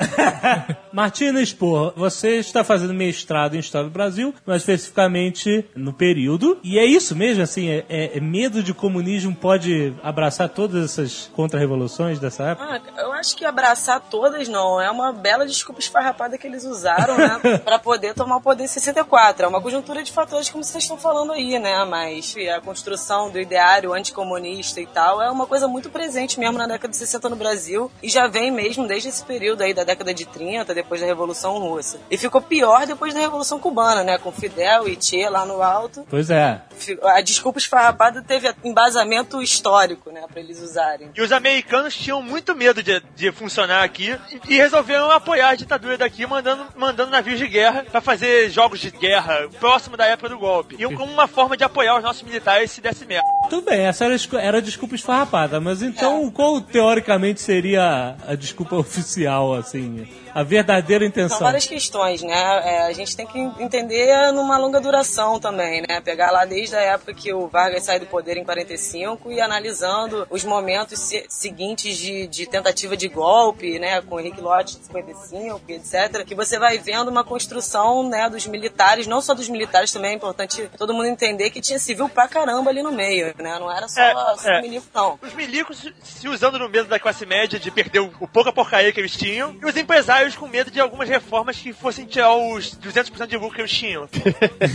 Martina 0.92 1.40
Expor, 1.40 1.94
você 1.96 2.36
está 2.36 2.62
fazendo 2.62 2.92
mestrado 2.92 3.54
em 3.56 3.60
História 3.60 3.88
do 3.88 3.92
Brasil, 3.92 4.34
mas 4.44 4.60
especificamente 4.62 5.64
no 5.74 5.92
período. 5.94 6.58
E 6.62 6.78
é 6.78 6.84
isso 6.84 7.16
mesmo, 7.16 7.42
assim, 7.42 7.68
é, 7.70 7.84
é- 7.88 8.18
é 8.18 8.20
medo 8.20 8.62
de 8.62 8.74
comunismo 8.74 9.34
pode 9.34 9.94
abraçar 10.02 10.50
todas 10.50 10.84
essas 10.84 11.30
contra-revoluções 11.34 12.18
dessa 12.18 12.50
época? 12.50 12.82
Ah, 12.96 13.00
eu 13.00 13.12
acho 13.14 13.34
que 13.36 13.44
abraçar 13.46 14.00
todas 14.00 14.48
não. 14.48 14.80
É 14.80 14.90
uma 14.90 15.13
bela 15.14 15.46
desculpa 15.46 15.80
esfarrapada 15.80 16.36
que 16.36 16.46
eles 16.46 16.64
usaram, 16.64 17.16
né? 17.16 17.40
pra 17.64 17.78
poder 17.78 18.14
tomar 18.14 18.36
o 18.36 18.40
poder 18.40 18.64
em 18.64 18.68
64. 18.68 19.44
É 19.44 19.48
uma 19.48 19.60
conjuntura 19.60 20.02
de 20.02 20.12
fatores, 20.12 20.50
como 20.50 20.62
vocês 20.62 20.84
estão 20.84 20.96
falando 20.96 21.32
aí, 21.32 21.58
né? 21.58 21.84
Mas 21.84 22.34
a 22.54 22.60
construção 22.60 23.30
do 23.30 23.38
ideário 23.38 23.92
anticomunista 23.92 24.80
e 24.80 24.86
tal 24.86 25.22
é 25.22 25.30
uma 25.30 25.46
coisa 25.46 25.68
muito 25.68 25.90
presente 25.90 26.38
mesmo 26.38 26.58
na 26.58 26.66
década 26.66 26.88
de 26.88 26.96
60 26.96 27.28
no 27.28 27.36
Brasil. 27.36 27.90
E 28.02 28.08
já 28.08 28.26
vem 28.26 28.50
mesmo 28.50 28.86
desde 28.86 29.08
esse 29.08 29.24
período 29.24 29.62
aí 29.62 29.72
da 29.72 29.84
década 29.84 30.12
de 30.12 30.26
30, 30.26 30.74
depois 30.74 31.00
da 31.00 31.06
Revolução 31.06 31.58
Russa. 31.58 31.98
E 32.10 32.18
ficou 32.18 32.40
pior 32.40 32.86
depois 32.86 33.14
da 33.14 33.20
Revolução 33.20 33.58
Cubana, 33.58 34.02
né? 34.02 34.18
Com 34.18 34.32
Fidel 34.32 34.88
e 34.88 34.98
Che 35.00 35.28
lá 35.28 35.46
no 35.46 35.62
alto. 35.62 36.06
Pois 36.08 36.30
é. 36.30 36.60
A 37.04 37.20
desculpa 37.20 37.58
esfarrapada 37.58 38.22
teve 38.22 38.52
embasamento 38.64 39.40
histórico, 39.40 40.10
né? 40.10 40.24
Pra 40.30 40.40
eles 40.40 40.60
usarem. 40.60 41.10
E 41.14 41.22
os 41.22 41.32
americanos 41.32 41.94
tinham 41.94 42.22
muito 42.22 42.54
medo 42.54 42.82
de, 42.82 43.00
de 43.14 43.32
funcionar 43.32 43.82
aqui 43.84 44.18
e 44.48 44.56
resolveram 44.56 45.03
apoiar 45.10 45.50
a 45.50 45.54
ditadura 45.54 45.96
daqui, 45.96 46.26
mandando, 46.26 46.66
mandando 46.76 47.10
navios 47.10 47.38
de 47.38 47.46
guerra 47.46 47.84
para 47.90 48.00
fazer 48.00 48.50
jogos 48.50 48.80
de 48.80 48.90
guerra 48.90 49.48
próximo 49.58 49.96
da 49.96 50.06
época 50.06 50.28
do 50.28 50.38
golpe. 50.38 50.76
E 50.78 50.84
como 50.94 51.12
uma 51.12 51.26
forma 51.26 51.56
de 51.56 51.64
apoiar 51.64 51.96
os 51.96 52.02
nossos 52.02 52.22
militares 52.22 52.70
se 52.70 52.80
desse 52.80 53.04
merda. 53.04 53.33
Tudo 53.50 53.62
bem, 53.70 53.80
essa 53.86 54.04
era, 54.04 54.16
era 54.40 54.58
a 54.58 54.60
desculpa 54.60 54.94
esfarrapada, 54.94 55.60
mas 55.60 55.82
então 55.82 56.30
qual 56.30 56.60
teoricamente 56.60 57.40
seria 57.40 58.16
a 58.26 58.34
desculpa 58.34 58.76
oficial, 58.76 59.54
assim? 59.54 60.06
A 60.34 60.42
verdadeira 60.42 61.04
São 61.04 61.08
intenção? 61.08 61.38
várias 61.38 61.64
questões, 61.64 62.20
né? 62.20 62.34
É, 62.34 62.86
a 62.86 62.92
gente 62.92 63.16
tem 63.16 63.24
que 63.24 63.38
entender 63.62 64.32
numa 64.32 64.58
longa 64.58 64.80
duração 64.80 65.38
também, 65.38 65.82
né? 65.88 66.00
Pegar 66.00 66.32
lá 66.32 66.44
desde 66.44 66.74
a 66.74 66.80
época 66.80 67.14
que 67.14 67.32
o 67.32 67.46
Vargas 67.46 67.84
sai 67.84 68.00
do 68.00 68.06
poder 68.06 68.36
em 68.36 68.42
45 68.44 69.30
e 69.30 69.40
analisando 69.40 70.26
os 70.28 70.42
momentos 70.42 70.98
se- 70.98 71.24
seguintes 71.28 71.96
de, 71.96 72.26
de 72.26 72.46
tentativa 72.48 72.96
de 72.96 73.06
golpe, 73.06 73.78
né? 73.78 74.00
Com 74.02 74.16
o 74.16 74.20
Henrique 74.20 74.40
Lott 74.40 74.76
em 74.76 74.82
55, 74.82 75.60
etc. 75.68 76.24
Que 76.26 76.34
você 76.34 76.58
vai 76.58 76.78
vendo 76.78 77.08
uma 77.12 77.22
construção, 77.22 78.08
né? 78.08 78.28
Dos 78.28 78.44
militares, 78.48 79.06
não 79.06 79.20
só 79.20 79.34
dos 79.34 79.48
militares 79.48 79.92
também, 79.92 80.10
é 80.10 80.14
importante 80.14 80.68
todo 80.76 80.92
mundo 80.92 81.06
entender 81.06 81.50
que 81.50 81.60
tinha 81.60 81.78
civil 81.78 82.08
pra 82.08 82.26
caramba 82.26 82.70
ali 82.70 82.82
no 82.82 82.90
meio, 82.90 83.32
né? 83.38 83.58
Não 83.58 83.70
era 83.70 83.88
só, 83.88 84.00
É, 84.00 84.14
só 84.36 84.50
é. 84.50 84.60
milico, 84.62 84.86
não. 84.94 85.18
Os 85.22 85.32
milicos 85.34 85.86
se- 86.02 86.28
usando 86.28 86.58
no 86.58 86.68
medo 86.68 86.88
da 86.88 86.98
classe 86.98 87.24
média 87.26 87.58
de 87.58 87.70
perder 87.70 88.00
o, 88.00 88.12
o 88.20 88.28
pouca 88.28 88.52
porcaria 88.52 88.92
que 88.92 89.00
eles 89.00 89.16
tinham, 89.16 89.56
e 89.60 89.66
os 89.66 89.76
empresários 89.76 90.36
com 90.36 90.46
medo 90.46 90.70
de 90.70 90.80
algumas 90.80 91.08
reformas 91.08 91.56
que 91.56 91.72
fossem 91.72 92.04
tirar 92.06 92.34
os 92.34 92.76
200% 92.76 93.26
de 93.26 93.36
lucro 93.36 93.54
que 93.56 93.60
eles 93.62 93.72
tinham. 93.72 94.08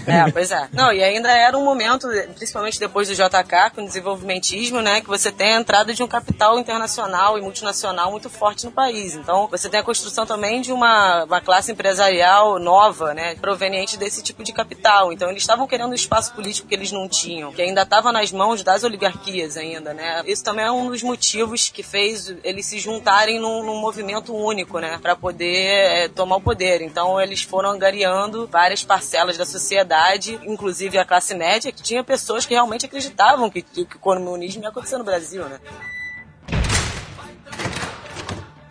É, 0.07 0.29
pois 0.31 0.51
é. 0.51 0.67
Não, 0.73 0.91
e 0.91 1.03
ainda 1.03 1.31
era 1.31 1.57
um 1.57 1.63
momento, 1.63 2.07
principalmente 2.35 2.79
depois 2.79 3.07
do 3.07 3.13
JK, 3.15 3.71
com 3.75 3.81
o 3.83 3.85
desenvolvimentismo, 3.85 4.81
né, 4.81 5.01
que 5.01 5.07
você 5.07 5.31
tem 5.31 5.55
a 5.55 5.59
entrada 5.59 5.93
de 5.93 6.01
um 6.01 6.07
capital 6.07 6.57
internacional 6.59 7.37
e 7.37 7.41
multinacional 7.41 8.11
muito 8.11 8.29
forte 8.29 8.65
no 8.65 8.71
país. 8.71 9.13
Então, 9.15 9.47
você 9.47 9.69
tem 9.69 9.79
a 9.79 9.83
construção 9.83 10.25
também 10.25 10.61
de 10.61 10.71
uma, 10.71 11.23
uma 11.25 11.41
classe 11.41 11.71
empresarial 11.71 12.59
nova, 12.59 13.13
né, 13.13 13.35
proveniente 13.35 13.97
desse 13.97 14.21
tipo 14.23 14.43
de 14.43 14.51
capital. 14.53 15.11
Então, 15.13 15.29
eles 15.29 15.43
estavam 15.43 15.67
querendo 15.67 15.91
um 15.91 15.95
espaço 15.95 16.33
político 16.33 16.67
que 16.67 16.73
eles 16.75 16.91
não 16.91 17.07
tinham, 17.07 17.51
que 17.51 17.61
ainda 17.61 17.81
estava 17.83 18.11
nas 18.11 18.31
mãos 18.31 18.48
das 18.55 18.83
oligarquias 18.83 19.57
ainda, 19.57 19.93
né. 19.93 20.23
Isso 20.25 20.43
também 20.43 20.65
é 20.65 20.71
um 20.71 20.89
dos 20.89 21.03
motivos 21.03 21.69
que 21.69 21.83
fez 21.83 22.35
eles 22.43 22.65
se 22.65 22.79
juntarem 22.79 23.39
num, 23.39 23.63
num 23.63 23.79
movimento 23.79 24.35
único, 24.35 24.79
né, 24.79 24.97
para 25.01 25.15
poder 25.15 25.47
eh, 25.47 26.07
tomar 26.09 26.37
o 26.37 26.41
poder. 26.41 26.81
Então, 26.81 27.19
eles 27.19 27.41
foram 27.41 27.71
angariando 27.71 28.47
várias 28.47 28.83
parcelas 28.83 29.37
da 29.37 29.45
sociedade, 29.45 30.39
inclusive 30.43 30.97
a 30.97 31.05
classe 31.05 31.33
média, 31.33 31.71
que 31.71 31.81
tinha 31.81 32.03
pessoas 32.03 32.45
que 32.45 32.53
realmente 32.53 32.85
acreditavam 32.85 33.49
que, 33.49 33.61
que 33.61 33.81
o 33.81 33.99
comunismo 33.99 34.63
ia 34.63 34.69
acontecer 34.69 34.97
no 34.97 35.03
Brasil, 35.03 35.45
né. 35.47 35.59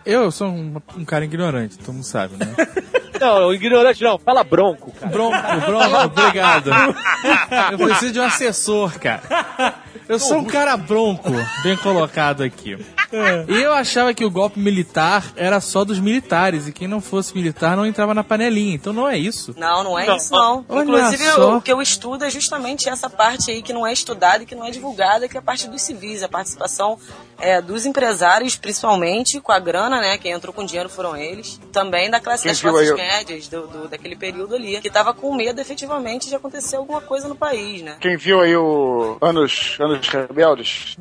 Eu 0.05 0.31
sou 0.31 0.47
um, 0.47 0.81
um 0.97 1.05
cara 1.05 1.25
ignorante, 1.25 1.77
todo 1.77 1.93
mundo 1.93 2.05
sabe, 2.05 2.35
né? 2.35 2.55
Não, 3.19 3.53
ignorante 3.53 4.03
não, 4.03 4.17
fala 4.17 4.43
bronco, 4.43 4.91
cara. 4.91 5.11
Bronco, 5.11 5.37
bronco, 5.65 5.97
obrigado. 6.05 6.71
Eu 7.71 7.77
preciso 7.77 8.13
de 8.13 8.19
um 8.19 8.23
assessor, 8.23 8.99
cara. 8.99 9.75
Eu 10.09 10.17
sou 10.19 10.37
um 10.39 10.43
cara 10.45 10.75
bronco, 10.75 11.29
bem 11.63 11.77
colocado 11.77 12.41
aqui. 12.41 12.77
E 13.47 13.61
eu 13.61 13.71
achava 13.73 14.13
que 14.13 14.25
o 14.25 14.29
golpe 14.31 14.59
militar 14.59 15.23
era 15.35 15.59
só 15.61 15.85
dos 15.85 15.99
militares 15.99 16.67
e 16.67 16.71
quem 16.71 16.87
não 16.87 16.99
fosse 16.99 17.33
militar 17.35 17.75
não 17.77 17.85
entrava 17.85 18.13
na 18.13 18.23
panelinha. 18.23 18.73
Então 18.75 18.91
não 18.91 19.07
é 19.07 19.17
isso. 19.17 19.53
Não, 19.57 19.83
não 19.83 19.97
é 19.99 20.05
Não. 20.07 20.17
isso 20.17 20.33
não. 20.33 20.65
Olha 20.67 20.83
Inclusive, 20.83 21.25
só. 21.31 21.57
o 21.57 21.61
que 21.61 21.71
eu 21.71 21.81
estudo 21.81 22.25
é 22.25 22.29
justamente 22.29 22.89
essa 22.89 23.09
parte 23.09 23.51
aí 23.51 23.61
que 23.61 23.71
não 23.73 23.85
é 23.85 23.93
estudada 23.93 24.43
e 24.43 24.45
que 24.45 24.55
não 24.55 24.65
é 24.65 24.71
divulgada, 24.71 25.27
que 25.29 25.37
é 25.37 25.39
a 25.39 25.43
parte 25.43 25.67
dos 25.67 25.81
civis, 25.81 26.21
a 26.23 26.27
participação 26.27 26.97
é, 27.39 27.61
dos 27.61 27.85
empresários, 27.85 28.55
principalmente, 28.55 29.39
com 29.39 29.51
a 29.51 29.59
grana, 29.59 30.01
né? 30.01 30.17
Quem 30.17 30.31
entrou 30.31 30.53
com 30.53 30.65
dinheiro 30.65 30.89
foram 30.89 31.15
eles. 31.15 31.59
Também 31.71 32.09
da 32.09 32.19
classe, 32.19 32.47
das 32.47 32.59
classes 32.61 32.93
médias 32.95 33.47
do, 33.47 33.67
do- 33.67 33.87
daquele 33.87 34.15
período 34.15 34.55
ali, 34.55 34.81
que 34.81 34.89
tava 34.89 35.13
com 35.13 35.33
medo 35.35 35.61
efetivamente 35.61 36.27
de 36.29 36.35
acontecer 36.35 36.75
alguma 36.75 36.99
coisa 37.01 37.27
no 37.27 37.35
país, 37.35 37.81
né? 37.81 37.95
Quem 38.01 38.17
viu 38.17 38.41
aí 38.41 38.55
o 38.57 39.17
Anos, 39.21 39.77
Anos 39.79 39.98
Rebeldes? 40.07 40.97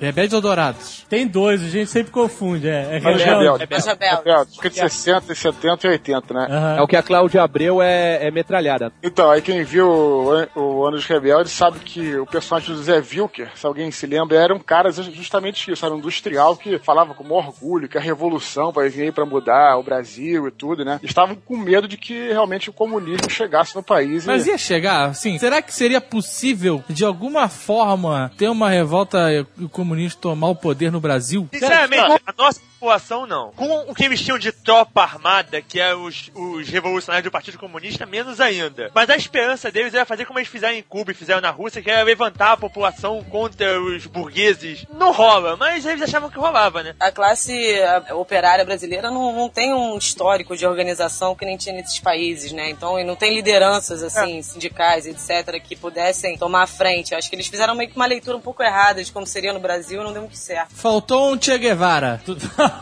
Rebeldes 0.00 0.34
ou 0.34 0.40
Dourados? 0.40 1.04
Tem 1.08 1.26
dois, 1.26 1.62
a 1.62 1.68
gente 1.68 1.90
sempre 1.90 2.12
confunde. 2.12 2.68
É, 2.68 2.96
é 2.96 2.96
Anos 2.96 3.22
rebelde. 3.22 3.60
Rebeldes. 3.60 3.86
Rebeldes. 3.86 4.18
Rebeldes. 4.18 4.56
Fica 4.56 4.70
de 4.70 4.76
60, 4.76 5.34
70 5.34 5.86
e 5.86 5.90
80, 5.90 6.34
né? 6.34 6.76
É 6.78 6.82
o 6.82 6.86
que 6.86 6.96
a 6.96 7.02
Cláudia 7.02 7.42
Abreu 7.42 7.80
é, 7.82 8.26
é 8.26 8.30
metralhada. 8.30 8.92
Então, 9.02 9.30
aí 9.30 9.42
quem 9.42 9.62
viu 9.64 9.88
o, 9.88 10.46
o 10.54 10.86
Anos 10.86 11.06
Rebeldes 11.06 11.52
sabe 11.52 11.78
que 11.80 12.16
o 12.16 12.26
personagem 12.26 12.74
do 12.74 12.82
Zé 12.82 12.98
Wilker, 12.98 13.50
se 13.54 13.66
alguém 13.66 13.90
se 13.90 14.06
lembra, 14.06 14.36
era 14.36 14.54
um 14.54 14.58
cara 14.58 14.90
justamente 14.90 15.70
isso, 15.70 15.84
era 15.84 15.94
um 15.94 15.98
industrial 15.98 16.56
que 16.56 16.78
falava 16.78 17.14
com 17.14 17.24
orgulho 17.34 17.88
que 17.88 17.98
a 17.98 18.00
revolução 18.00 18.72
vai 18.72 18.88
vir 18.88 19.02
aí 19.02 19.12
pra 19.12 19.26
mudar 19.26 19.76
o 19.78 19.82
Brasil 19.82 20.48
e 20.48 20.50
tudo, 20.50 20.84
né? 20.84 21.00
Estavam 21.02 21.36
com 21.36 21.56
medo 21.56 21.86
de 21.86 21.96
que 21.96 22.28
realmente 22.28 22.70
o 22.70 22.72
comunismo 22.72 23.30
chegasse 23.30 23.74
no 23.74 23.82
país. 23.82 24.26
Mas 24.26 24.46
e... 24.46 24.50
ia 24.50 24.58
chegar, 24.58 25.10
assim, 25.10 25.38
será 25.38 25.60
que 25.60 25.74
seria 25.74 26.00
possível, 26.00 26.82
de 26.88 27.04
alguma 27.04 27.48
forma, 27.48 28.30
ter 28.36 28.48
uma 28.48 28.68
revolta 28.68 29.32
e 29.32 29.40
o 29.62 29.68
comunista 29.68 30.20
tomar 30.20 30.48
o 30.48 30.56
poder 30.56 30.90
no 30.90 31.00
Brasil? 31.00 31.48
Sinceramente, 31.52 32.22
a 32.26 32.34
nossa 32.36 32.60
população 32.84 33.26
não. 33.26 33.50
Com 33.52 33.90
o 33.90 33.94
que 33.94 34.04
eles 34.04 34.20
tinham 34.20 34.38
de 34.38 34.52
tropa 34.52 35.02
armada, 35.02 35.62
que 35.62 35.80
é 35.80 35.94
os, 35.94 36.30
os 36.34 36.68
revolucionários 36.68 37.24
do 37.24 37.32
Partido 37.32 37.58
Comunista, 37.58 38.04
menos 38.04 38.40
ainda. 38.40 38.90
Mas 38.94 39.08
a 39.08 39.16
esperança 39.16 39.70
deles 39.70 39.94
era 39.94 40.04
fazer 40.04 40.26
como 40.26 40.38
eles 40.38 40.50
fizeram 40.50 40.74
em 40.74 40.82
Cuba 40.82 41.12
e 41.12 41.14
fizeram 41.14 41.40
na 41.40 41.50
Rússia, 41.50 41.80
que 41.80 41.90
era 41.90 42.02
levantar 42.02 42.52
a 42.52 42.56
população 42.58 43.24
contra 43.24 43.80
os 43.80 44.04
burgueses. 44.04 44.84
Não 44.92 45.12
rola, 45.12 45.56
mas 45.56 45.86
eles 45.86 46.02
achavam 46.02 46.28
que 46.28 46.38
rolava, 46.38 46.82
né? 46.82 46.94
A 47.00 47.10
classe 47.10 47.74
operária 48.12 48.64
brasileira 48.64 49.10
não, 49.10 49.32
não 49.34 49.48
tem 49.48 49.72
um 49.72 49.96
histórico 49.96 50.54
de 50.54 50.66
organização 50.66 51.34
que 51.34 51.46
nem 51.46 51.56
tinha 51.56 51.74
nesses 51.74 51.98
países, 51.98 52.52
né? 52.52 52.68
Então, 52.68 52.98
e 52.98 53.04
não 53.04 53.16
tem 53.16 53.34
lideranças, 53.34 54.02
assim, 54.02 54.42
sindicais, 54.42 55.06
etc., 55.06 55.58
que 55.62 55.74
pudessem 55.74 56.36
tomar 56.36 56.64
a 56.64 56.66
frente. 56.66 57.12
Eu 57.12 57.18
acho 57.18 57.30
que 57.30 57.36
eles 57.36 57.46
fizeram 57.46 57.74
meio 57.74 57.88
que 57.88 57.96
uma 57.96 58.06
leitura 58.06 58.36
um 58.36 58.42
pouco 58.42 58.62
errada 58.62 59.02
de 59.02 59.10
como 59.10 59.26
seria 59.26 59.54
no 59.54 59.60
Brasil 59.60 60.02
e 60.02 60.04
não 60.04 60.12
deu 60.12 60.22
muito 60.22 60.36
certo. 60.36 60.74
Faltou 60.74 61.32
um 61.32 61.40
Che 61.40 61.56
Guevara. 61.56 62.20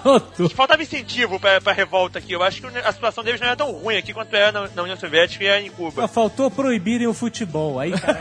Faltava 0.55 0.83
incentivo 0.83 1.39
pra, 1.39 1.61
pra 1.61 1.73
revolta 1.73 2.19
aqui. 2.19 2.33
Eu 2.33 2.43
acho 2.43 2.61
que 2.61 2.79
a 2.79 2.93
situação 2.93 3.23
deles 3.23 3.41
não 3.41 3.47
era 3.49 3.57
tão 3.57 3.71
ruim 3.73 3.97
aqui 3.97 4.13
quanto 4.13 4.35
era 4.35 4.53
na, 4.53 4.69
na 4.75 4.83
União 4.83 4.97
Soviética 4.97 5.45
e 5.45 5.47
era 5.47 5.61
em 5.61 5.71
Cuba. 5.71 6.03
Só 6.03 6.09
faltou 6.09 6.51
proibirem 6.51 7.07
o 7.07 7.15
futebol. 7.15 7.79
Aí, 7.81 7.93
cara. 7.93 8.19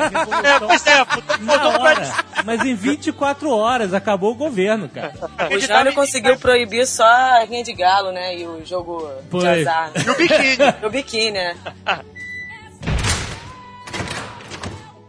É, 0.55 0.59
pois 0.59 0.87
é, 0.87 1.05
faltou 1.05 1.81
hora. 1.81 2.11
Mas 2.45 2.61
em 2.65 2.75
24 2.75 3.49
horas 3.49 3.93
acabou 3.93 4.31
o 4.31 4.35
governo, 4.35 4.89
cara. 4.89 5.13
O 5.53 5.59
Jânio 5.59 5.93
conseguiu 5.93 6.37
proibir 6.37 6.85
só 6.87 7.03
a 7.03 7.43
rinha 7.45 7.63
de 7.63 7.73
galo, 7.73 8.11
né? 8.11 8.37
E 8.37 8.45
o 8.45 8.65
jogo 8.65 9.09
Foi. 9.29 9.41
de 9.41 9.47
azar. 9.47 9.91
E 9.95 10.09
o 10.09 10.15
biquíni. 10.15 10.57
E 10.81 10.85
o 10.85 10.89
biquíni, 10.89 11.31
né? 11.31 11.55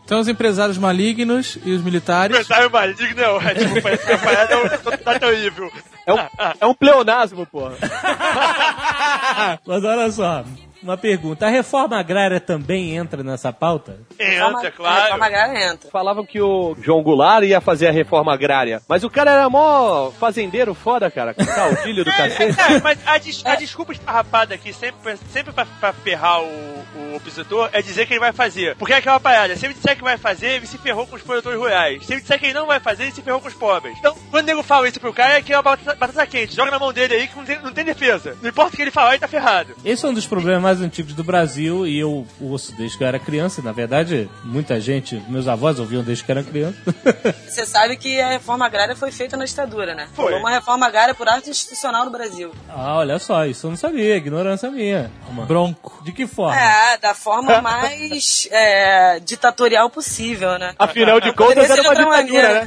Então 0.04 0.20
os 0.20 0.28
empresários 0.28 0.76
malignos 0.76 1.56
e 1.64 1.70
os 1.72 1.82
militares. 1.82 2.36
Empresário 2.36 2.70
maligno, 2.70 3.14
não. 3.16 3.40
É, 3.40 3.54
tipo, 3.54 3.80
parece 3.80 4.04
que 4.04 4.12
a 4.12 4.18
parada 4.18 4.52
é 4.54 4.56
um- 4.58 4.96
tá 4.98 5.18
terrível. 5.18 5.72
É 6.06 6.12
um, 6.12 6.18
é 6.60 6.66
um 6.66 6.74
pleonasmo, 6.74 7.46
porra. 7.46 7.76
Mas 9.66 9.84
olha 9.84 10.10
só, 10.10 10.44
uma 10.82 10.96
pergunta. 10.96 11.46
A 11.46 11.50
reforma 11.50 11.98
agrária 11.98 12.40
também 12.40 12.96
entra 12.96 13.22
nessa 13.22 13.52
pauta? 13.52 13.98
Entra, 14.18 14.70
claro. 14.70 15.02
Reforma 15.04 15.26
agrária 15.26 15.72
entra. 15.72 15.90
Falavam 15.90 16.24
que 16.26 16.40
o 16.40 16.76
João 16.80 17.02
Goulart 17.02 17.44
ia 17.44 17.60
fazer 17.60 17.88
a 17.88 17.92
reforma 17.92 18.32
agrária. 18.32 18.82
Mas 18.88 19.04
o 19.04 19.10
cara 19.10 19.30
era 19.32 19.48
mó 19.50 20.10
fazendeiro 20.18 20.74
foda, 20.74 21.10
cara. 21.10 21.34
Com 21.34 21.44
caudilho 21.44 22.04
do 22.04 22.10
cacete. 22.12 22.60
É, 22.60 22.80
mas 22.80 22.98
a, 23.06 23.18
des- 23.18 23.42
a 23.44 23.54
desculpa 23.56 23.92
esfarrapada 23.92 24.54
aqui, 24.54 24.72
sempre, 24.72 25.16
sempre 25.32 25.52
pra, 25.52 25.66
pra 25.80 25.92
ferrar 25.92 26.40
o, 26.42 26.46
o 26.46 27.16
opositor, 27.16 27.68
é 27.72 27.80
dizer 27.82 28.06
que 28.06 28.14
ele 28.14 28.20
vai 28.20 28.32
fazer. 28.32 28.76
Porque 28.76 28.92
é 28.92 28.96
aquela 28.96 29.20
parada, 29.20 29.56
se 29.56 29.66
ele 29.66 29.74
disser 29.74 29.96
que 29.96 30.02
vai 30.02 30.16
fazer, 30.16 30.46
ele 30.56 30.66
se 30.66 30.78
ferrou 30.78 31.06
com 31.06 31.16
os 31.16 31.22
produtores 31.22 31.58
rurais. 31.58 32.04
Se 32.06 32.12
ele 32.12 32.20
disser 32.20 32.38
que 32.38 32.46
ele 32.46 32.54
não 32.54 32.66
vai 32.66 32.80
fazer, 32.80 33.04
ele 33.04 33.12
se 33.12 33.22
ferrou 33.22 33.40
com 33.40 33.48
os 33.48 33.54
pobres. 33.54 33.96
Então, 33.98 34.14
quando 34.30 34.44
o 34.44 34.46
nego 34.46 34.62
fala 34.62 34.88
isso 34.88 34.98
pro 35.00 35.12
cara, 35.12 35.34
é 35.38 35.42
que 35.42 35.52
é 35.52 35.56
uma 35.56 35.62
batata, 35.62 35.94
batata 35.96 36.26
quente. 36.26 36.54
Joga 36.56 36.70
na 36.70 36.78
mão 36.78 36.92
dele 36.92 37.14
aí 37.14 37.28
que 37.28 37.36
não 37.36 37.44
tem, 37.44 37.58
não 37.60 37.72
tem 37.72 37.84
defesa. 37.84 38.36
Não 38.42 38.48
importa 38.50 38.72
o 38.72 38.76
que 38.76 38.82
ele 38.82 38.90
falar, 38.90 39.10
ele 39.10 39.18
tá 39.20 39.28
ferrado. 39.28 39.74
Esse 39.84 40.04
é 40.04 40.08
um 40.08 40.14
dos 40.14 40.26
problemas 40.26 40.71
mais 40.72 40.80
antigos 40.80 41.12
do 41.12 41.22
Brasil 41.22 41.86
e 41.86 41.98
eu 41.98 42.26
ouço 42.40 42.72
desde 42.76 42.96
que 42.96 43.04
eu 43.04 43.08
era 43.08 43.18
criança. 43.18 43.60
Na 43.60 43.72
verdade, 43.72 44.28
muita 44.42 44.80
gente, 44.80 45.22
meus 45.28 45.46
avós 45.46 45.78
ouviam 45.78 46.02
desde 46.02 46.24
que 46.24 46.30
eu 46.32 46.38
era 46.38 46.42
criança. 46.44 46.76
Você 47.46 47.66
sabe 47.66 47.96
que 47.98 48.18
a 48.20 48.30
reforma 48.30 48.64
agrária 48.64 48.96
foi 48.96 49.12
feita 49.12 49.36
na 49.36 49.44
ditadura, 49.44 49.94
né? 49.94 50.08
Foi. 50.14 50.30
Foi 50.32 50.40
uma 50.40 50.50
reforma 50.50 50.86
agrária 50.86 51.14
por 51.14 51.28
arte 51.28 51.50
institucional 51.50 52.06
no 52.06 52.10
Brasil. 52.10 52.50
ah, 52.70 52.96
olha 52.96 53.18
só, 53.18 53.44
isso 53.44 53.66
eu 53.66 53.70
não 53.70 53.76
sabia, 53.76 54.16
ignorância 54.16 54.70
minha. 54.70 55.10
Bronco. 55.46 56.02
De 56.04 56.12
que 56.12 56.26
forma? 56.26 56.58
É, 56.58 56.96
da 56.96 57.12
forma 57.14 57.60
mais 57.62 58.48
é, 58.50 59.20
ditatorial 59.20 59.90
possível, 59.90 60.58
né? 60.58 60.74
Afinal 60.78 61.20
de 61.20 61.32
contas, 61.34 61.68
era 61.70 61.82
uma 61.82 61.90
ditadura, 61.94 62.06
maneira. 62.16 62.64
né? 62.64 62.66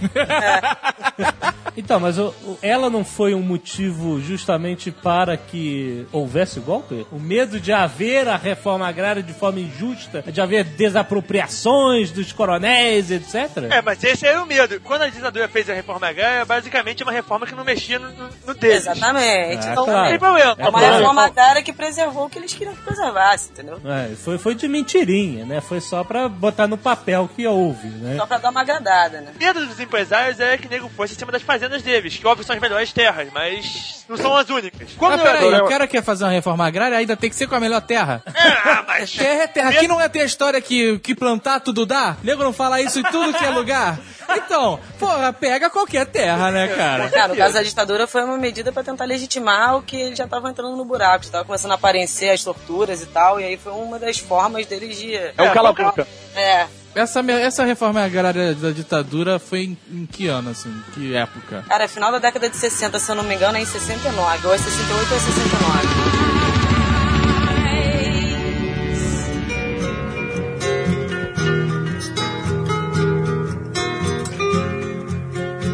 Então, 1.78 2.00
mas 2.00 2.18
o- 2.18 2.34
o- 2.46 2.58
ela 2.62 2.89
não 2.89 3.04
foi 3.04 3.36
um 3.36 3.41
motivo 3.41 4.22
justamente 4.22 4.91
para 4.91 5.36
que 5.36 6.08
houvesse 6.10 6.58
o 6.58 6.62
golpe? 6.62 7.06
O 7.12 7.20
medo 7.20 7.60
de 7.60 7.74
haver 7.74 7.95
haver 7.96 8.28
a 8.28 8.36
reforma 8.36 8.86
agrária 8.86 9.24
de 9.24 9.34
forma 9.34 9.62
injusta, 9.62 10.22
de 10.22 10.42
haver 10.42 10.66
desapropriações 10.66 12.12
dos 12.12 12.34
coronéis, 12.34 13.10
etc. 13.10 13.64
É, 13.72 13.82
mas 13.82 14.04
esse 14.04 14.28
é 14.28 14.38
o 14.40 14.46
medo. 14.46 14.82
Quando 14.82 15.04
a 15.04 15.10
ditadura 15.10 15.48
fez 15.48 15.70
a 15.70 15.74
reforma 15.74 16.08
agrária, 16.08 16.42
é 16.42 16.46
basicamente 16.46 17.04
uma 17.04 17.12
reforma 17.12 17.48
que 17.48 17.56
não 17.56 17.64
mexia 17.64 17.98
no, 17.98 18.12
no, 18.46 18.54
deles. 18.54 18.86
Exatamente. 18.86 19.66
É, 19.66 19.72
então 19.72 19.86
claro. 19.86 20.02
não 20.02 20.08
tem 20.10 20.20
problema. 20.20 20.56
É 20.58 20.68
uma 20.68 20.80
claro. 20.80 20.96
reforma 20.98 21.26
agrária 21.26 21.64
que 21.64 21.72
preservou 21.72 22.26
o 22.26 22.30
que 22.30 22.38
eles 22.38 22.54
queriam 22.54 22.76
que 22.76 22.82
preservasse, 22.82 23.52
entendeu? 23.52 23.80
É, 23.86 24.14
foi, 24.16 24.38
foi 24.38 24.56
de 24.56 24.68
mentirinha, 24.68 25.46
né? 25.46 25.62
Foi 25.62 25.80
só 25.80 26.04
pra 26.04 26.28
botar 26.28 26.68
no 26.68 26.78
papel 26.78 27.30
que 27.34 27.48
houve, 27.48 27.88
né? 27.88 28.18
Só 28.18 28.26
pra 28.26 28.40
dar 28.40 28.50
uma 28.50 28.62
agradada, 28.62 29.22
né? 29.22 29.32
O 29.34 29.40
medo 29.40 29.66
dos 29.66 29.80
empresários 29.80 30.40
é 30.42 30.58
que 30.58 30.68
nego 30.68 30.90
fosse 30.90 31.14
em 31.14 31.18
cima 31.18 31.32
das 31.32 31.42
fazendas 31.42 31.82
deles, 31.82 32.18
que 32.18 32.28
óbvio 32.28 32.46
são 32.46 32.56
as 32.56 32.62
melhores 32.62 32.92
terras, 32.92 33.30
mas 33.34 34.05
não 34.08 34.18
são 34.18 34.36
as 34.36 34.50
únicas. 34.50 34.89
Quando 34.98 35.22
peraí, 35.22 35.46
eu- 35.46 35.65
o 35.65 35.68
cara 35.70 35.88
quer 35.88 36.04
fazer 36.04 36.24
uma 36.26 36.32
reforma 36.32 36.65
agrária, 36.68 36.98
ainda 36.98 37.15
tem 37.18 37.30
que 37.30 37.36
ser 37.36 37.48
com 37.48 37.56
a 37.56 37.60
melhor 37.60 37.82
terra. 37.82 38.22
Ah, 38.68 38.84
mas... 38.88 39.12
Terra 39.12 39.44
é 39.44 39.48
terra. 39.48 39.70
Aqui 39.70 39.88
não 39.88 40.02
é 40.02 40.10
ter 40.10 40.22
a 40.22 40.26
história 40.26 40.60
que, 40.60 40.98
que 41.00 41.13
plantar 41.13 41.60
tudo 41.60 41.86
dá? 41.86 42.18
Nego 42.24 42.44
não 42.44 42.52
fala 42.52 42.82
isso 42.82 43.00
em 43.00 43.04
tudo 43.04 43.32
que 43.34 43.46
é 43.46 43.50
lugar? 43.50 44.00
Então, 44.36 44.80
porra, 44.98 45.32
pega 45.32 45.70
qualquer 45.70 46.06
terra, 46.08 46.50
né, 46.52 46.68
cara? 46.70 47.10
Cara, 47.10 47.28
no 47.30 47.36
caso 47.36 47.54
da 47.54 47.62
ditadura 47.62 48.08
foi 48.08 48.24
uma 48.24 48.38
medida 48.38 48.72
pra 48.72 48.84
tentar 48.84 49.06
legitimar 49.06 49.78
o 49.78 49.82
que 49.84 49.96
eles 49.98 50.18
já 50.18 50.26
estavam 50.26 50.50
entrando 50.50 50.76
no 50.76 50.84
buraco. 50.84 51.24
Estava 51.24 51.46
começando 51.46 51.72
a 51.72 51.76
aparecer 51.76 52.30
as 52.32 52.44
torturas 52.44 53.02
e 53.04 53.06
tal, 53.06 53.39
e 53.39 53.44
aí 53.44 53.56
foi 53.58 53.72
uma 53.74 54.00
das 54.00 54.18
formas 54.18 54.65
deles 54.65 54.98
de. 54.98 55.15
É 55.15 55.34
um 55.39 55.54
cala-boca. 55.54 56.08
É. 56.36 56.67
Essa, 56.95 57.19
essa 57.32 57.65
reforma 57.65 58.02
agrária 58.02 58.54
da 58.56 58.71
ditadura 58.71 59.38
foi 59.38 59.63
em, 59.63 59.78
em 59.91 60.06
que 60.06 60.28
ano, 60.28 60.52
assim? 60.52 60.74
Que 60.93 61.13
época? 61.13 61.65
Cara, 61.67 61.88
final 61.89 62.12
da 62.12 62.19
década 62.19 62.50
de 62.50 62.56
60, 62.56 63.00
se 63.00 63.12
eu 63.12 63.15
não 63.15 63.24
me 63.24 63.36
engano, 63.36 63.58
é 63.58 63.62
em 63.62 63.65
69. 63.65 64.48
Ou 64.48 64.54
é 64.54 64.58
68 64.58 65.12
ou 65.12 65.17
é 65.17 65.19
69. 65.19 66.26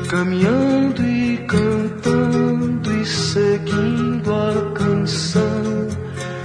Caminhando 0.09 1.01
e 1.07 1.37
cantando 1.47 2.91
e 3.01 3.05
seguindo 3.05 4.33
a 4.33 4.71
canção, 4.73 5.87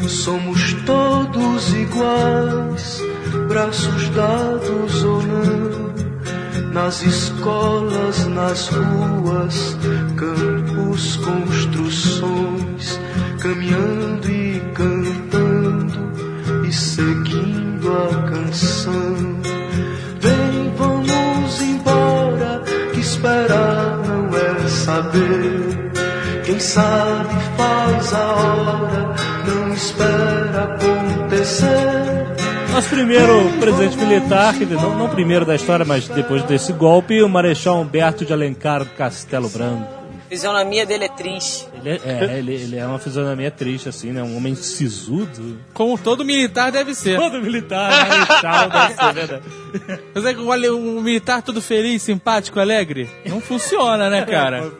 somos 0.09 0.72
todos 0.85 1.72
iguais, 1.74 3.00
braços 3.49 4.09
dados 4.11 5.05
ou 5.05 5.23
não, 5.23 6.73
nas 6.73 7.03
escolas, 7.03 8.27
nas 8.27 8.69
ruas, 8.69 9.77
campos, 10.17 11.17
construções, 11.17 13.01
caminhando 13.41 14.31
e 14.31 14.61
cantando 14.75 16.12
e 16.67 16.73
seguindo 16.73 17.93
a 17.93 18.31
canção. 18.31 19.17
Vem, 20.21 20.75
vamos 20.77 21.61
embora, 21.62 22.62
que 22.93 23.01
esperar 23.01 23.99
não 24.07 24.37
é 24.37 24.69
saber. 24.69 26.06
Quem 26.46 26.61
sabe 26.61 27.35
faz 27.56 28.12
a 28.12 28.35
hora, 28.35 29.14
não 29.48 29.74
espera 29.74 30.76
acontecer. 30.76 31.66
Nosso 32.72 32.88
primeiro 32.88 33.50
presidente 33.59 33.96
militar, 33.96 34.54
não, 34.54 34.96
não 34.96 35.09
primeiro 35.09 35.44
da 35.44 35.56
história, 35.56 35.85
mas 35.85 36.06
depois 36.06 36.44
desse 36.44 36.72
golpe, 36.72 37.20
o 37.20 37.28
Marechal 37.28 37.80
Humberto 37.80 38.24
de 38.24 38.32
Alencar 38.32 38.87
Castelo 38.96 39.48
Branco. 39.48 39.95
A 40.27 40.29
fisionomia 40.29 40.85
dele 40.85 41.05
é 41.05 41.09
triste. 41.09 41.69
Ele 41.73 41.91
é, 41.91 42.01
é, 42.05 42.39
ele, 42.39 42.55
ele 42.55 42.77
é 42.77 42.85
uma 42.85 42.99
fisionomia 42.99 43.49
triste, 43.49 43.89
assim, 43.89 44.11
né? 44.11 44.23
Um 44.25 44.37
homem 44.37 44.57
sisudo. 44.57 45.61
Como 45.73 45.97
todo 45.97 46.25
militar 46.25 46.73
deve 46.73 46.97
ser. 46.97 47.17
Todo 47.17 47.41
militar, 47.41 48.09
marechal, 48.09 48.69
deve 48.69 48.95
ser, 48.95 49.12
verdade. 49.15 49.43
Mas 50.15 50.25
é 50.25 50.35
que 50.35 50.41
um 50.41 51.01
militar 51.01 51.43
todo 51.43 51.62
feliz, 51.62 52.03
simpático, 52.03 52.59
alegre? 52.59 53.09
Não 53.27 53.41
funciona, 53.41 54.11
né, 54.11 54.25
cara? 54.25 54.67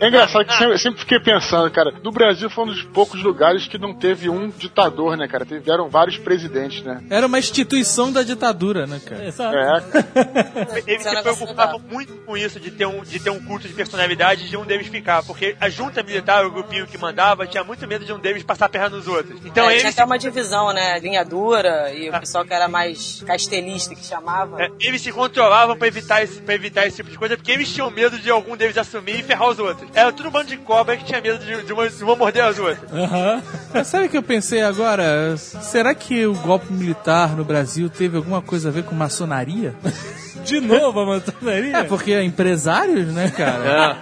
É 0.00 0.08
engraçado 0.08 0.44
que 0.44 0.56
sempre, 0.56 0.78
sempre 0.78 1.00
fiquei 1.00 1.20
pensando, 1.20 1.70
cara, 1.70 1.92
no 2.02 2.10
Brasil 2.10 2.48
foi 2.48 2.64
um 2.64 2.68
dos 2.68 2.82
poucos 2.82 3.22
lugares 3.22 3.66
que 3.66 3.76
não 3.78 3.94
teve 3.94 4.28
um 4.28 4.48
ditador, 4.48 5.16
né, 5.16 5.28
cara? 5.28 5.44
Tiveram 5.44 5.88
vários 5.88 6.16
presidentes, 6.16 6.82
né? 6.82 7.02
Era 7.10 7.26
uma 7.26 7.38
instituição 7.38 8.10
da 8.12 8.22
ditadura, 8.22 8.86
né, 8.86 9.00
cara? 9.04 9.26
Exato. 9.26 9.56
É, 9.56 10.82
Eles 10.86 11.02
se 11.02 11.22
preocupavam 11.22 11.80
muito 11.90 12.14
com 12.24 12.36
isso, 12.36 12.58
de 12.58 12.70
ter, 12.70 12.86
um, 12.86 13.02
de 13.02 13.20
ter 13.20 13.30
um 13.30 13.40
culto 13.40 13.68
de 13.68 13.74
personalidade 13.74 14.46
e 14.46 14.48
de 14.48 14.56
um 14.56 14.64
deles 14.64 14.79
ficar. 14.88 15.22
Porque 15.22 15.56
a 15.60 15.68
junta 15.68 16.02
militar, 16.02 16.44
o 16.44 16.50
grupinho 16.50 16.86
que 16.86 16.98
mandava, 16.98 17.46
tinha 17.46 17.64
muito 17.64 17.86
medo 17.86 18.04
de 18.04 18.12
um 18.12 18.18
deles 18.18 18.42
passar 18.42 18.66
a 18.66 18.68
perna 18.68 18.90
nos 18.90 19.06
outros. 19.06 19.40
Então 19.44 19.68
é, 19.68 19.72
eles, 19.72 19.82
tinha 19.82 19.92
até 19.92 20.04
uma 20.04 20.18
divisão, 20.18 20.72
né? 20.72 20.98
Linha 20.98 21.24
dura 21.24 21.92
e 21.92 22.08
o 22.08 22.12
pessoal 22.18 22.44
que 22.44 22.52
era 22.52 22.68
mais 22.68 23.22
castelista 23.26 23.94
que 23.94 24.04
chamava. 24.04 24.62
é, 24.62 24.70
eles 24.80 25.00
se 25.02 25.12
controlavam 25.12 25.76
pra 25.76 25.88
evitar, 25.88 26.22
esse, 26.22 26.40
pra 26.40 26.54
evitar 26.54 26.86
esse 26.86 26.96
tipo 26.96 27.10
de 27.10 27.18
coisa, 27.18 27.36
porque 27.36 27.52
eles 27.52 27.72
tinham 27.72 27.90
medo 27.90 28.18
de 28.18 28.30
algum 28.30 28.56
deles 28.56 28.76
assumir 28.76 29.20
e 29.20 29.22
ferrar 29.22 29.48
os 29.48 29.58
outros. 29.58 29.88
Era 29.94 30.12
tudo 30.12 30.28
um 30.28 30.32
bando 30.32 30.46
de 30.46 30.56
cobra 30.56 30.96
que 30.96 31.04
tinha 31.04 31.20
medo 31.20 31.38
de, 31.44 31.62
de 31.62 31.72
uma, 31.72 31.88
de 31.88 32.04
uma 32.04 32.16
morder 32.16 32.44
as 32.44 32.58
outras. 32.58 32.92
Aham. 32.92 33.42
Mas 33.72 33.86
sabe 33.86 34.06
o 34.06 34.08
que 34.08 34.16
eu 34.16 34.22
pensei 34.22 34.62
agora? 34.62 35.36
Será 35.36 35.94
que 35.94 36.26
o 36.26 36.34
golpe 36.34 36.72
militar 36.72 37.36
no 37.36 37.44
Brasil 37.44 37.88
teve 37.88 38.16
alguma 38.16 38.42
coisa 38.42 38.68
a 38.68 38.72
ver 38.72 38.84
com 38.84 38.94
maçonaria? 38.94 39.74
De 40.44 40.60
novo 40.60 41.00
a 41.00 41.06
maçonaria? 41.06 41.76
É, 41.78 41.82
porque 41.84 42.12
é 42.12 42.22
empresários, 42.24 43.06
né, 43.12 43.30
cara? 43.30 43.96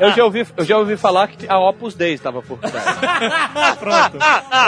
Eu 0.00 0.12
já 0.12 0.24
ouvi, 0.24 0.46
eu 0.56 0.64
já 0.64 0.78
ouvi 0.78 0.96
falar 0.96 1.28
que 1.28 1.48
a 1.48 1.58
Opus 1.58 1.94
Dei 1.94 2.14
estava 2.14 2.42
por 2.42 2.58
trás. 2.58 2.74
Pronto. 3.78 4.18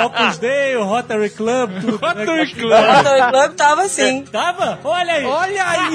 Opus 0.06 0.38
Dei, 0.38 0.76
o 0.76 0.84
Rotary 0.84 1.30
Club, 1.30 1.70
tudo. 1.80 1.96
Rotary 1.96 2.42
O 2.42 2.54
Club. 2.54 2.72
Rotary 2.96 3.30
Club 3.30 3.54
tava 3.54 3.82
assim. 3.82 4.22
Tava? 4.24 4.78
Olha 4.84 5.12
aí. 5.14 5.24
Olha 5.24 5.64
aí! 5.68 5.94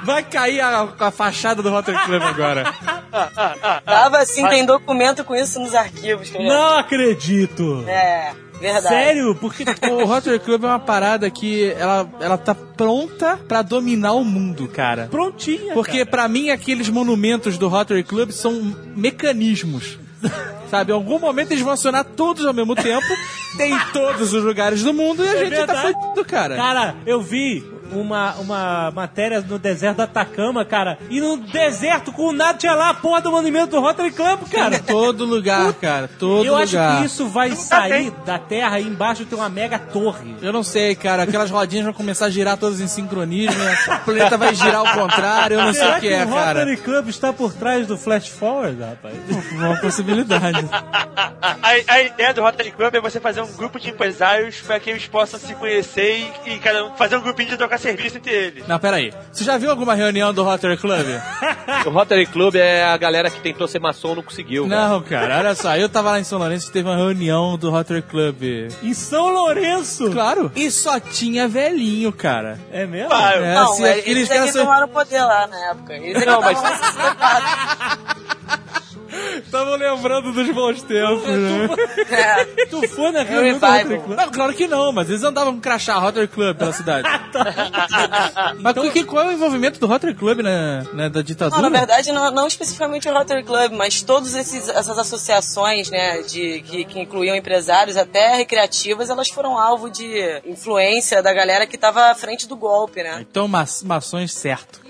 Vai 0.04 0.22
cair 0.22 0.60
a, 0.60 0.88
a 0.98 1.10
fachada 1.10 1.62
do 1.62 1.70
Rotary 1.70 1.98
Club 2.04 2.22
agora. 2.22 2.64
Tava 3.84 4.18
assim, 4.18 4.46
tem 4.48 4.64
documento 4.66 5.24
com 5.24 5.34
isso 5.34 5.60
nos 5.60 5.74
arquivos. 5.74 6.28
que 6.30 6.36
eu 6.36 6.42
já- 6.42 6.48
Não 6.48 6.78
acredito. 6.78 7.84
É, 7.88 8.32
verdade. 8.72 8.88
Sério? 8.94 9.34
Porque 9.34 9.64
O 9.90 10.04
Rotary 10.04 10.38
Club 10.40 10.64
é 10.64 10.66
uma 10.66 10.78
parada 10.78 11.30
que 11.30 11.70
ela, 11.72 12.08
ela 12.20 12.38
tá 12.38 12.54
pronta 12.54 13.38
pra 13.48 13.62
dominar 13.62 14.12
o 14.12 14.24
mundo, 14.24 14.66
cara. 14.68 15.06
prontinha. 15.10 15.74
Porque 15.74 15.98
cara. 15.98 16.06
pra 16.10 16.28
mim 16.28 16.50
aqueles 16.50 16.88
monumentos 16.88 17.56
do 17.58 17.68
Rotary 17.68 18.02
Club 18.04 18.30
são 18.30 18.74
mecanismos. 18.96 19.98
Sabe, 20.70 20.90
em 20.90 20.94
algum 20.94 21.18
momento 21.18 21.52
eles 21.52 21.62
vão 21.62 21.72
acionar 21.74 22.02
todos 22.04 22.44
ao 22.46 22.54
mesmo 22.54 22.74
tempo, 22.74 23.06
tem 23.56 23.72
em 23.74 23.78
todos 23.92 24.32
os 24.32 24.42
lugares 24.42 24.82
do 24.82 24.92
mundo 24.94 25.22
e 25.22 25.28
a 25.28 25.34
É 25.34 25.38
gente 25.38 25.50
tá 25.50 25.66
verdade. 25.66 25.92
fudido, 25.92 26.24
cara. 26.24 26.56
Cara, 26.56 26.94
eu 27.06 27.20
vi 27.20 27.62
uma, 27.92 28.34
uma 28.34 28.90
matéria 28.90 29.40
no 29.40 29.58
deserto 29.58 29.98
da 29.98 30.04
Atacama, 30.04 30.64
cara, 30.64 30.98
e 31.10 31.20
no 31.20 31.36
deserto 31.36 32.12
com 32.12 32.32
nada 32.32 32.58
tinha 32.58 32.74
lá 32.74 32.90
a 32.90 32.94
porra 32.94 33.20
do 33.20 33.30
monumento 33.30 33.68
do 33.68 33.80
Rotary 33.80 34.10
Club, 34.12 34.48
cara. 34.50 34.76
Em 34.76 34.82
todo 34.82 35.24
lugar, 35.24 35.72
cara, 35.74 36.08
todo 36.18 36.44
eu 36.44 36.56
acho 36.56 36.72
lugar. 36.72 36.98
que 37.00 37.06
isso 37.06 37.26
vai 37.28 37.50
sair 37.52 38.10
da 38.24 38.38
terra 38.38 38.80
e 38.80 38.86
embaixo 38.86 39.24
tem 39.24 39.38
uma 39.38 39.48
mega 39.48 39.78
torre. 39.78 40.36
Eu 40.42 40.52
não 40.52 40.62
sei, 40.62 40.94
cara. 40.94 41.22
Aquelas 41.24 41.50
rodinhas 41.50 41.84
vão 41.84 41.94
começar 41.94 42.26
a 42.26 42.30
girar 42.30 42.56
todas 42.56 42.80
em 42.80 42.86
sincronismo. 42.86 43.62
né? 43.62 43.76
O 43.88 44.04
planeta 44.04 44.36
vai 44.36 44.54
girar 44.54 44.76
ao 44.76 44.88
contrário. 44.94 45.58
Eu 45.58 45.64
não 45.64 45.72
sei 45.72 45.82
Será 45.84 45.96
o 45.96 46.00
que 46.00 46.08
é, 46.08 46.24
o 46.24 46.28
cara. 46.28 46.60
Rotary 46.60 46.76
Club 46.78 47.08
está 47.08 47.32
por 47.32 47.52
trás 47.52 47.86
do 47.86 47.96
Flash 47.98 48.28
Forward, 48.28 48.80
rapaz? 48.80 49.14
Uma 49.52 49.76
possibilidade. 49.80 50.68
A, 51.42 51.58
a 51.88 52.02
ideia 52.02 52.32
do 52.34 52.42
Rotary 52.42 52.70
Club 52.70 52.94
é 52.94 53.00
você 53.00 53.20
fazer 53.20 53.42
um 53.42 53.52
grupo 53.52 53.78
de 53.78 53.90
empresários 53.90 54.60
para 54.60 54.80
que 54.80 54.90
eles 54.90 55.06
possam 55.06 55.38
se 55.38 55.54
conhecer 55.54 56.30
e, 56.46 56.54
e 56.54 56.58
cada 56.58 56.84
um 56.86 56.94
fazer 56.96 57.16
um 57.16 57.20
grupinho 57.20 57.50
de 57.50 57.56
trocar 57.56 57.73
serviço 57.78 58.16
entre 58.18 58.32
eles. 58.32 58.68
Não, 58.68 58.78
peraí. 58.78 59.12
Você 59.32 59.44
já 59.44 59.56
viu 59.58 59.70
alguma 59.70 59.94
reunião 59.94 60.32
do 60.32 60.42
Rotary 60.42 60.76
Club? 60.76 61.04
O 61.86 61.90
Rotary 61.90 62.26
Club 62.26 62.54
é 62.56 62.84
a 62.84 62.96
galera 62.96 63.30
que 63.30 63.40
tentou 63.40 63.66
ser 63.68 63.78
maçom 63.78 64.12
e 64.12 64.16
não 64.16 64.22
conseguiu. 64.22 64.66
Não, 64.66 65.02
cara. 65.02 65.38
Olha 65.38 65.54
só. 65.54 65.76
Eu 65.76 65.88
tava 65.88 66.10
lá 66.12 66.20
em 66.20 66.24
São 66.24 66.38
Lourenço 66.38 66.68
e 66.68 66.72
teve 66.72 66.88
uma 66.88 66.96
reunião 66.96 67.56
do 67.58 67.70
Rotary 67.70 68.02
Club. 68.02 68.42
Em 68.82 68.94
São 68.94 69.28
Lourenço? 69.32 70.10
Claro. 70.10 70.50
E 70.56 70.70
só 70.70 70.98
tinha 71.00 71.46
velhinho, 71.48 72.12
cara. 72.12 72.58
É 72.72 72.86
mesmo? 72.86 73.12
Ah, 73.12 73.32
É, 73.34 73.54
Não, 73.54 73.72
assim, 73.72 73.84
eles, 73.84 74.06
eles 74.06 74.30
é 74.30 74.46
que 74.46 74.52
tomaram 74.52 74.86
o 74.86 74.90
poder 74.90 75.22
lá 75.22 75.46
na 75.46 75.70
época. 75.70 75.94
Eles 75.94 76.16
é 76.16 76.20
que 76.20 76.26
Não, 76.26 76.40
mas- 76.40 76.58
estavam 79.38 79.76
lembrando 79.76 80.32
dos 80.32 80.50
bons 80.50 80.82
tempos, 80.82 81.24
né? 81.24 81.68
É. 82.10 82.44
Tu 82.66 82.88
foi 82.88 83.10
na 83.10 83.22
do 83.22 83.52
Rotary. 83.52 84.00
Club? 84.00 84.16
Não, 84.16 84.30
claro 84.30 84.54
que 84.54 84.66
não, 84.66 84.92
mas 84.92 85.08
eles 85.08 85.22
andavam 85.22 85.54
com 85.54 85.60
crachá 85.60 85.98
Rotary 85.98 86.28
Club 86.28 86.56
pela 86.56 86.72
cidade. 86.72 87.08
mas 88.60 88.92
que, 88.92 89.04
qual 89.04 89.24
é 89.24 89.28
o 89.28 89.32
envolvimento 89.32 89.78
do 89.78 89.86
Rotary 89.86 90.14
Club 90.14 90.40
na, 90.40 90.84
na 90.92 91.08
da 91.08 91.22
ditadura? 91.22 91.60
Não, 91.60 91.70
na 91.70 91.78
verdade, 91.78 92.12
não, 92.12 92.30
não 92.30 92.46
especificamente 92.46 93.08
o 93.08 93.12
Rotary 93.12 93.44
Club, 93.44 93.72
mas 93.72 94.02
todas 94.02 94.34
essas 94.34 94.98
associações, 94.98 95.90
né, 95.90 96.22
de, 96.22 96.62
que, 96.62 96.84
que 96.84 97.00
incluíam 97.00 97.36
empresários 97.36 97.96
até 97.96 98.36
recreativas, 98.36 99.10
elas 99.10 99.28
foram 99.28 99.58
alvo 99.58 99.90
de 99.90 100.42
influência 100.46 101.22
da 101.22 101.32
galera 101.32 101.66
que 101.66 101.76
estava 101.76 102.10
à 102.10 102.14
frente 102.14 102.46
do 102.46 102.56
golpe, 102.56 103.02
né? 103.02 103.24
Então, 103.28 103.48
ma 103.48 103.64
mações, 103.84 104.32
certo. 104.34 104.80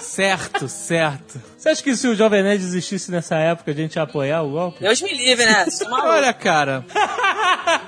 certo, 0.00 0.68
certo. 0.68 1.51
Você 1.62 1.68
acha 1.68 1.80
que 1.84 1.94
se 1.94 2.08
o 2.08 2.14
Jovem 2.16 2.42
Nerd 2.42 2.60
existisse 2.60 3.08
nessa 3.12 3.36
época, 3.36 3.70
a 3.70 3.74
gente 3.74 3.94
ia 3.94 4.02
apoiar 4.02 4.42
o 4.42 4.50
golpe? 4.50 4.80
Deus 4.80 5.00
me 5.00 5.14
livre, 5.16 5.44
né? 5.46 5.64
É. 5.68 5.84
Olha, 5.94 6.32
cara, 6.32 6.84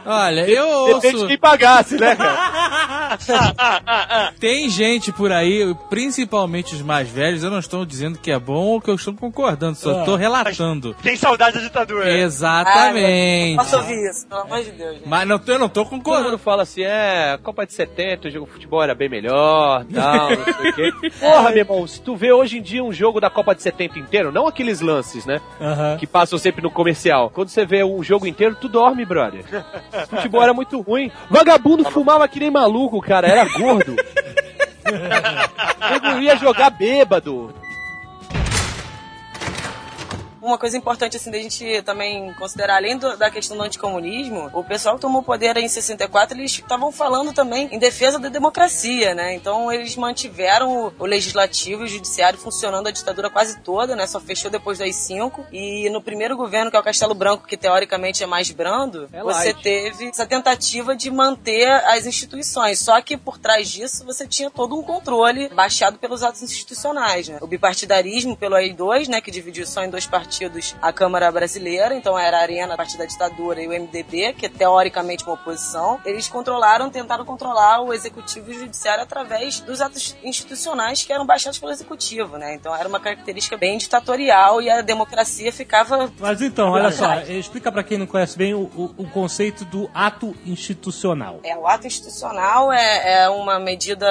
Olha, 0.06 0.48
eu 0.48 0.87
Depende 0.94 1.14
ouço... 1.16 1.18
de 1.24 1.26
quem 1.28 1.38
pagasse, 1.38 1.96
né, 1.98 2.14
cara? 2.14 3.18
Tem 4.38 4.68
gente 4.68 5.10
por 5.12 5.32
aí, 5.32 5.74
principalmente 5.90 6.74
os 6.74 6.82
mais 6.82 7.08
velhos, 7.08 7.42
eu 7.42 7.50
não 7.50 7.58
estou 7.58 7.84
dizendo 7.84 8.18
que 8.18 8.30
é 8.30 8.38
bom 8.38 8.64
ou 8.66 8.80
que 8.80 8.90
eu 8.90 8.94
estou 8.94 9.12
concordando, 9.14 9.76
só 9.76 9.96
Ah. 9.96 10.00
estou 10.00 10.16
relatando. 10.16 10.94
Tem 11.02 11.16
saudade 11.16 11.56
da 11.58 11.62
ditadura. 11.64 12.08
Exatamente. 12.18 13.56
Posso 13.56 13.76
ouvir 13.76 14.10
isso, 14.10 14.26
pelo 14.28 14.42
amor 14.42 14.62
de 14.62 14.70
Deus. 14.70 14.94
gente. 14.96 15.08
Mas 15.08 15.26
não, 15.26 15.40
eu 15.46 15.58
não 15.58 15.68
tô 15.68 15.80
Todo 15.84 15.90
concordando. 15.90 16.24
mundo 16.30 16.38
fala 16.38 16.62
assim, 16.62 16.82
é, 16.82 17.37
Copa 17.42 17.66
de 17.66 17.72
70, 17.72 18.28
o 18.28 18.30
jogo 18.30 18.46
de 18.46 18.52
futebol 18.52 18.82
era 18.82 18.94
bem 18.94 19.08
melhor, 19.08 19.84
tal, 19.92 20.30
não 20.30 20.44
sei 20.44 20.70
o 20.70 20.74
quê. 20.74 20.92
Porra, 21.18 21.50
meu 21.50 21.58
irmão, 21.58 21.87
se 21.87 22.00
tu 22.00 22.14
vê 22.14 22.32
hoje 22.32 22.58
em 22.58 22.62
dia 22.62 22.84
um 22.84 22.92
jogo 22.92 23.20
da 23.20 23.28
Copa 23.30 23.54
de 23.54 23.62
70 23.64 23.98
inteiro, 23.98 24.31
não 24.33 24.46
aqueles 24.46 24.81
lances, 24.81 25.27
né, 25.27 25.40
que 25.98 26.07
passam 26.07 26.38
sempre 26.38 26.62
no 26.62 26.70
comercial. 26.70 27.31
Quando 27.31 27.48
você 27.48 27.64
vê 27.66 27.83
um 27.83 28.03
jogo 28.03 28.27
inteiro, 28.27 28.57
tu 28.61 28.68
dorme, 28.68 29.05
brother. 29.05 29.44
O 29.92 30.07
futebol 30.16 30.42
era 30.42 30.55
muito 30.55 30.81
ruim. 30.81 31.11
Vagabundo 31.29 31.85
fumava 31.90 32.29
que 32.29 32.38
nem 32.40 32.50
maluco, 32.50 33.00
cara, 33.00 33.27
era 33.27 33.44
gordo. 33.59 33.96
Nego 35.90 36.20
ia 36.20 36.37
jogar 36.37 36.70
bêbado. 36.70 37.53
Uma 40.44 40.59
coisa 40.59 40.76
importante, 40.76 41.16
assim, 41.16 41.30
da 41.30 41.38
gente 41.38 41.80
também 41.87 42.30
considerar, 42.35 42.76
além 42.76 42.98
do- 42.98 43.16
da 43.16 43.30
questão 43.30 43.57
do 43.57 43.62
anticomunismo, 43.62 44.50
o 44.52 44.62
pessoal 44.62 44.96
que 44.96 45.00
tomou 45.00 45.22
poder 45.22 45.57
em 45.57 45.66
64, 45.66 46.37
eles 46.38 46.52
estavam 46.52 46.92
falando 46.92 47.33
também 47.33 47.66
em 47.72 47.78
defesa 47.78 48.18
da 48.18 48.28
democracia, 48.28 49.14
né? 49.14 49.35
Então 49.35 49.72
eles 49.72 49.96
mantiveram 49.96 50.88
o, 50.88 50.92
o 50.98 51.07
legislativo 51.07 51.80
e 51.83 51.85
o 51.87 51.88
judiciário 51.88 52.38
funcionando 52.38 52.88
a 52.88 52.90
ditadura 52.90 53.30
quase 53.30 53.59
toda, 53.61 53.96
né? 53.96 54.07
Só 54.07 54.20
fechou 54.20 54.50
depois 54.50 54.78
das 54.78 54.94
cinco. 54.96 55.46
E 55.50 55.88
no 55.88 56.02
primeiro 56.02 56.37
governo, 56.37 56.70
que 56.70 56.76
é 56.76 56.80
o 56.80 56.83
Castelo 56.83 57.14
Branco, 57.14 57.46
que 57.46 57.57
teoricamente 57.57 58.22
é 58.22 58.26
mais 58.26 58.50
brando, 58.50 59.09
É 59.14 59.22
você 59.22 59.52
light. 59.52 59.62
teve 59.62 60.09
essa 60.11 60.26
tentativa 60.26 60.94
de 60.94 61.11
manter 61.11 61.70
as 61.87 62.04
instituições. 62.04 62.80
Só 62.80 63.00
que 63.00 63.16
por 63.16 63.38
trás 63.38 63.70
disso 63.70 64.04
você 64.04 64.26
tinha 64.28 64.50
todo 64.50 64.78
um 64.78 64.83
controle 64.83 65.48
baixado 65.48 65.96
pelos 65.98 66.22
atos 66.22 66.42
institucionais, 66.42 67.28
né? 67.28 67.38
O 67.40 67.46
bipartidarismo 67.46 68.37
pelo 68.37 68.57
AI2, 68.57 69.09
né, 69.09 69.22
que 69.22 69.30
dividiu 69.30 69.66
só 69.66 69.83
em 69.83 69.88
dois 69.88 70.07
partidos 70.07 70.33
a 70.82 70.92
Câmara 70.92 71.30
Brasileira, 71.30 71.94
então 71.94 72.18
era 72.18 72.38
a 72.38 72.40
Arena, 72.40 72.74
a 72.74 72.76
partir 72.76 72.96
da 72.98 73.04
ditadura, 73.04 73.62
e 73.62 73.66
o 73.66 73.70
MDB, 73.70 74.32
que 74.34 74.46
é 74.46 74.48
teoricamente 74.48 75.24
uma 75.24 75.34
oposição. 75.34 76.00
Eles 76.04 76.28
controlaram, 76.28 76.90
tentaram 76.90 77.24
controlar 77.24 77.80
o 77.82 77.92
executivo 77.92 78.50
e 78.52 78.56
o 78.56 78.60
judiciário 78.60 79.02
através 79.02 79.60
dos 79.60 79.80
atos 79.80 80.16
institucionais 80.22 81.02
que 81.02 81.12
eram 81.12 81.26
baixados 81.26 81.58
pelo 81.58 81.72
executivo, 81.72 82.36
né? 82.36 82.54
Então 82.54 82.74
era 82.74 82.88
uma 82.88 83.00
característica 83.00 83.56
bem 83.56 83.78
ditatorial 83.78 84.60
e 84.60 84.70
a 84.70 84.80
democracia 84.80 85.52
ficava 85.52 86.12
Mas 86.18 86.40
então, 86.42 86.70
olha 86.70 86.90
só, 86.90 87.20
explica 87.20 87.70
pra 87.70 87.82
quem 87.82 87.98
não 87.98 88.06
conhece 88.06 88.36
bem 88.36 88.54
o, 88.54 88.62
o- 88.74 88.94
o 88.98 89.10
conceito 89.10 89.64
do 89.64 89.90
ato 89.94 90.34
institucional. 90.44 91.40
É, 91.42 91.56
o 91.56 91.66
ato 91.66 91.86
institucional 91.86 92.72
é, 92.72 93.22
é 93.24 93.28
uma 93.28 93.58
medida 93.58 94.06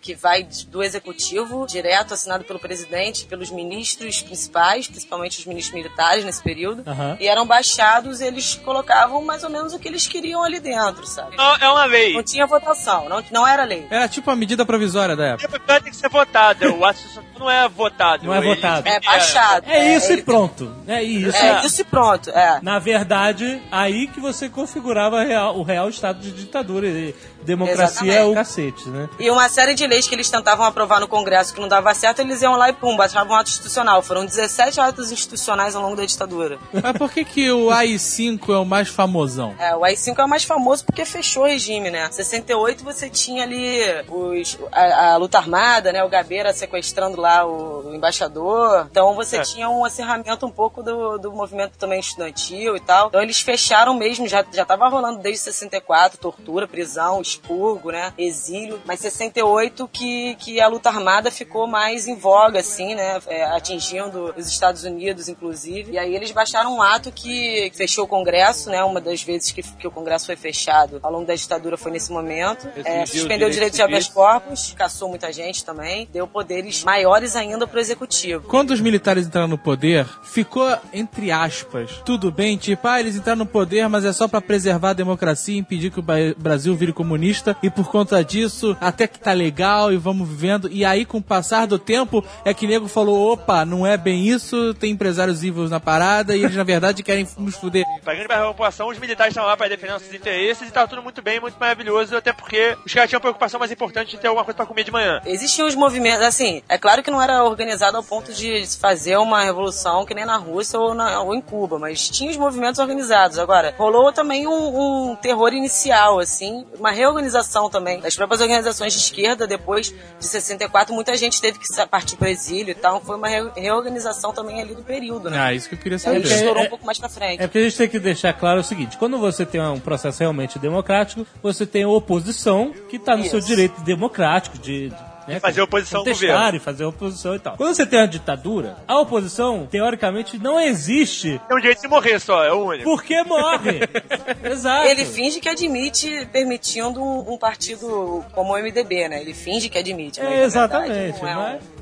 que 0.00 0.14
vai 0.14 0.46
do 0.68 0.82
executivo, 0.82 1.66
direto, 1.66 2.14
assinado 2.14 2.44
pelo 2.44 2.58
presidente, 2.58 3.24
pelos 3.26 3.50
ministros 3.50 4.22
principais, 4.22 4.86
principalmente 4.88 5.38
os 5.38 5.46
ministros 5.48 5.74
militares 5.74 6.24
nesse 6.24 6.42
período. 6.42 6.82
Aham. 6.86 7.16
E 7.18 7.26
eram 7.26 7.46
baixados, 7.46 8.20
eles 8.20 8.54
colocavam 8.64 9.24
mais 9.24 9.42
ou 9.44 9.50
menos 9.50 9.72
o 9.74 9.78
que 9.78 9.88
eles 9.88 10.06
queriam 10.06 10.42
ali 10.44 10.60
dentro, 10.60 11.06
sabe? 11.06 11.36
Não, 11.36 11.56
é 11.56 11.68
uma 11.68 11.84
lei. 11.84 12.14
Não 12.14 12.22
tinha 12.22 12.46
votação, 12.46 13.08
não, 13.08 13.22
não 13.30 13.46
era 13.46 13.64
lei. 13.64 13.86
Era 13.90 14.08
tipo 14.08 14.30
uma 14.30 14.36
medida 14.36 14.64
provisória 14.64 15.16
da 15.16 15.26
época. 15.28 15.60
A 15.68 15.80
tem 15.80 15.90
que 15.90 15.96
ser 15.96 16.08
votada. 16.08 16.70
O 16.70 16.84
ato 16.84 16.98
institucional 16.98 17.38
não 17.38 17.50
é 17.50 17.68
votado. 17.68 18.26
Não 18.26 18.34
é 18.34 18.38
Ele- 18.38 18.54
votado. 18.54 18.88
É 18.88 19.00
baixado. 19.00 19.64
É 19.70 19.94
isso 19.96 20.12
ele- 20.12 20.20
e 20.20 20.24
pronto. 20.24 20.74
É 20.86 21.02
isso. 21.02 21.36
É 21.36 21.64
isso 21.64 21.80
e 21.80 21.84
pronto, 21.84 22.30
é. 22.30 22.58
Na 22.62 22.78
verdade, 22.78 23.60
aí 23.70 24.06
que 24.08 24.20
você 24.20 24.48
configurava 24.48 25.22
real- 25.22 25.56
o 25.58 25.62
real 25.62 25.88
estado 25.88 26.20
de 26.20 26.32
ditadura. 26.32 26.86
E 26.88 27.14
democracia 27.44 28.12
é 28.12 28.24
o 28.24 28.34
cacete, 28.34 28.88
né? 28.88 29.08
E 29.18 29.30
uma 29.30 29.48
série 29.48 29.74
de 29.74 29.86
leis 29.86 30.06
que 30.08 30.14
eles 30.14 30.28
tentavam 30.30 30.64
aprovar 30.66 31.00
no 31.00 31.08
Congresso 31.08 31.54
que 31.54 31.60
não 31.60 31.68
dava 31.68 31.92
certo, 31.94 32.20
eles 32.20 32.42
iam 32.42 32.56
lá 32.56 32.68
e 32.68 32.72
pum, 32.72 32.96
baixavam 32.96 33.34
um 33.34 33.38
ato 33.38 33.50
institucional. 33.50 34.02
Foram 34.02 34.24
17 34.26 34.80
atos 34.80 35.10
institucionais 35.12 35.74
ao 35.74 35.82
longo 35.82 35.96
da 35.96 36.04
ditadura. 36.04 36.58
Mas 36.72 36.96
por 36.96 37.10
que, 37.10 37.24
que 37.24 37.50
o 37.50 37.70
AI-5 37.70 38.52
é 38.54 38.58
o 38.58 38.64
mais 38.64 38.88
famosão? 38.88 39.54
É, 39.58 39.74
o 39.74 39.84
AI-5 39.84 40.18
é 40.18 40.24
o 40.24 40.28
mais 40.28 40.44
famoso 40.44 40.84
porque 40.84 41.04
fechou 41.04 41.44
o 41.44 41.46
regime, 41.46 41.90
né? 41.90 42.08
68 42.10 42.84
você 42.84 43.08
tinha 43.08 43.42
ali 43.44 43.80
os, 44.08 44.58
a, 44.72 45.12
a 45.12 45.16
luta 45.16 45.38
armada, 45.38 45.92
né? 45.92 46.02
O 46.04 46.08
Gabeira 46.08 46.52
sequestrando 46.52 47.20
lá 47.20 47.46
o, 47.46 47.88
o 47.90 47.94
embaixador. 47.94 48.86
Então 48.90 49.14
você 49.14 49.38
É. 49.38 49.42
tinha 49.42 49.68
um 49.70 49.84
acerramento 49.84 50.44
um 50.46 50.50
pouco 50.50 50.82
do, 50.82 51.18
do 51.18 51.32
movimento 51.32 51.78
também 51.78 52.00
estudantil 52.00 52.76
e 52.76 52.80
tal. 52.80 53.08
Então 53.08 53.22
eles 53.22 53.40
fecharam 53.40 53.94
mesmo, 53.94 54.26
já, 54.26 54.44
já 54.52 54.64
tava 54.64 54.88
rolando 54.88 55.20
desde 55.20 55.40
64, 55.42 56.18
tortura, 56.18 56.66
prisão, 56.66 57.20
expurgo, 57.28 57.90
né? 57.90 58.12
Exílio. 58.16 58.80
Mas 58.84 59.00
68 59.00 59.88
que, 59.88 60.34
que 60.36 60.60
a 60.60 60.68
luta 60.68 60.88
armada 60.88 61.30
ficou 61.30 61.66
mais 61.66 62.06
em 62.06 62.16
voga, 62.16 62.60
assim, 62.60 62.94
né? 62.94 63.20
É, 63.26 63.44
atingindo 63.44 64.34
os 64.36 64.46
Estados 64.48 64.84
Unidos, 64.84 65.28
inclusive. 65.28 65.92
E 65.92 65.98
aí 65.98 66.14
eles 66.14 66.30
baixaram 66.30 66.76
um 66.76 66.82
ato 66.82 67.12
que 67.12 67.70
fechou 67.74 68.04
o 68.04 68.08
Congresso, 68.08 68.70
né? 68.70 68.82
Uma 68.82 69.00
das 69.00 69.22
vezes 69.22 69.50
que, 69.50 69.62
que 69.62 69.86
o 69.86 69.90
Congresso 69.90 70.26
foi 70.26 70.36
fechado 70.36 70.98
ao 71.02 71.12
longo 71.12 71.26
da 71.26 71.34
ditadura 71.34 71.76
foi 71.76 71.92
nesse 71.92 72.12
momento. 72.12 72.68
É, 72.84 73.04
suspendeu 73.06 73.48
o 73.48 73.50
direito 73.50 73.74
de 73.74 73.82
habeas 73.82 74.08
corpus, 74.08 74.74
caçou 74.76 75.08
muita 75.08 75.32
gente 75.32 75.64
também, 75.64 76.08
deu 76.12 76.26
poderes 76.26 76.84
maiores 76.84 77.36
ainda 77.36 77.66
pro 77.66 77.80
executivo. 77.80 78.48
Quando 78.48 78.70
os 78.70 78.80
militares 78.80 79.26
entraram 79.26 79.48
no 79.48 79.58
poder, 79.58 80.06
ficou, 80.22 80.76
entre 80.92 81.30
aspas, 81.30 82.02
tudo 82.04 82.30
bem, 82.30 82.56
tipo, 82.56 82.86
ah, 82.86 83.00
eles 83.00 83.16
entraram 83.16 83.38
no 83.38 83.46
poder, 83.46 83.88
mas 83.88 84.04
é 84.04 84.12
só 84.12 84.28
pra 84.28 84.40
preservar 84.40 84.90
a 84.90 84.94
democracia 84.94 85.54
e 85.54 85.58
impedir 85.58 85.90
que 85.90 86.00
o 86.00 86.04
Brasil 86.36 86.74
vire 86.74 86.92
comunista, 86.92 87.17
e 87.62 87.70
por 87.70 87.88
conta 87.90 88.22
disso, 88.24 88.76
até 88.80 89.06
que 89.06 89.18
tá 89.18 89.32
legal 89.32 89.92
e 89.92 89.96
vamos 89.96 90.28
vivendo. 90.28 90.68
E 90.70 90.84
aí, 90.84 91.04
com 91.04 91.18
o 91.18 91.22
passar 91.22 91.66
do 91.66 91.78
tempo, 91.78 92.24
é 92.44 92.52
que 92.54 92.66
nego 92.66 92.88
falou, 92.88 93.32
opa, 93.32 93.64
não 93.64 93.86
é 93.86 93.96
bem 93.96 94.26
isso, 94.28 94.74
tem 94.74 94.92
empresários 94.92 95.40
vivos 95.40 95.70
na 95.70 95.80
parada, 95.80 96.36
e 96.36 96.42
eles, 96.44 96.56
na 96.56 96.64
verdade, 96.64 97.02
querem 97.02 97.26
nos 97.38 97.56
fuder. 97.56 97.84
Pra 98.04 98.14
grande 98.14 98.28
parte 98.28 98.40
da 98.40 98.48
população, 98.48 98.88
os 98.88 98.98
militares 98.98 99.32
estavam 99.32 99.48
lá 99.50 99.56
pra 99.56 99.68
defender 99.68 99.92
nossos 99.92 100.12
interesses 100.12 100.68
e 100.68 100.72
tava 100.72 100.88
tudo 100.88 101.02
muito 101.02 101.20
bem, 101.22 101.40
muito 101.40 101.58
maravilhoso, 101.58 102.16
até 102.16 102.32
porque 102.32 102.76
os 102.84 102.92
caras 102.92 103.08
tinham 103.08 103.20
preocupação 103.20 103.58
mais 103.58 103.72
importante 103.72 104.10
de 104.10 104.18
ter 104.18 104.28
alguma 104.28 104.44
coisa 104.44 104.56
pra 104.56 104.66
comer 104.66 104.84
de 104.84 104.90
manhã. 104.92 105.20
Existiam 105.26 105.66
os 105.66 105.74
movimentos, 105.74 106.24
assim, 106.24 106.62
é 106.68 106.78
claro 106.78 107.02
que 107.02 107.10
não 107.10 107.20
era 107.20 107.44
organizado 107.44 107.96
ao 107.96 108.02
ponto 108.02 108.32
de 108.32 108.66
se 108.66 108.78
fazer 108.78 109.16
uma 109.18 109.42
revolução 109.42 110.04
que 110.06 110.14
nem 110.14 110.24
na 110.24 110.36
Rússia 110.36 110.78
ou, 110.78 110.94
na- 110.94 111.20
ou 111.20 111.34
em 111.34 111.40
Cuba, 111.40 111.78
mas 111.78 112.08
tinha 112.08 112.30
os 112.30 112.36
movimentos 112.36 112.78
organizados. 112.78 113.38
Agora, 113.38 113.74
rolou 113.78 114.12
também 114.12 114.46
um, 114.46 115.10
um 115.10 115.16
terror 115.16 115.52
inicial, 115.52 116.18
assim, 116.18 116.64
uma 116.78 116.90
reorganização 117.08 117.68
também 117.70 118.00
das 118.00 118.14
próprias 118.14 118.40
organizações 118.40 118.92
de 118.92 118.98
esquerda 118.98 119.46
depois 119.46 119.88
de 120.18 120.26
64. 120.26 120.94
Muita 120.94 121.16
gente 121.16 121.40
teve 121.40 121.58
que 121.58 121.66
partir 121.90 122.16
para 122.16 122.26
o 122.28 122.30
exílio 122.30 122.72
e 122.72 122.74
tal. 122.74 123.00
Foi 123.00 123.16
uma 123.16 123.28
re- 123.28 123.50
reorganização 123.56 124.32
também 124.32 124.60
ali 124.60 124.74
do 124.74 124.82
período, 124.82 125.30
né? 125.30 125.38
Ah, 125.38 125.52
isso 125.54 125.68
que 125.68 125.74
eu 125.74 125.78
queria 125.78 125.96
Aí 125.96 126.00
saber. 126.00 126.22
estourou 126.24 126.62
É- 126.62 126.66
um 126.66 126.68
pouco 126.70 126.84
mais 126.86 126.98
pra 126.98 127.08
frente. 127.08 127.42
É 127.42 127.46
porque 127.46 127.58
a 127.58 127.62
gente 127.62 127.76
tem 127.76 127.88
que 127.88 127.98
deixar 127.98 128.32
claro 128.32 128.60
o 128.60 128.64
seguinte: 128.64 128.96
quando 128.98 129.18
você 129.18 129.44
tem 129.46 129.60
um 129.60 129.80
processo 129.80 130.20
realmente 130.20 130.58
democrático, 130.58 131.26
você 131.42 131.66
tem 131.66 131.82
a 131.84 131.88
oposição 131.88 132.72
que 132.88 132.96
está 132.96 133.16
no 133.16 133.24
seu 133.24 133.38
Isso. 133.38 133.48
direito 133.48 133.80
democrático 133.82 134.58
de. 134.58 134.90
de, 134.90 135.07
né, 135.28 135.40
fazer 135.40 135.60
oposição 135.62 136.00
ao 136.00 136.04
contestar 136.04 136.28
governo. 136.36 136.56
e 136.56 136.60
fazer 136.60 136.84
oposição 136.84 137.34
e 137.34 137.38
tal. 137.38 137.56
Quando 137.56 137.74
você 137.74 137.86
tem 137.86 137.98
uma 138.00 138.08
ditadura, 138.08 138.76
a 138.88 138.98
oposição, 138.98 139.66
teoricamente, 139.70 140.38
não 140.38 140.58
existe 140.58 141.40
Tem 141.46 141.56
um 141.56 141.60
direito 141.60 141.82
de 141.82 141.88
morrer 141.88 142.18
só, 142.18 142.42
é 142.44 142.52
o 142.52 142.64
único. 142.64 142.84
porque 142.84 143.22
morre. 143.24 143.80
Exato. 144.42 144.86
Ele 144.88 145.04
finge 145.04 145.40
que 145.40 145.48
admite 145.48 146.26
permitindo 146.32 147.00
um, 147.02 147.34
um 147.34 147.38
partido 147.38 148.24
como 148.32 148.54
o 148.54 148.58
MDB, 148.58 149.08
né? 149.08 149.20
Ele 149.20 149.34
finge 149.34 149.68
que 149.68 149.78
admite. 149.78 150.20
mas, 150.20 150.28
É, 150.32 150.36
na 150.38 150.44
exatamente. 150.44 150.92
verdade, 150.92 151.22
não 151.22 151.28
é 151.48 151.54
um- 151.56 151.78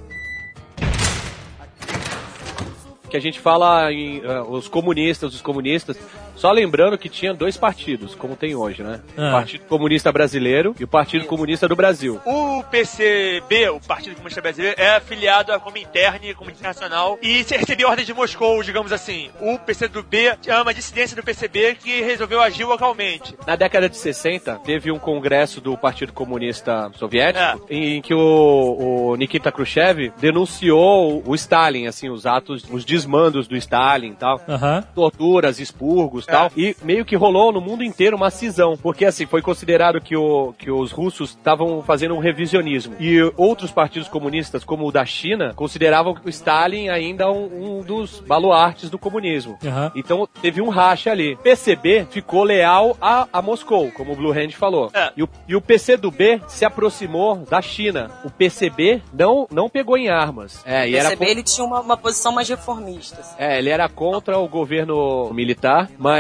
que 3.08 3.16
a 3.16 3.20
gente 3.20 3.38
fala 3.38 3.92
em 3.92 4.20
ah, 4.26 4.42
os 4.42 4.66
comunistas, 4.68 5.32
os 5.34 5.40
comunistas, 5.40 5.96
só 6.36 6.52
lembrando 6.52 6.96
que 6.98 7.08
tinha 7.08 7.34
dois 7.34 7.56
partidos, 7.56 8.14
como 8.14 8.36
tem 8.36 8.54
hoje, 8.54 8.82
né? 8.82 9.00
Ah. 9.16 9.28
O 9.28 9.32
Partido 9.32 9.64
Comunista 9.64 10.12
Brasileiro 10.12 10.74
e 10.78 10.84
o 10.84 10.88
Partido 10.88 11.24
Comunista 11.26 11.66
do 11.66 11.74
Brasil. 11.74 12.20
O 12.24 12.62
PCB, 12.70 13.68
o 13.70 13.80
Partido 13.80 14.14
Comunista 14.16 14.40
Brasileiro, 14.40 14.80
é 14.80 14.96
afiliado 14.96 15.52
à 15.52 15.58
Comintern, 15.58 16.34
Comunista 16.34 16.60
Internacional, 16.62 17.18
e 17.22 17.42
se- 17.44 17.56
recebia 17.56 17.88
ordem 17.88 18.04
de 18.04 18.12
Moscou, 18.14 18.62
digamos 18.62 18.92
assim. 18.92 19.30
O 19.40 19.58
PCdoB 19.58 20.36
é 20.46 20.60
uma 20.60 20.74
dissidência 20.74 21.16
do 21.16 21.22
PCB 21.22 21.76
que 21.76 22.02
resolveu 22.02 22.40
agir 22.40 22.64
localmente. 22.64 23.34
Na 23.46 23.56
década 23.56 23.88
de 23.88 23.96
60, 23.96 24.60
teve 24.64 24.90
um 24.92 24.98
congresso 24.98 25.60
do 25.60 25.76
Partido 25.76 26.12
Comunista 26.12 26.90
Soviético 26.96 27.66
É. 27.70 27.74
em 27.74 28.02
que 28.02 28.14
o, 28.14 29.10
o 29.12 29.16
Nikita 29.16 29.50
Khrushchev 29.50 30.12
denunciou 30.18 31.22
o 31.26 31.34
Stalin, 31.34 31.86
assim, 31.86 32.08
os 32.10 32.26
atos, 32.26 32.64
os 32.70 32.84
desmandos 32.84 33.48
do 33.48 33.56
Stalin 33.56 34.10
e 34.10 34.14
tal. 34.14 34.40
Aham. 34.48 34.84
Torturas, 34.94 35.58
expurgos 35.60 36.25
e 36.26 36.32
tal, 36.32 36.50
e 36.56 36.76
meio 36.82 37.04
que 37.04 37.16
rolou 37.16 37.52
no 37.52 37.60
mundo 37.60 37.82
inteiro 37.84 38.16
uma 38.16 38.30
cisão, 38.30 38.76
porque 38.76 39.04
assim, 39.04 39.26
foi 39.26 39.40
considerado 39.42 40.00
que, 40.00 40.16
o, 40.16 40.52
que 40.58 40.70
os 40.70 40.90
russos 40.92 41.30
estavam 41.30 41.82
fazendo 41.82 42.14
um 42.14 42.18
revisionismo, 42.18 42.94
e 43.00 43.20
outros 43.36 43.70
partidos 43.70 44.08
comunistas, 44.08 44.64
como 44.64 44.86
o 44.86 44.92
da 44.92 45.04
China, 45.04 45.52
consideravam 45.54 46.16
o 46.24 46.28
Stalin 46.28 46.88
ainda 46.88 47.30
um, 47.30 47.78
um 47.78 47.82
dos 47.82 48.20
baluartes 48.20 48.90
do 48.90 48.98
comunismo. 48.98 49.58
Aham. 49.64 49.92
Então 49.94 50.28
teve 50.42 50.60
um 50.60 50.68
racha 50.68 51.10
ali. 51.10 51.36
PCB 51.36 52.06
ficou 52.10 52.42
leal 52.44 52.96
a, 53.00 53.26
a 53.32 53.40
Moscou, 53.42 53.90
como 53.92 54.12
o 54.12 54.16
Blue 54.16 54.32
Hand 54.32 54.50
falou. 54.52 54.90
É. 54.94 55.12
E, 55.16 55.22
o, 55.22 55.28
e 55.48 55.54
o 55.56 55.60
PCdoB 55.60 56.40
se 56.48 56.64
aproximou 56.64 57.36
da 57.48 57.60
China. 57.62 58.10
O 58.24 58.30
PCB 58.30 59.02
não, 59.12 59.46
não 59.50 59.68
pegou 59.68 59.96
em 59.96 60.08
armas. 60.08 60.62
É, 60.64 60.88
e 60.88 60.94
O 60.94 60.96
era 60.96 61.10
PCB 61.10 61.24
con- 61.24 61.30
ele 61.30 61.42
tinha 61.42 61.66
uma, 61.66 61.80
uma 61.80 61.96
posição 61.96 62.32
mais 62.32 62.48
reformista. 62.48 63.20
assim. 63.20 63.34
é, 63.38 63.58
ele 63.58 63.70
era 63.70 63.88
contra 63.88 64.38
o 64.38 64.48
governo 64.48 65.30
militar, 65.32 65.88
mas 65.98 66.15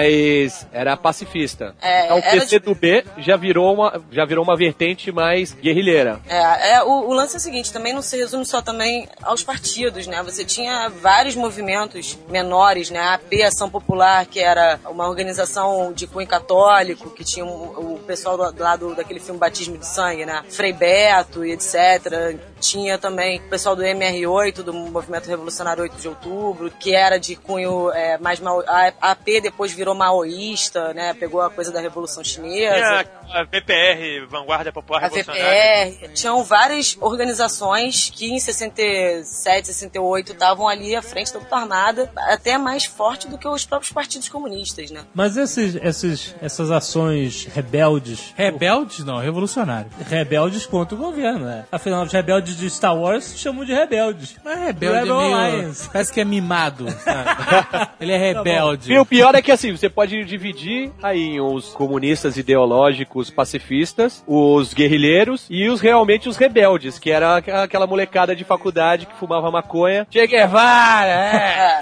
era 0.72 0.96
pacifista. 0.96 1.74
É, 1.80 2.04
então 2.06 2.16
o 2.18 2.20
era 2.20 2.40
PCdoB 2.40 3.04
já 3.18 3.36
virou 3.36 3.74
uma 3.74 4.02
já 4.10 4.24
virou 4.24 4.44
uma 4.44 4.56
vertente 4.56 5.10
mais 5.12 5.52
guerrilheira. 5.52 6.20
É, 6.28 6.72
é, 6.74 6.82
o, 6.82 7.08
o 7.08 7.12
lance 7.12 7.34
é 7.34 7.38
o 7.38 7.40
seguinte, 7.40 7.72
também 7.72 7.92
não 7.92 8.02
se 8.02 8.16
resume 8.16 8.44
só 8.44 8.60
também 8.62 9.08
aos 9.22 9.42
partidos, 9.42 10.06
né? 10.06 10.22
Você 10.22 10.44
tinha 10.44 10.88
vários 10.88 11.34
movimentos 11.34 12.18
menores, 12.28 12.90
né? 12.90 13.00
A 13.00 13.14
AP, 13.14 13.32
Ação 13.46 13.68
Popular, 13.70 14.26
que 14.26 14.40
era 14.40 14.78
uma 14.88 15.08
organização 15.08 15.92
de 15.92 16.06
cunho 16.06 16.26
católico, 16.26 17.10
que 17.10 17.24
tinha 17.24 17.44
um- 17.44 17.94
o 17.94 18.00
pessoal 18.06 18.36
do, 18.36 18.62
lá 18.62 18.76
do, 18.76 18.94
daquele 18.94 19.20
filme 19.20 19.38
Batismo 19.40 19.76
de 19.78 19.86
Sangue, 19.86 20.24
né? 20.26 20.42
Frei 20.48 20.72
Beto 20.72 21.44
e 21.44 21.52
etc. 21.52 22.36
Tinha 22.66 22.98
também 22.98 23.38
o 23.38 23.42
pessoal 23.48 23.76
do 23.76 23.82
MR8, 23.82 24.62
do 24.62 24.72
Movimento 24.72 25.28
Revolucionário 25.28 25.82
8 25.82 25.96
de 25.96 26.08
Outubro, 26.08 26.70
que 26.70 26.94
era 26.94 27.18
de 27.18 27.36
cunho 27.36 27.90
é, 27.92 28.18
mais... 28.18 28.40
Mao, 28.40 28.62
a 28.66 28.92
AP 29.12 29.40
depois 29.42 29.72
virou 29.72 29.94
maoísta, 29.94 30.92
né? 30.92 31.14
Pegou 31.14 31.40
a 31.40 31.50
coisa 31.50 31.70
da 31.70 31.80
Revolução 31.80 32.24
Chinesa. 32.24 32.74
Tinha 32.74 33.40
a 33.40 33.44
VPR, 33.44 34.26
Vanguarda 34.28 34.72
Popular 34.72 35.04
A 35.04 35.08
Revolucionária. 35.08 35.90
VPR. 35.90 36.12
Tinham 36.12 36.42
várias 36.42 36.96
organizações 37.00 38.10
que 38.10 38.32
em 38.32 38.38
67, 38.38 39.66
68 39.68 40.32
estavam 40.32 40.68
ali 40.68 40.94
à 40.94 41.02
frente 41.02 41.32
da 41.32 41.38
luta 41.38 41.56
armada, 41.56 42.10
até 42.16 42.58
mais 42.58 42.84
forte 42.84 43.28
do 43.28 43.38
que 43.38 43.46
os 43.46 43.64
próprios 43.64 43.92
partidos 43.92 44.28
comunistas, 44.28 44.90
né? 44.90 45.04
Mas 45.14 45.36
esses, 45.36 45.76
esses, 45.76 46.34
essas 46.40 46.70
ações 46.70 47.46
rebeldes. 47.46 48.32
Rebeldes 48.36 49.04
não, 49.04 49.18
revolucionários. 49.18 49.92
Rebeldes 50.08 50.66
contra 50.66 50.94
o 50.94 50.98
governo, 50.98 51.46
né? 51.46 51.64
Afinal, 51.70 52.04
os 52.04 52.12
rebeldes 52.12 52.55
de 52.56 52.68
Star 52.70 52.96
Wars 52.96 53.34
chamam 53.38 53.64
de 53.64 53.72
rebeldes. 53.74 54.36
Mas 54.44 54.58
rebelde 54.58 54.98
Rebel 55.00 55.20
é 55.20 55.24
meio... 55.24 55.36
Alliance. 55.36 55.88
Parece 55.92 56.12
que 56.12 56.20
é 56.20 56.24
mimado. 56.24 56.86
Ele 58.00 58.12
é 58.12 58.16
rebelde. 58.18 58.92
E 58.92 58.98
o 58.98 59.04
pior 59.06 59.34
é 59.34 59.42
que 59.42 59.50
assim, 59.52 59.76
você 59.76 59.88
pode 59.88 60.24
dividir 60.24 60.90
aí 61.02 61.20
em 61.36 61.40
os 61.40 61.68
comunistas 61.70 62.36
ideológicos 62.36 63.30
pacifistas, 63.30 64.22
os 64.26 64.72
guerrilheiros 64.74 65.46
e 65.50 65.68
os 65.68 65.80
realmente 65.80 66.28
os 66.28 66.36
rebeldes, 66.36 66.98
que 66.98 67.10
era 67.10 67.36
aqu- 67.36 67.50
aquela 67.50 67.86
molecada 67.86 68.34
de 68.34 68.44
faculdade 68.44 69.06
que 69.06 69.14
fumava 69.16 69.50
maconha. 69.50 70.06
Che 70.10 70.26
Guevara, 70.26 71.08
é. 71.08 71.80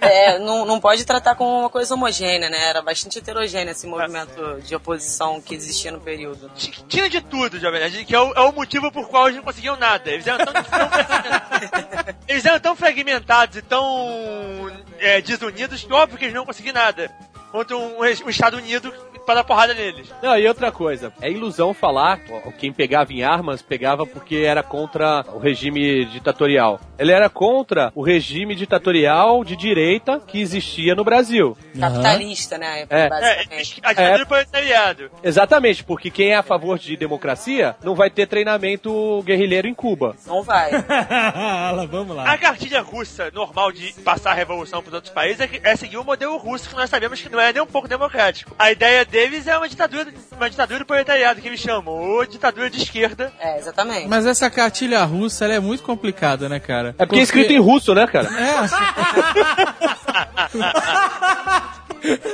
É, 0.06 0.38
não, 0.38 0.64
não 0.64 0.78
pode 0.78 1.04
tratar 1.04 1.34
como 1.34 1.60
uma 1.60 1.68
coisa 1.68 1.94
homogênea, 1.94 2.48
né? 2.48 2.68
Era 2.70 2.80
bastante 2.80 3.18
heterogêneo 3.18 3.72
esse 3.72 3.86
movimento 3.88 4.60
de 4.64 4.74
oposição 4.74 5.40
que 5.40 5.52
existia 5.54 5.90
no 5.90 6.00
período. 6.00 6.48
Tinha 6.86 7.08
de 7.10 7.20
tudo, 7.20 7.58
Jovem 7.58 7.80
Nerd, 7.80 8.04
que 8.04 8.14
é 8.14 8.20
o, 8.20 8.32
é 8.34 8.40
o 8.42 8.52
motivo 8.52 8.92
por 8.92 9.08
qual 9.08 9.24
eles 9.26 9.36
não 9.38 9.44
conseguiam 9.66 9.76
nada. 9.76 10.10
Eles 10.10 10.26
eram 10.26 10.44
tão, 10.44 10.54
eles 12.28 12.44
eram 12.44 12.60
tão 12.60 12.76
fragmentados 12.76 13.56
e 13.56 13.62
tão 13.62 14.70
é, 14.98 15.20
desunidos 15.20 15.82
que 15.82 15.92
óbvio 15.92 16.18
que 16.18 16.24
eles 16.26 16.34
não 16.34 16.46
conseguiam 16.46 16.74
nada. 16.74 17.10
Contra 17.52 17.76
um, 17.76 17.98
um 18.00 18.04
Estado 18.30 18.56
Unido 18.56 18.92
para 19.24 19.36
dar 19.36 19.44
porrada 19.44 19.74
neles. 19.74 20.08
Não, 20.22 20.38
e 20.38 20.46
outra 20.46 20.70
coisa, 20.70 21.12
é 21.20 21.28
ilusão 21.30 21.74
falar 21.74 22.20
quem 22.58 22.72
pegava 22.72 23.12
em 23.12 23.24
armas 23.24 23.60
pegava 23.60 24.06
porque 24.06 24.36
era 24.36 24.62
contra 24.62 25.24
o 25.34 25.38
regime 25.38 26.04
ditatorial. 26.04 26.80
Ele 26.96 27.10
era 27.12 27.28
contra 27.28 27.90
o 27.94 28.02
regime 28.02 28.54
ditatorial 28.54 29.42
de 29.44 29.56
direita 29.56 30.20
que 30.24 30.40
existia 30.40 30.94
no 30.94 31.02
Brasil. 31.02 31.56
Capitalista, 31.78 32.56
né? 32.56 32.86
É. 32.88 33.08
Basicamente. 33.08 33.80
A 33.82 33.92
ditadura 33.92 34.18
do 34.18 34.26
proletariado. 34.26 35.10
Exatamente, 35.24 35.82
porque 35.82 36.08
quem 36.10 36.28
é 36.30 36.36
a 36.36 36.42
favor 36.42 36.78
de 36.78 36.96
democracia 36.96 37.74
não 37.82 37.94
vai 37.96 38.08
ter 38.10 38.26
treinamento 38.28 39.22
guerrilheiro 39.24 39.66
em 39.66 39.74
Cuba. 39.74 40.14
Não 40.26 40.42
vai. 40.42 40.70
Vamos 41.90 42.14
lá. 42.16 42.30
A 42.32 42.38
cartilha 42.38 42.80
russa 42.80 43.30
normal 43.32 43.72
de 43.72 43.92
passar 44.04 44.30
a 44.30 44.34
revolução 44.34 44.80
para 44.82 44.88
os 44.90 44.94
outros 44.94 45.12
países 45.12 45.40
é, 45.40 45.48
que- 45.48 45.60
é 45.62 45.74
seguir 45.76 45.96
o 45.98 46.04
modelo 46.04 46.36
russo 46.36 46.68
que 46.68 46.76
nós 46.76 46.88
sabemos 46.88 47.20
que 47.20 47.28
não 47.36 47.42
é 47.42 47.52
nem 47.52 47.62
um 47.62 47.66
pouco 47.66 47.86
democrático. 47.86 48.54
A 48.58 48.72
ideia 48.72 49.04
deles 49.04 49.46
é 49.46 49.56
uma 49.56 49.68
ditadura, 49.68 50.12
uma 50.32 50.50
ditadura 50.50 50.78
do 50.80 50.86
proletariado 50.86 51.40
que 51.40 51.46
eles 51.48 51.60
chamam, 51.60 51.94
ou 51.94 52.26
ditadura 52.26 52.68
de 52.70 52.82
esquerda. 52.82 53.32
É, 53.38 53.58
exatamente. 53.58 54.08
Mas 54.08 54.26
essa 54.26 54.50
cartilha 54.50 55.04
russa, 55.04 55.44
ela 55.44 55.54
é 55.54 55.60
muito 55.60 55.82
complicada, 55.82 56.48
né, 56.48 56.58
cara? 56.58 56.94
É 56.98 57.06
porque 57.06 57.20
é 57.20 57.22
escrito 57.22 57.52
em 57.52 57.60
russo, 57.60 57.94
né, 57.94 58.06
cara? 58.06 58.28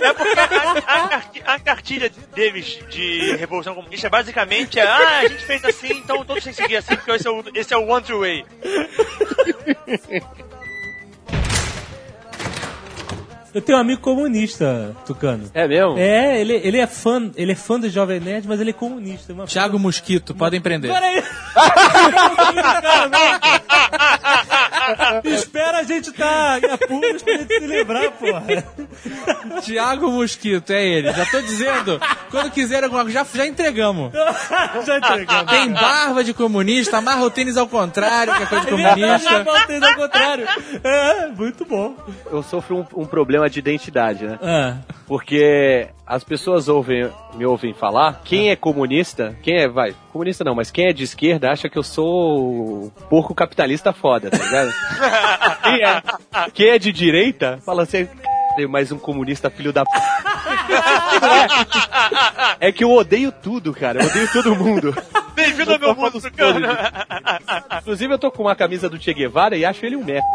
É 0.02 0.12
porque 0.12 0.38
a, 0.38 0.44
a- 0.44 1.04
a 1.04 1.08
carti- 1.08 1.42
a 1.46 1.58
cartilha 1.58 2.10
deles 2.34 2.78
de 2.90 3.36
Revolução 3.36 3.74
Comunista 3.74 4.10
basicamente 4.10 4.78
é 4.78 4.82
ah, 4.86 5.20
a 5.20 5.28
gente 5.28 5.44
fez 5.44 5.64
assim, 5.64 5.92
então 5.94 6.22
todos 6.24 6.44
têm 6.44 6.52
que 6.52 6.60
seguir 6.62 6.76
assim, 6.76 6.94
porque 6.96 7.10
esse 7.12 7.26
é 7.26 7.30
o, 7.30 7.44
esse 7.54 7.72
é 7.72 7.76
o 7.78 7.88
one 7.88 8.04
true 8.04 8.18
way. 8.20 8.44
Eu 13.54 13.60
tenho 13.60 13.76
um 13.76 13.80
amigo 13.80 14.00
comunista, 14.00 14.96
Tucano. 15.04 15.50
É 15.52 15.68
mesmo? 15.68 15.98
É, 15.98 16.40
ele, 16.40 16.54
ele 16.54 16.78
é 16.78 16.86
fã, 16.86 17.30
ele 17.36 17.52
é 17.52 17.54
fã 17.54 17.78
do 17.78 17.90
Jovem 17.90 18.18
Nerd, 18.18 18.48
mas 18.48 18.60
ele 18.60 18.70
é 18.70 18.72
comunista. 18.72 19.32
Uma... 19.32 19.44
Thiago 19.46 19.78
Mosquito, 19.78 20.34
podem 20.34 20.60
prender. 20.60 20.90
Peraí! 20.90 21.22
Espera 25.24 25.78
a 25.78 25.82
gente 25.82 26.12
tá 26.12 26.56
apuros 26.56 27.22
pra 27.22 27.34
gente 27.34 27.58
se 27.58 27.66
livrar, 27.66 28.10
porra. 28.12 28.42
Tiago 29.62 30.10
Mosquito, 30.10 30.70
é 30.70 30.84
ele. 30.84 31.12
Já 31.12 31.26
tô 31.26 31.40
dizendo. 31.42 32.00
Quando 32.30 32.50
quiser 32.50 32.82
alguma 32.82 33.02
coisa, 33.02 33.18
já, 33.18 33.26
já 33.34 33.46
entregamos. 33.46 34.12
Já 34.86 34.98
entregamos. 34.98 35.50
Tem 35.50 35.70
barba 35.72 36.24
de 36.24 36.32
comunista, 36.32 36.98
amarra 36.98 37.22
o 37.22 37.30
tênis 37.30 37.56
ao 37.56 37.68
contrário, 37.68 38.34
que 38.34 38.42
é 38.42 38.46
coisa 38.46 38.64
de 38.64 38.70
comunista. 38.70 39.44
Botei 39.44 39.82
ao 39.82 39.94
contrário. 39.94 40.46
É, 40.82 41.26
muito 41.28 41.64
bom. 41.64 41.94
Eu 42.30 42.42
sofro 42.42 42.78
um, 42.78 43.02
um 43.02 43.06
problema 43.06 43.41
de 43.48 43.58
identidade, 43.58 44.26
né? 44.26 44.38
Ah. 44.42 44.76
Porque 45.06 45.88
as 46.06 46.24
pessoas 46.24 46.68
ouvem, 46.68 47.10
me 47.34 47.44
ouvem 47.44 47.72
falar, 47.72 48.20
quem 48.24 48.50
é 48.50 48.56
comunista, 48.56 49.36
quem 49.42 49.58
é, 49.58 49.68
vai, 49.68 49.94
comunista 50.12 50.44
não, 50.44 50.54
mas 50.54 50.70
quem 50.70 50.86
é 50.86 50.92
de 50.92 51.04
esquerda 51.04 51.50
acha 51.50 51.68
que 51.68 51.78
eu 51.78 51.82
sou 51.82 52.92
porco 53.08 53.34
capitalista 53.34 53.92
foda, 53.92 54.30
tá 54.30 54.38
ligado? 54.38 54.72
quem, 55.62 55.84
é, 55.84 56.02
quem 56.52 56.68
é 56.68 56.78
de 56.78 56.92
direita 56.92 57.58
fala 57.64 57.82
assim, 57.82 58.06
"C***, 58.56 58.66
mais 58.68 58.92
um 58.92 58.98
comunista 58.98 59.50
filho 59.50 59.72
da 59.72 59.84
p. 59.84 59.90
É 62.60 62.70
que 62.70 62.84
eu 62.84 62.92
odeio 62.92 63.32
tudo, 63.32 63.72
cara. 63.72 64.00
Eu 64.00 64.06
odeio 64.06 64.32
todo 64.32 64.54
mundo. 64.54 64.94
Bem-vindo 65.34 65.72
ao 65.72 65.78
meu 65.78 65.94
mundo, 65.94 66.20
cara. 66.30 67.78
Inclusive, 67.80 68.12
eu 68.14 68.18
tô 68.18 68.30
com 68.30 68.42
uma 68.42 68.54
camisa 68.54 68.88
do 68.88 69.00
Che 69.00 69.12
Guevara 69.14 69.56
e 69.56 69.64
acho 69.64 69.84
ele 69.86 69.96
um 69.96 70.04
merda. 70.04 70.26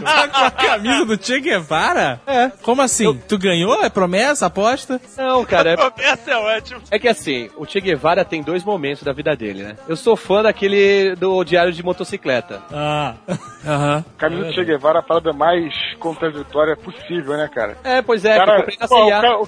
Tá 0.00 0.28
com 0.32 0.44
a 0.44 0.50
camisa 0.50 1.04
do 1.04 1.22
Che 1.24 1.40
Guevara? 1.40 2.20
É. 2.26 2.50
Como 2.62 2.80
assim? 2.82 3.14
Tu 3.28 3.38
ganhou? 3.38 3.82
É 3.84 3.88
promessa? 3.90 4.46
Aposta? 4.46 5.00
Não, 5.16 5.44
cara. 5.44 5.70
É... 5.72 5.76
Promessa 5.90 6.30
é 6.30 6.36
ótimo. 6.36 6.80
É 6.90 6.98
que 6.98 7.08
assim, 7.08 7.48
o 7.56 7.66
Che 7.66 7.80
Guevara 7.80 8.24
tem 8.24 8.42
dois 8.42 8.64
momentos 8.64 9.02
da 9.02 9.12
vida 9.12 9.36
dele, 9.36 9.62
né? 9.62 9.76
Eu 9.88 9.96
sou 9.96 10.16
fã 10.16 10.42
daquele 10.42 11.14
do 11.16 11.44
Diário 11.44 11.72
de 11.72 11.82
Motocicleta. 11.82 12.62
Ah. 12.72 13.14
Aham. 13.66 14.04
Caminho 14.18 14.46
do 14.46 14.52
Che 14.52 14.64
Guevara 14.64 14.98
é 14.98 15.00
a 15.00 15.02
parada 15.02 15.32
mais 15.32 15.72
contraditória 15.98 16.76
possível, 16.76 17.36
né, 17.36 17.48
cara? 17.54 17.76
É, 17.84 18.02
pois 18.02 18.24
é, 18.24 18.36
Cara, 18.36 18.62
que 18.64 18.72
eu 18.72 18.78
comprei 18.78 18.78
na 18.80 18.88
pô, 18.88 18.96
o 18.96 19.04
C&A. 19.06 19.20
cara- 19.20 19.40
o- 19.40 19.46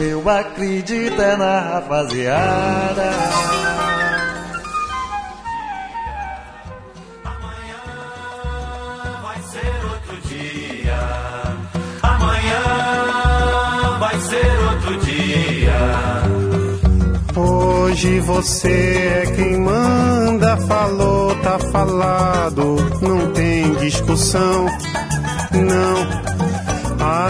Eu 0.00 0.28
acredito 0.28 1.20
é 1.20 1.36
na 1.36 1.60
rapaziada. 1.60 3.10
Vai 9.22 9.42
ser 9.42 9.84
outro 9.84 10.16
dia. 10.28 10.98
Amanhã 12.02 13.98
vai 13.98 14.20
ser 14.20 14.58
outro 14.70 14.96
dia. 15.06 16.32
Hoje 17.36 18.20
você 18.20 19.22
é 19.24 19.32
quem 19.34 19.60
manda, 19.60 20.56
falou, 20.68 21.34
tá 21.36 21.58
falado, 21.70 22.76
não 23.00 23.32
tem 23.32 23.74
discussão, 23.76 24.66
não. 25.52 26.51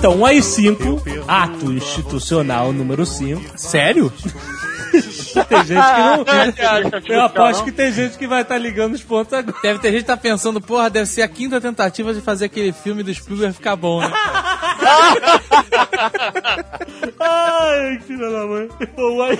Então, 0.00 0.18
o 0.18 0.24
AI-5, 0.24 1.24
ato 1.28 1.70
institucional 1.70 2.72
número 2.72 3.04
5. 3.04 3.58
Sério? 3.58 4.10
tem 5.46 5.64
gente 5.66 5.84
que 5.84 6.00
não. 6.00 6.24
Eu 7.06 7.20
aposto 7.20 7.64
que 7.64 7.70
tem 7.70 7.92
gente 7.92 8.16
que 8.16 8.26
vai 8.26 8.40
estar 8.40 8.56
ligando 8.56 8.94
os 8.94 9.02
pontos 9.02 9.34
agora. 9.34 9.58
Deve 9.62 9.78
ter 9.78 9.92
gente 9.92 10.00
que 10.00 10.06
tá 10.06 10.16
pensando, 10.16 10.58
porra, 10.58 10.88
deve 10.88 11.04
ser 11.04 11.20
a 11.20 11.28
quinta 11.28 11.60
tentativa 11.60 12.14
de 12.14 12.22
fazer 12.22 12.46
aquele 12.46 12.72
filme 12.72 13.02
do 13.02 13.12
Spielberg 13.12 13.52
ficar 13.52 13.76
bom, 13.76 14.00
né? 14.00 14.10
Ai, 17.20 17.98
que 17.98 18.04
filha 18.04 18.30
da 18.30 18.46
mãe. 18.46 18.70
O 18.96 19.22
AI... 19.22 19.38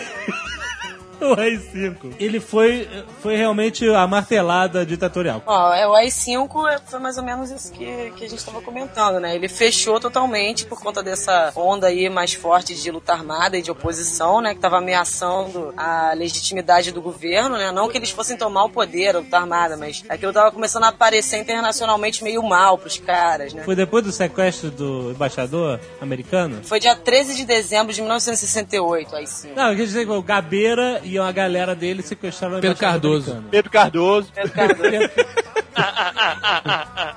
O 1.30 1.36
AI-5. 1.36 2.14
Ele 2.18 2.40
foi, 2.40 2.88
foi 3.20 3.36
realmente 3.36 3.86
a 3.88 4.06
martelada 4.06 4.84
ditatorial. 4.86 5.42
Ó, 5.46 5.72
é, 5.74 5.86
o 5.86 5.94
AI-5 5.94 6.80
foi 6.86 6.98
mais 6.98 7.18
ou 7.18 7.22
menos 7.24 7.50
isso 7.50 7.70
que, 7.72 8.10
que 8.16 8.24
a 8.24 8.28
gente 8.28 8.38
estava 8.38 8.60
comentando, 8.62 9.20
né? 9.20 9.34
Ele 9.34 9.48
fechou 9.48 10.00
totalmente 10.00 10.64
por 10.64 10.80
conta 10.80 11.02
dessa 11.02 11.52
onda 11.54 11.88
aí 11.88 12.08
mais 12.08 12.32
forte 12.32 12.74
de 12.74 12.90
luta 12.90 13.12
armada 13.12 13.58
e 13.58 13.62
de 13.62 13.70
oposição, 13.70 14.40
né? 14.40 14.50
Que 14.50 14.56
estava 14.56 14.78
ameaçando 14.78 15.74
a 15.76 16.12
legitimidade 16.14 16.90
do 16.90 17.02
governo, 17.02 17.56
né? 17.56 17.70
Não 17.70 17.88
que 17.88 17.98
eles 17.98 18.10
fossem 18.10 18.36
tomar 18.36 18.64
o 18.64 18.70
poder, 18.70 19.16
a 19.16 19.18
luta 19.20 19.36
armada, 19.36 19.76
mas 19.76 20.02
aquilo 20.08 20.32
tava 20.32 20.50
começando 20.50 20.84
a 20.84 20.88
aparecer 20.88 21.38
internacionalmente 21.38 22.24
meio 22.24 22.42
mal 22.42 22.78
pros 22.78 22.98
caras, 22.98 23.52
né? 23.52 23.62
Foi 23.62 23.76
depois 23.76 24.02
do 24.04 24.12
sequestro 24.12 24.70
do 24.70 25.10
embaixador 25.10 25.78
americano? 26.00 26.60
Foi 26.62 26.80
dia 26.80 26.96
13 26.96 27.36
de 27.36 27.44
dezembro 27.44 27.92
de 27.92 28.00
1968, 28.00 29.16
AI-5. 29.16 29.54
Não, 29.54 29.76
quer 29.76 29.84
dizer 29.84 30.06
que 30.06 30.12
o 30.12 30.22
Gabeira 30.22 31.00
e 31.10 31.18
a 31.18 31.32
galera 31.32 31.74
dele 31.74 32.02
sequestraram 32.02 32.60
Pedro 32.60 32.78
Cardoso. 32.78 33.44
Pedro 33.50 33.70
Cardoso. 33.70 34.32
Pedro 34.32 34.52
Cardoso. 34.54 35.10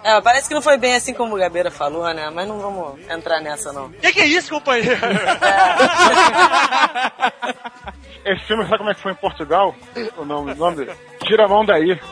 É, 0.03 0.21
parece 0.21 0.47
que 0.47 0.53
não 0.53 0.61
foi 0.61 0.77
bem 0.77 0.95
assim 0.95 1.13
como 1.13 1.35
o 1.35 1.37
Gabeira 1.37 1.69
falou, 1.69 2.11
né? 2.13 2.29
Mas 2.33 2.47
não 2.47 2.59
vamos 2.59 2.99
entrar 3.09 3.39
nessa, 3.39 3.71
não. 3.71 3.89
Que 3.91 4.11
que 4.11 4.21
é 4.21 4.25
isso, 4.25 4.49
companheiro? 4.49 4.97
Esse 8.25 8.45
filme, 8.45 8.63
sabe 8.63 8.77
como 8.77 8.89
é 8.89 8.93
que 8.95 9.01
foi 9.01 9.11
em 9.11 9.15
Portugal? 9.15 9.75
O 10.17 10.25
nome, 10.25 10.53
o 10.53 10.55
nome 10.55 10.77
dele? 10.77 10.91
Tira 11.25 11.45
a 11.45 11.47
mão 11.47 11.65
daí. 11.65 11.99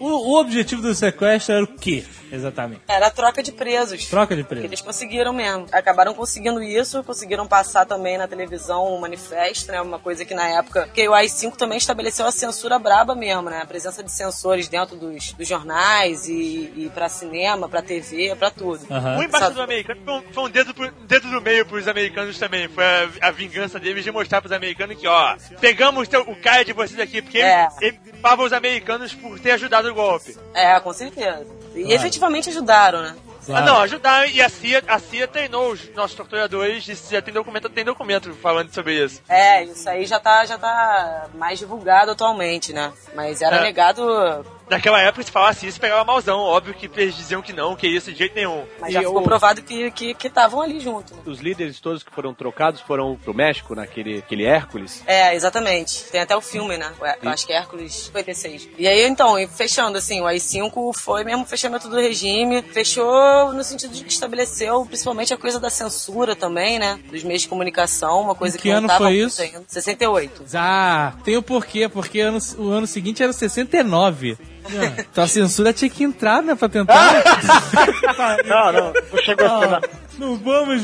O, 0.00 0.06
o 0.06 0.40
objetivo 0.40 0.80
do 0.80 0.94
sequestro 0.94 1.56
era 1.56 1.64
o 1.64 1.66
quê, 1.66 2.04
exatamente? 2.32 2.82
Era 2.88 3.06
a 3.06 3.10
troca 3.10 3.42
de 3.42 3.52
presos. 3.52 4.06
Troca 4.06 4.34
de 4.36 4.42
Que 4.42 4.48
preso. 4.48 4.64
eles 4.66 4.80
conseguiram 4.80 5.32
mesmo. 5.32 5.66
Acabaram 5.72 6.14
conseguindo 6.14 6.62
isso, 6.62 7.02
conseguiram 7.04 7.46
passar 7.46 7.86
também 7.86 8.16
na 8.18 8.26
televisão 8.28 8.84
o 8.94 9.00
manifesto, 9.00 9.70
né? 9.72 9.80
Uma 9.80 9.98
coisa 9.98 10.24
que 10.24 10.34
na 10.34 10.48
época. 10.48 10.82
Porque 10.86 11.08
o 11.08 11.14
AI-5 11.14 11.56
também 11.56 11.78
estabeleceu 11.78 12.26
a 12.26 12.32
censura 12.32 12.78
braba 12.78 13.14
mesmo, 13.14 13.50
né? 13.50 13.60
A 13.62 13.66
presença 13.66 14.02
de 14.02 14.10
censores 14.12 14.68
dentro 14.68 14.96
dos, 14.96 15.32
dos 15.32 15.48
jornais 15.48 16.28
e, 16.28 16.72
e 16.76 16.90
pra 16.94 17.08
cinema, 17.08 17.68
pra 17.68 17.82
TV, 17.82 18.34
pra 18.36 18.50
tudo. 18.50 18.86
O 19.18 19.22
embaixador 19.22 19.62
americano 19.64 20.00
foi 20.04 20.14
um, 20.14 20.22
foi 20.32 20.42
um 20.44 20.50
dedo, 20.50 20.74
pro- 20.74 20.90
dedo 21.06 21.28
no 21.28 21.40
meio 21.40 21.64
pros 21.66 21.86
americanos 21.88 22.38
também. 22.38 22.68
Foi 22.68 22.84
a, 22.84 23.08
a 23.22 23.30
vingança 23.30 23.78
deles 23.78 24.04
de 24.04 24.10
mostrar 24.12 24.40
pros 24.40 24.52
americanos 24.52 24.96
que, 24.98 25.06
ó, 25.06 25.36
pegamos 25.60 26.08
teu- 26.08 26.22
o 26.22 26.36
cara 26.36 26.64
de 26.64 26.72
vocês 26.72 26.98
aqui, 27.00 27.22
porque 27.22 27.38
É. 27.40 27.66
ele, 27.80 27.98
ele 28.06 28.18
os 28.38 28.52
americanos 28.52 29.14
por 29.14 29.38
ter 29.40 29.52
ajudado 29.52 29.88
o 29.90 29.94
golpe. 29.94 30.36
É, 30.54 30.78
com 30.80 30.92
certeza. 30.92 31.46
E 31.74 31.82
Claro. 31.82 31.92
efetivamente 31.94 32.48
ajudaram, 32.50 33.02
né? 33.02 33.16
Ah, 33.50 33.62
não, 33.62 33.78
ajudaram 33.78 34.28
e 34.28 34.42
a 34.42 34.48
CIA, 34.50 34.82
a 34.86 34.98
CIA 34.98 35.26
treinou 35.26 35.70
os 35.72 35.88
nossos 35.94 36.14
torturadores, 36.14 36.86
isso 36.86 37.10
já 37.10 37.22
tem 37.22 37.32
documento, 37.32 37.68
tem 37.70 37.82
documento 37.82 38.34
falando 38.34 38.70
sobre 38.74 39.02
isso. 39.02 39.22
É, 39.26 39.64
isso 39.64 39.88
aí 39.88 40.04
já 40.04 40.20
tá, 40.20 40.44
já 40.44 40.58
tá 40.58 41.28
mais 41.34 41.58
divulgado 41.58 42.10
atualmente, 42.10 42.74
né? 42.74 42.92
Mas 43.14 43.40
era 43.40 43.56
É. 43.56 43.60
negado. 43.62 44.44
Naquela 44.70 45.00
época, 45.00 45.22
se 45.24 45.30
falasse 45.30 45.66
isso, 45.66 45.80
pegava 45.80 46.04
malzão. 46.04 46.38
Óbvio 46.40 46.74
que 46.74 46.90
eles 47.00 47.16
diziam 47.16 47.40
que 47.42 47.52
não, 47.52 47.74
que 47.74 47.86
isso 47.86 48.12
de 48.12 48.18
jeito 48.18 48.34
nenhum. 48.34 48.64
Mas 48.80 48.92
já 48.92 49.00
ficou 49.00 49.22
provado 49.22 49.62
que 49.62 49.90
que 49.90 50.26
estavam 50.26 50.60
ali 50.60 50.78
junto. 50.80 51.14
né? 51.14 51.22
Os 51.26 51.40
líderes 51.40 51.80
todos 51.80 52.02
que 52.02 52.10
foram 52.12 52.34
trocados 52.34 52.80
foram 52.80 53.16
pro 53.16 53.32
México, 53.34 53.74
naquele 53.74 54.18
aquele 54.18 54.44
Hércules. 54.44 55.02
É, 55.06 55.34
exatamente. 55.34 56.04
Tem 56.04 56.20
até 56.20 56.36
o 56.36 56.40
filme, 56.40 56.76
né? 56.76 56.92
Eu 57.22 57.30
acho 57.30 57.46
que 57.46 57.52
é 57.52 57.56
Hércules 57.56 57.92
56. 57.94 58.68
E 58.78 58.86
aí, 58.86 59.06
então, 59.06 59.38
e 59.38 59.46
fechando, 59.46 59.96
assim, 59.98 60.20
o 60.20 60.26
AI-5 60.26 60.92
foi 60.96 61.24
mesmo 61.24 61.42
o 61.44 61.46
fechamento 61.46 61.88
do 61.88 61.96
regime. 61.96 62.62
Fechou 62.62 63.52
no 63.52 63.64
sentido 63.64 63.92
de 63.94 64.04
que 64.04 64.12
estabeleceu 64.12 64.84
principalmente 64.86 65.32
a 65.32 65.36
coisa 65.36 65.58
da 65.58 65.70
censura 65.70 66.36
também, 66.36 66.78
né? 66.78 66.98
Dos 67.10 67.22
meios 67.24 67.42
de 67.42 67.48
comunicação, 67.48 68.20
uma 68.22 68.34
coisa 68.34 68.56
Em 68.56 68.58
que, 68.58 68.62
que 68.64 68.70
não 68.70 68.78
ano 68.78 68.88
tava 68.88 69.04
foi 69.06 69.14
isso? 69.16 69.40
ainda. 69.42 69.62
68. 69.66 70.44
Ah, 70.54 71.14
tem 71.24 71.36
o 71.36 71.42
porquê, 71.42 71.88
porque 71.88 72.20
ano- 72.20 72.38
o 72.58 72.68
ano 72.70 72.86
seguinte 72.86 73.22
era 73.22 73.32
69. 73.32 74.36
Então 75.10 75.24
a 75.24 75.28
censura 75.28 75.72
tinha 75.72 75.88
que 75.90 76.04
entrar, 76.04 76.42
né, 76.42 76.54
pra 76.54 76.68
tentar. 76.68 77.22
Não, 78.46 78.72
não, 78.72 78.92
não 78.92 79.18
chegou 79.24 79.46
a 79.46 79.60
ser. 79.60 79.68
na- 79.68 79.80
Não 80.18 80.36
vamos. 80.36 80.82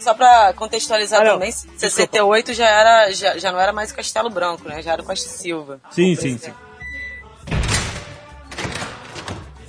Só 0.00 0.14
pra 0.14 0.52
contextualizar 0.54 1.20
Ah, 1.20 1.24
não. 1.24 1.32
também, 1.34 1.52
68 1.52 2.52
já, 2.54 2.66
era, 2.66 3.12
já, 3.12 3.38
já 3.38 3.52
não 3.52 3.60
era 3.60 3.72
mais 3.72 3.92
o 3.92 3.94
Castelo 3.94 4.28
Branco, 4.30 4.68
né? 4.68 4.82
Já 4.82 4.92
era 4.92 5.02
o 5.02 5.04
Costa 5.04 5.28
Silva. 5.28 5.80
Sim, 5.90 6.14
sim, 6.16 6.36
sim. 6.38 6.52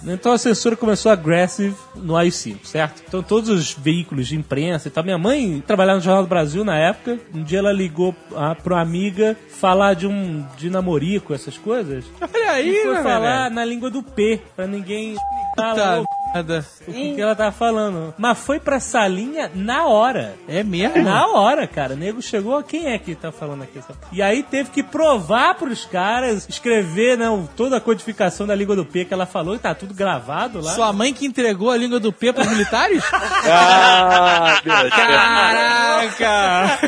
Então 0.06 0.32
a 0.32 0.38
censura 0.38 0.76
começou 0.76 1.12
aggressive 1.12 1.76
no 1.96 2.16
AI-5, 2.16 2.66
certo? 2.66 3.04
Então 3.08 3.24
todos 3.24 3.50
os 3.50 3.74
veículos 3.74 4.28
de 4.28 4.36
imprensa 4.36 4.88
e 4.88 4.92
tal. 4.92 5.04
Minha 5.04 5.18
mãe 5.18 5.64
trabalhava 5.66 6.00
no 6.00 6.04
Jornal 6.04 6.24
do 6.24 6.30
Brasil 6.30 6.64
na 6.64 6.78
época. 6.78 7.20
Um 7.34 7.44
dia 7.44 7.60
ela 7.60 7.72
ligou 7.72 8.16
ah, 8.36 8.56
pra 8.56 8.76
uma 8.76 8.82
amiga 8.82 9.38
falar 9.50 9.94
de 9.94 10.08
um 10.08 10.46
de 10.58 10.70
namorico, 10.70 11.34
essas 11.34 11.58
coisas. 11.58 12.06
Olha 12.22 12.52
aí, 12.52 12.70
e 12.70 12.84
foi 12.84 13.04
falar 13.04 13.44
velho? 13.44 13.56
na 13.56 13.66
língua 13.66 13.90
do 13.90 14.04
P, 14.04 14.42
pra 14.56 14.68
ninguém 14.68 15.16
Puta 15.56 16.04
merda. 16.34 16.66
o 16.88 16.92
que, 16.92 17.16
que 17.16 17.22
ela 17.22 17.36
tava 17.36 17.52
falando. 17.52 18.14
Mas 18.18 18.40
foi 18.40 18.60
pra 18.60 18.80
salinha 18.80 19.52
na 19.54 19.86
hora. 19.88 20.36
É 20.48 20.64
mesmo? 20.64 21.02
Na 21.04 21.28
hora, 21.28 21.68
cara. 21.68 21.94
O 21.94 21.98
nego 21.98 22.22
chegou, 22.22 22.62
quem 22.64 22.92
é 22.92 22.98
que 22.98 23.16
tá 23.16 23.32
falando 23.32 23.64
aqui? 23.64 23.80
E 24.12 24.22
aí 24.22 24.44
teve 24.44 24.70
que 24.70 24.84
provar 24.84 25.56
pros 25.56 25.86
caras, 25.86 26.48
escrever 26.50 27.18
né, 27.18 27.28
toda 27.56 27.78
a 27.78 27.82
codificação 27.82 28.48
da 28.48 28.56
língua 28.56 28.76
do 28.76 28.86
P 28.86 29.06
que 29.06 29.14
ela 29.14 29.26
falou, 29.26 29.56
e 29.56 29.60
tá 29.60 29.74
tudo 29.76 29.94
gravado 29.94 30.62
lá. 30.62 30.74
Sua 30.74 30.92
mãe 30.92 31.14
que 31.14 31.26
entregou 31.26 31.70
a 31.70 31.78
língua 31.78 32.00
do 32.00 32.12
P 32.12 32.34
pros 32.34 32.48
militares? 32.48 33.04
Ah, 33.46 34.60
Deus. 34.64 34.90
Caraca! 34.90 36.80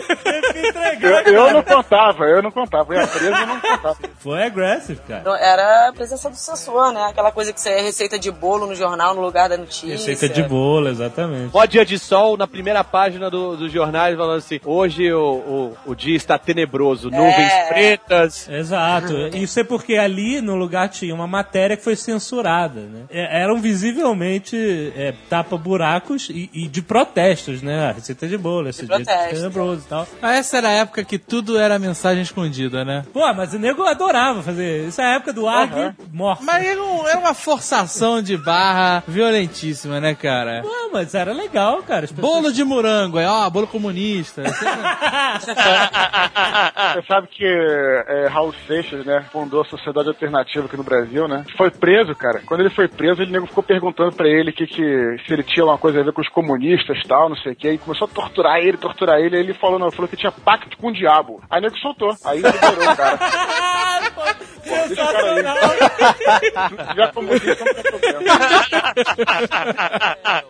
Eu, 1.01 1.33
eu 1.33 1.53
não 1.53 1.63
contava, 1.63 2.23
eu 2.25 2.41
não 2.41 2.51
contava. 2.51 2.93
Eu 2.93 3.01
ia 3.01 3.07
preso 3.07 3.35
e 3.35 3.45
não 3.45 3.59
contava. 3.59 3.97
Foi 4.19 4.43
aggressive, 4.43 4.99
cara. 5.07 5.23
Era 5.39 5.89
a 5.89 5.93
presença 5.93 6.29
do 6.29 6.35
censor, 6.35 6.91
né? 6.93 7.03
Aquela 7.03 7.31
coisa 7.31 7.51
que 7.51 7.59
você 7.59 7.69
é 7.69 7.81
receita 7.81 8.17
de 8.17 8.31
bolo 8.31 8.67
no 8.67 8.75
jornal 8.75 9.13
no 9.13 9.21
lugar 9.21 9.34
da 9.47 9.57
notícia. 9.57 9.89
Receita 9.89 10.29
de 10.29 10.43
bolo, 10.43 10.87
exatamente. 10.89 11.53
Mó 11.53 11.65
dia 11.65 11.85
de 11.85 11.99
sol, 11.99 12.37
na 12.37 12.47
primeira 12.47 12.83
página 12.83 13.29
do- 13.29 13.55
dos 13.57 13.71
jornais, 13.71 14.15
falando 14.17 14.37
assim: 14.37 14.59
hoje 14.65 15.11
o, 15.13 15.73
o, 15.85 15.91
o 15.91 15.95
dia 15.95 16.15
está 16.15 16.37
tenebroso, 16.37 17.09
nuvens 17.09 17.51
É. 17.51 17.67
pretas. 17.67 18.47
Exato. 18.49 19.13
Isso 19.35 19.59
é 19.59 19.63
porque 19.63 19.95
ali 19.95 20.41
no 20.41 20.55
lugar 20.55 20.89
tinha 20.89 21.13
uma 21.13 21.27
matéria 21.27 21.75
que 21.77 21.83
foi 21.83 21.95
censurada, 21.95 22.81
né? 22.81 23.01
É, 23.09 23.41
Eram 23.43 23.59
visivelmente 23.59 24.55
é, 24.95 25.13
tapa-buracos 25.29 26.29
e, 26.29 26.49
e 26.53 26.67
de 26.67 26.81
protestos, 26.81 27.61
né? 27.61 27.89
A 27.89 27.91
receita 27.91 28.27
de 28.27 28.37
bolo, 28.37 28.69
esse 28.69 28.85
dia 28.85 28.95
protesto, 28.95 29.35
tenebroso 29.35 29.81
e 29.85 29.89
tal. 29.89 30.07
Ah, 30.21 30.33
essa 30.35 30.57
era 30.57 30.67
a 30.69 30.71
época 30.71 31.03
que 31.03 31.17
tudo 31.17 31.57
era 31.57 31.77
mensagem 31.79 32.21
escondida, 32.23 32.83
né? 32.85 33.05
Pô, 33.13 33.21
mas 33.33 33.53
o 33.53 33.59
nego 33.59 33.83
adorava 33.83 34.41
fazer. 34.41 34.87
Isso 34.87 35.01
é 35.01 35.05
a 35.05 35.15
época 35.15 35.33
do 35.33 35.47
ARG 35.47 35.93
morto. 36.11 36.43
Mas 36.43 36.65
era, 36.65 36.83
um- 36.83 37.07
era 37.07 37.17
uma 37.19 37.33
forçação 37.33 38.21
de 38.21 38.37
barra 38.37 39.03
violentíssima, 39.25 39.99
né, 39.99 40.13
cara? 40.15 40.61
Não, 40.61 40.91
mas 40.91 41.13
era 41.15 41.33
legal, 41.33 41.81
cara. 41.83 42.05
As 42.05 42.11
pessoas- 42.11 42.33
Bolo 42.33 42.53
de 42.53 42.63
morango, 42.63 43.19
é, 43.19 43.27
ó, 43.27 43.49
bolo 43.49 43.67
comunista. 43.67 44.43
Você 46.93 47.01
sabe 47.07 47.27
que 47.27 47.43
é, 47.45 48.27
Raul 48.27 48.53
Seixas, 48.67 49.05
né, 49.05 49.25
fundou 49.31 49.61
a 49.61 49.65
Sociedade 49.65 50.07
Alternativa 50.07 50.65
aqui 50.65 50.77
no 50.77 50.83
Brasil, 50.83 51.27
né? 51.27 51.43
Foi 51.57 51.69
preso, 51.71 52.15
cara. 52.15 52.41
Quando 52.45 52.61
ele 52.61 52.69
foi 52.69 52.87
preso, 52.87 53.21
ele 53.21 53.31
nego 53.31 53.47
ficou 53.47 53.63
perguntando 53.63 54.13
pra 54.15 54.27
ele 54.27 54.51
que, 54.51 54.65
que 54.67 55.17
se 55.25 55.33
ele 55.33 55.43
tinha 55.43 55.63
alguma 55.63 55.77
coisa 55.77 55.99
a 55.99 56.03
ver 56.03 56.13
com 56.13 56.21
os 56.21 56.29
comunistas 56.29 56.97
e 57.03 57.07
tal, 57.07 57.29
não 57.29 57.35
sei 57.37 57.53
o 57.53 57.55
que. 57.55 57.69
E 57.71 57.77
começou 57.77 58.07
a 58.07 58.11
torturar 58.11 58.57
ele, 58.59 58.77
torturar 58.77 59.19
ele. 59.19 59.35
Aí 59.35 59.43
ele 59.43 59.53
falou, 59.53 59.79
não, 59.79 59.91
falou 59.91 60.07
que 60.07 60.15
tinha 60.17 60.31
pacto 60.31 60.77
com 60.77 60.87
o 60.87 60.93
diabo. 60.93 61.41
Aí 61.49 61.59
o 61.59 61.63
nego 61.63 61.77
soltou. 61.79 62.13
Aí 62.23 62.37
liberou 62.37 62.91
o 62.91 62.95
cara. 62.95 63.19
Sensacional. 64.65 65.57
Já 66.95 67.11
como 67.13 67.33
isso, 67.33 67.45
não 67.45 67.55
tem 67.55 67.83
problema. 67.83 68.21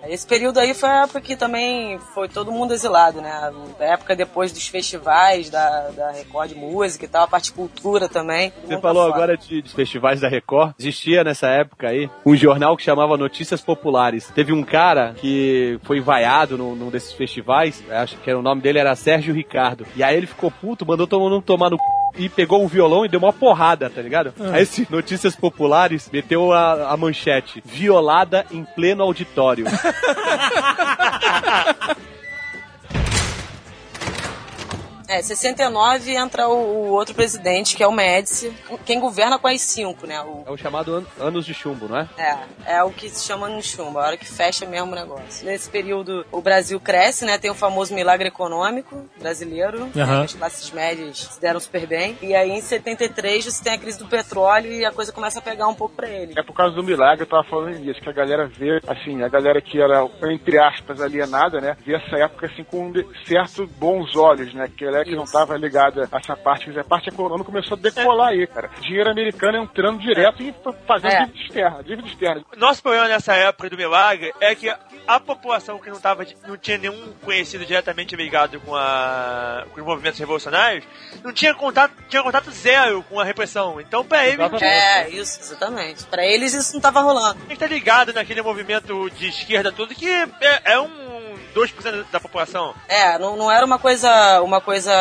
Esse 0.07 0.26
período 0.26 0.59
aí 0.59 0.74
foi 0.74 0.89
a 0.89 1.03
época 1.03 1.22
que 1.22 1.36
também 1.36 1.99
foi 2.13 2.28
todo 2.30 2.51
mundo 2.51 2.74
exilado, 2.74 3.22
né? 3.22 3.51
A 3.80 3.84
época 3.84 4.16
depois 4.16 4.51
dos 4.51 4.68
festivais 4.68 5.49
da, 5.49 5.89
da 5.89 6.11
Record 6.11 6.53
Música 6.53 7.05
e 7.05 7.07
tal, 7.07 7.24
a 7.24 7.28
parte 7.28 7.51
cultura 7.51 8.07
também. 8.07 8.53
Você 8.66 8.80
falou 8.80 9.03
tá 9.05 9.11
fora. 9.11 9.24
agora 9.24 9.38
de, 9.38 9.61
de 9.61 9.74
festivais 9.74 10.22
da 10.22 10.28
Record. 10.28 10.74
Existia 10.80 11.24
nessa 11.24 11.47
época 11.47 11.89
aí 11.89 12.09
um 12.26 12.36
jornal 12.36 12.78
que 12.78 12.84
chamava 12.84 13.18
Notícias 13.18 13.61
Populares. 13.61 14.32
Teve 14.34 14.53
um 14.53 14.63
cara 14.63 15.13
que 15.18 15.80
foi 15.84 15.99
vaiado 15.99 16.57
num, 16.57 16.76
num 16.76 16.89
desses 16.89 17.13
festivais, 17.13 17.84
acho 17.89 18.18
que 18.18 18.30
era, 18.30 18.39
o 18.39 18.41
nome 18.41 18.61
dele 18.61 18.80
era 18.80 18.95
Sérgio 18.95 19.34
Ricardo. 19.34 19.86
E 19.95 20.03
aí 20.03 20.16
ele 20.16 20.28
ficou 20.28 20.51
puto, 20.51 20.86
mandou 20.86 21.07
todo 21.07 21.22
mundo 21.22 21.41
tomar 21.41 21.70
no 21.70 21.78
c... 21.78 21.84
e 22.18 22.30
pegou 22.30 22.63
um 22.63 22.68
violão 22.68 23.05
e 23.05 23.09
deu 23.09 23.20
uma 23.20 23.34
porrada, 23.34 23.89
tá 23.89 24.01
ligado? 24.01 24.34
Aí 24.51 24.63
esse 24.63 24.88
Notícias 24.89 25.36
Populares 25.36 26.09
meteu 26.11 26.53
a, 26.53 26.91
a 26.91 26.97
manchete: 26.97 27.61
violada 27.66 28.45
em 28.51 28.63
pleno 28.63 29.03
auditório. 29.03 29.66
É, 35.16 35.22
69 35.22 36.13
entra 36.16 36.47
o, 36.47 36.53
o 36.53 36.89
outro 36.91 37.16
presidente, 37.16 37.76
que 37.76 37.84
é 37.84 37.88
o 37.88 37.91
Médici, 37.91 38.51
quem 38.86 38.99
governa 38.99 39.38
com 39.39 39.47
as 39.47 39.61
cinco, 39.61 40.05
né? 40.05 40.20
O, 40.22 40.43
É 40.47 40.51
o 40.51 40.57
chamado 40.57 40.95
an- 40.95 41.05
anos 41.20 41.45
de 41.45 41.53
chumbo, 41.53 41.88
não 41.88 41.97
é? 41.99 42.09
É, 42.18 42.76
é 42.78 42.84
o 42.84 42.91
que 42.91 43.09
se 43.09 43.26
chama 43.26 43.47
no 43.49 43.61
chumbo, 43.61 43.99
a 43.99 44.07
hora 44.07 44.18
que 44.18 44.26
fecha 44.26 44.66
mesmo 44.66 44.91
o 44.91 44.95
negócio. 44.95 45.45
Nesse 45.45 45.70
período, 45.70 46.26
o 46.32 46.41
Brasil 46.41 46.80
cresce, 46.80 47.26
né? 47.26 47.38
Tem 47.38 47.49
o 47.51 47.55
famoso 47.55 47.93
milagre 47.93 48.28
econômico 48.28 49.05
brasileiro. 49.20 49.89
Aham. 49.95 50.24
As 50.24 50.34
classes 50.34 50.72
médias 50.72 51.18
se 51.20 51.39
deram 51.41 51.59
super 51.59 51.86
bem. 51.88 52.18
E 52.22 52.36
aí, 52.36 52.51
em 52.51 52.61
73, 52.61 53.45
você 53.45 53.63
tem 53.63 53.74
a 53.74 53.78
crise 53.78 53.97
do 53.99 54.07
petróleo 54.07 54.72
e 54.72 54.86
a 54.86 54.91
coisa 54.91 55.11
começa 55.11 55.39
a 55.39 55.41
pegar 55.41 55.68
um 55.68 55.74
pouco 55.76 55.95
pra 55.95 56.09
ele. 56.09 56.34
É 56.38 56.43
por 56.43 56.53
causa 56.53 56.76
do 56.76 56.84
milagre, 56.84 57.24
eu 57.24 57.28
tava 57.30 57.43
falando 57.43 57.78
nisso, 57.80 58.01
que 58.01 58.09
a 58.09 58.13
galera 58.13 58.47
vê, 58.47 58.80
assim, 58.88 59.22
a 59.24 59.28
galera 59.30 59.61
que 59.61 59.80
era, 59.82 60.05
entre 60.32 60.59
aspas, 60.59 60.99
alienada, 61.01 61.59
né, 61.61 61.78
vê 61.86 61.95
essa 61.95 62.18
época, 62.18 62.47
assim, 62.47 62.63
com 62.63 62.91
de- 62.91 63.05
certo 63.26 63.66
bons 63.78 64.16
olhos, 64.16 64.53
né, 64.53 64.70
que 64.76 64.86
a 64.86 65.03
que 65.10 65.16
não 65.16 65.26
tava 65.26 65.58
ligada 65.58 66.08
a 66.12 66.18
essa 66.18 66.36
parte, 66.36 66.78
a 66.78 66.84
parte 66.84 67.10
econômica 67.10 67.45
começou 67.45 67.78
a 67.78 67.80
decolar 67.80 68.30
aí, 68.30 68.45
cara. 68.47 68.70
Dinheiro 68.82 69.10
americano 69.10 69.58
entrando 69.58 69.99
direto 69.99 70.41
e 70.43 70.53
fa- 70.64 70.74
fazendo 70.88 71.12
É. 71.14 71.26
dívida 71.26 71.43
externa, 71.43 71.84
dívida 71.84 72.08
externa. 72.08 72.45
Nosso 72.58 72.82
problema 72.82 73.08
nessa 73.08 73.34
época 73.34 73.70
do 73.70 73.78
milagre 73.78 74.34
é 74.41 74.53
que 74.56 74.70
a 75.08 75.20
população 75.20 75.78
que 75.80 75.89
não, 75.89 75.99
tava, 75.99 76.26
não 76.47 76.58
tinha 76.58 76.78
nenhum 76.78 77.14
conhecido 77.24 77.66
diretamente 77.66 78.16
ligado 78.16 78.60
com, 78.62 78.76
a, 78.76 79.66
com 79.74 79.80
os 79.80 79.86
movimentos 79.86 80.20
revolucionários 80.20 80.84
não 81.24 81.32
tinha 81.32 81.53
contato, 81.53 81.93
tinha 82.10 82.24
contato 82.24 82.49
zero 82.51 83.03
com 83.03 83.20
a 83.20 83.24
repressão. 83.24 83.80
Então, 83.80 84.03
pra 84.03 84.26
eles, 84.26 84.62
É, 84.62 85.10
isso, 85.10 85.39
exatamente. 85.39 86.03
Pra 86.06 86.26
eles 86.26 86.53
isso 86.53 86.74
não 86.74 86.82
tava 86.82 87.01
rolando. 87.01 87.39
a 87.45 87.49
gente 87.49 87.60
tá 87.60 87.68
ligado 87.68 88.14
naquele 88.14 88.41
movimento 88.41 89.10
de 89.12 89.28
esquerda 89.28 89.72
todo 89.72 89.93
que 89.93 90.10
é, 90.10 90.28
é 90.74 90.80
um 90.80 91.05
2% 91.56 92.06
da 92.12 92.20
população. 92.20 92.74
É, 92.88 93.18
não, 93.18 93.38
não 93.38 93.51
era 93.51 93.66
uma 93.66 93.80
coisa, 93.80 94.41
uma 94.41 94.60
coisa 94.60 94.91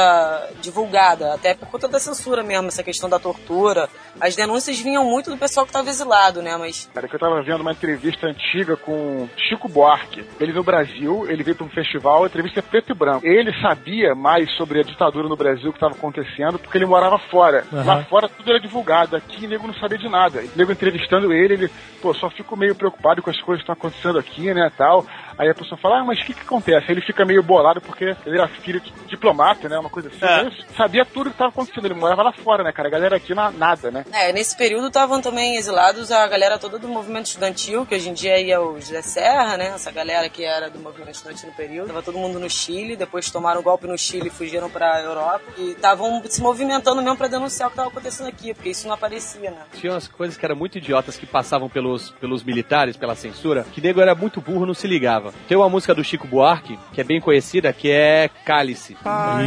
divulgada, 0.63 1.35
até 1.35 1.55
por 1.55 1.69
conta 1.69 1.89
da 1.89 1.99
censura 1.99 2.43
mesmo, 2.43 2.69
essa 2.69 2.83
questão 2.83 3.09
da 3.09 3.19
tortura. 3.19 3.89
As 4.21 4.37
denúncias 4.37 4.79
vinham 4.79 5.05
muito 5.05 5.31
do 5.31 5.37
pessoal 5.37 5.67
que 5.67 5.71
estava 5.71 5.89
exilado, 5.89 6.41
né? 6.41 6.57
Mas 6.57 6.89
Cara, 6.95 7.09
que 7.09 7.17
eu 7.17 7.21
tava 7.21 7.43
vendo 7.43 7.61
uma 7.61 7.73
entrevista 7.73 8.29
antiga 8.29 8.77
com 8.77 9.29
Chico 9.37 9.69
Buarque. 9.69 10.25
Ele 10.41 10.53
veio 10.53 10.57
no 10.57 10.63
Brasil, 10.65 11.27
ele 11.29 11.43
veio 11.43 11.57
para 11.57 11.67
um 11.67 11.71
festival, 11.71 12.23
a 12.23 12.27
entrevista 12.27 12.61
é 12.61 12.63
preto 12.63 12.93
e 12.93 12.95
branco. 12.95 13.27
Ele 13.27 13.53
sabia 13.61 14.15
mais 14.15 14.51
sobre 14.57 14.81
a 14.81 14.83
ditadura 14.83 15.29
no 15.29 15.37
Brasil 15.37 15.73
que 15.73 15.77
estava 15.77 15.95
acontecendo 15.95 16.59
porque 16.59 16.79
ele 16.79 16.87
morava 16.87 17.19
fora. 17.31 17.65
Aham. 17.73 17.85
Lá 17.85 18.05
fora 18.05 18.29
tudo 18.29 18.51
era 18.51 18.61
divulgado, 18.61 19.17
aqui 19.17 19.47
o 19.47 19.49
nego 19.49 19.67
não 19.67 19.75
sabia 19.75 19.99
de 19.99 20.09
nada. 20.09 20.41
O 20.41 20.59
nego 20.59 20.71
entrevistando 20.71 21.33
ele, 21.33 21.55
ele, 21.55 21.71
pô, 22.01 22.15
só 22.15 22.31
fico 22.31 22.57
meio 22.57 22.75
preocupado 22.75 23.21
com 23.23 23.31
as 23.31 23.41
coisas 23.41 23.65
que 23.65 23.71
estão 23.71 23.73
acontecendo 23.73 24.19
aqui, 24.19 24.55
né, 24.55 24.71
tal. 24.77 25.05
Aí 25.39 25.49
a 25.49 25.55
pessoa 25.55 25.79
fala, 25.79 26.01
ah, 26.01 26.05
mas 26.05 26.21
o 26.21 26.25
que 26.25 26.35
que 26.35 26.43
acontece? 26.43 26.87
Aí 26.89 26.95
ele 26.95 27.01
fica 27.01 27.25
meio 27.25 27.43
bolado 27.43 27.81
porque 27.81 28.17
ele 28.27 28.39
era 28.39 28.49
filho 28.49 28.81
de 28.81 28.93
diplomata, 29.09 29.69
né, 29.69 29.79
uma 29.79 29.91
coisa 29.91 30.09
assim. 30.09 30.25
É. 30.25 30.45
Mas 30.45 30.77
sabia 30.77 31.05
tudo 31.05 31.31
que 31.31 31.35
estava 31.35 31.51
acontecendo, 31.51 31.87
ele 31.87 31.95
morava 31.95 32.23
lá 32.23 32.33
fora, 32.33 32.63
né, 32.65 32.73
cara? 32.73 32.89
A 32.89 32.91
galera 32.91 33.17
aqui 33.17 33.35
na, 33.35 33.51
nada, 33.51 33.91
né? 33.91 34.05
É, 34.13 34.33
nesse 34.33 34.57
período 34.57 34.89
estavam 34.89 35.21
também 35.21 35.57
exilados 35.57 36.11
a 36.11 36.27
galera 36.27 36.59
toda 36.59 36.79
do 36.79 36.89
movimento 36.89 37.27
estudantil, 37.27 37.87
que 37.87 37.95
hoje 37.95 38.09
em 38.09 38.15
dia 38.15 38.39
ia 38.41 38.61
o 38.61 38.81
José 38.81 39.03
Serra, 39.03 39.57
né? 39.57 39.69
Essa 39.75 39.91
galera 39.91 40.29
que 40.29 40.45
era 40.45 40.69
do 40.71 40.79
movimento 40.79 41.15
estudantil 41.15 41.49
no 41.49 41.55
período. 41.55 41.89
Tava 41.89 42.03
todo 42.03 42.19
mundo 42.19 42.39
no 42.39 42.51
Chile, 42.51 42.97
depois 42.97 43.31
tomaram 43.31 43.61
o 43.61 43.63
golpe 43.63 43.87
no 43.87 43.97
Chile 43.97 44.29
e 44.29 44.31
fugiram 44.31 44.69
pra 44.71 45.01
Europa. 45.01 45.45
E 45.59 45.71
estavam 45.71 46.23
se 46.29 46.43
movimentando 46.43 47.03
mesmo 47.03 47.17
pra 47.17 47.29
denunciar 47.29 47.69
o 47.69 47.71
que 47.71 47.77
tava 47.77 47.89
acontecendo 47.89 48.29
aqui, 48.29 48.55
porque 48.55 48.71
isso 48.71 48.87
não 48.87 48.95
aparecia, 48.95 49.51
né? 49.51 49.59
Tinha 49.75 49.93
umas 49.93 50.09
coisas 50.09 50.37
que 50.37 50.45
eram 50.45 50.57
muito 50.57 50.79
idiotas 50.79 51.17
que 51.17 51.27
passavam 51.27 51.69
pelos, 51.69 52.11
pelos 52.13 52.43
militares, 52.43 52.97
pela 52.97 53.15
censura, 53.15 53.65
que 53.73 53.81
nego 53.81 54.01
era 54.01 54.15
muito 54.15 54.41
burro, 54.41 54.67
não 54.67 54.75
se 54.75 54.87
ligava. 54.87 55.24
Tem 55.49 55.57
uma 55.57 55.69
música 55.69 55.95
do 55.95 56.03
Chico 56.05 56.27
Buarque, 56.27 56.79
que 56.93 57.01
é 57.01 57.05
bem 57.05 57.21
conhecida, 57.21 57.73
que 57.73 57.91
é 57.91 58.29
Cálice. 58.45 58.97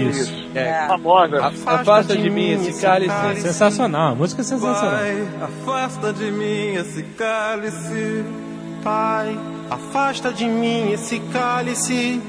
Isso. 0.10 0.34
É. 0.56 0.86
Famosa. 0.88 1.38
A- 1.44 1.76
Afasta 1.76 2.16
de 2.16 2.30
mim 2.30 2.52
esse 2.52 2.82
cálice. 2.82 3.42
Sensacional, 3.42 4.12
a 4.12 4.16
música 4.16 4.42
é 4.42 4.46
sensacional. 4.46 4.92
Pai, 4.98 5.28
afasta 5.42 6.14
de 6.14 6.32
mim 6.32 6.74
esse 6.76 7.04
cálice. 7.18 8.24
Pai, 8.84 9.38
afasta 9.70 10.32
de 10.32 10.46
mim 10.46 10.92
esse 10.92 11.20
cálice 11.20 12.22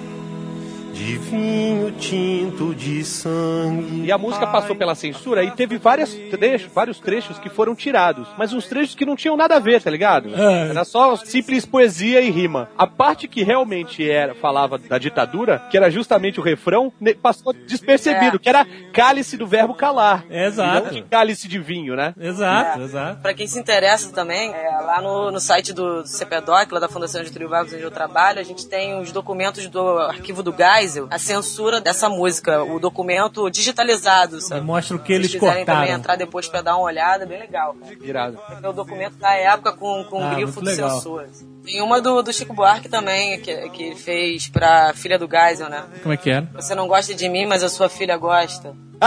de 0.99 1.16
vinho 1.16 1.92
tinto 1.92 2.74
de 2.74 3.05
sangue. 3.05 4.05
E 4.05 4.11
a 4.12 4.18
música 4.18 4.46
passou 4.49 4.74
pela 4.74 4.94
censura 4.96 5.44
e 5.44 5.51
teve 5.53 5.78
várias 5.78 6.12
trechos, 6.12 6.72
vários 6.72 6.99
trechos 6.99 7.38
que 7.38 7.49
foram 7.49 7.74
tirados. 7.74 8.26
Mas 8.36 8.53
uns 8.53 8.66
trechos 8.66 8.96
que 8.96 9.07
não 9.07 9.14
tinham 9.14 9.36
nada 9.36 9.57
a 9.57 9.59
ver, 9.61 9.80
tá 9.80 9.90
ligado? 9.90 10.34
É. 10.34 10.70
Era 10.70 10.84
só 10.84 11.14
simples 11.16 11.64
poesia 11.64 12.20
e 12.20 12.30
rima. 12.30 12.68
A 12.76 12.86
parte 12.86 13.28
que 13.28 13.44
realmente 13.44 14.09
era, 14.09 14.34
falava 14.34 14.76
da 14.76 14.99
ditadura, 14.99 15.62
que 15.70 15.76
era 15.76 15.88
justamente 15.90 16.40
o 16.40 16.42
refrão, 16.42 16.92
passou 17.22 17.53
despercebido, 17.53 18.36
É. 18.36 18.38
que 18.40 18.49
era 18.49 18.66
cálice 18.92 19.36
do 19.36 19.46
verbo 19.46 19.74
calar. 19.74 20.24
Exato. 20.28 20.78
E 20.78 20.82
não 20.84 20.90
de 20.90 21.03
cálice 21.03 21.46
de 21.46 21.59
vinho, 21.61 21.94
né? 21.94 22.12
Exato, 22.18 22.80
É. 22.80 22.84
exato. 22.84 23.22
Pra 23.22 23.34
quem 23.34 23.46
se 23.46 23.59
interessa 23.59 24.12
também, 24.12 24.53
é, 24.53 24.68
lá 24.80 25.01
no, 25.01 25.30
no 25.30 25.38
site 25.38 25.72
do 25.72 26.05
CPDOC, 26.05 26.72
lá 26.74 26.80
da 26.80 26.88
Fundação 26.88 27.22
Getúlio 27.22 27.49
Vargas, 27.49 27.72
onde 27.72 27.82
eu 27.82 27.90
trabalho, 27.90 28.40
a 28.40 28.42
gente 28.42 28.66
tem 28.68 28.99
os 29.01 29.12
documentos 29.12 29.68
do 29.68 29.80
arquivo 29.99 30.42
do 30.42 30.53
Geisel, 30.89 31.07
a 31.11 31.18
censura 31.18 31.80
dessa 31.80 32.09
música, 32.09 32.62
o 32.62 32.78
documento 32.80 33.51
digitalizado, 33.51 34.41
sabe? 34.41 34.61
Mostra 34.62 34.97
o 34.97 34.99
que 34.99 35.09
Se 35.09 35.12
eles 35.12 35.30
vocês 35.30 35.41
quiserem 35.41 35.64
também 35.64 35.80
cortaram. 35.80 35.99
entrar 36.01 36.16
depois 36.16 36.49
pra 36.49 36.62
dar 36.62 36.76
uma 36.76 36.84
olhada, 36.86 37.24
é 37.24 37.26
bem 37.26 37.39
legal. 37.39 37.74
cara. 37.74 37.95
Irado. 38.03 38.39
É 38.62 38.68
o 38.68 38.72
documento 38.72 39.16
da 39.16 39.32
época 39.34 39.72
com, 39.72 40.05
com 40.05 40.24
Ah, 40.24 40.34
grifo 40.34 40.61
de 40.61 40.66
legal. 40.66 40.91
censura. 40.91 41.28
Tem 41.64 41.82
uma 41.82 42.01
do, 42.01 42.22
do 42.22 42.32
Chico 42.32 42.55
Buarque 42.55 42.89
também, 42.89 43.41
que, 43.41 43.68
que 43.70 43.82
ele 43.82 43.97
fez 43.97 44.49
pra 44.49 44.93
filha 44.95 45.18
do 45.18 45.28
Geisel, 45.28 45.68
né? 45.68 45.84
Como 46.03 46.12
é 46.14 46.16
que 46.16 46.30
era? 46.30 46.49
Você 46.55 46.74
não 46.74 46.89
gosta 46.89 47.14
de 47.14 47.28
mim, 47.28 47.45
mas 47.47 47.62
a 47.62 47.68
sua 47.68 47.89
filha 47.89 48.16
gosta. 48.16 48.74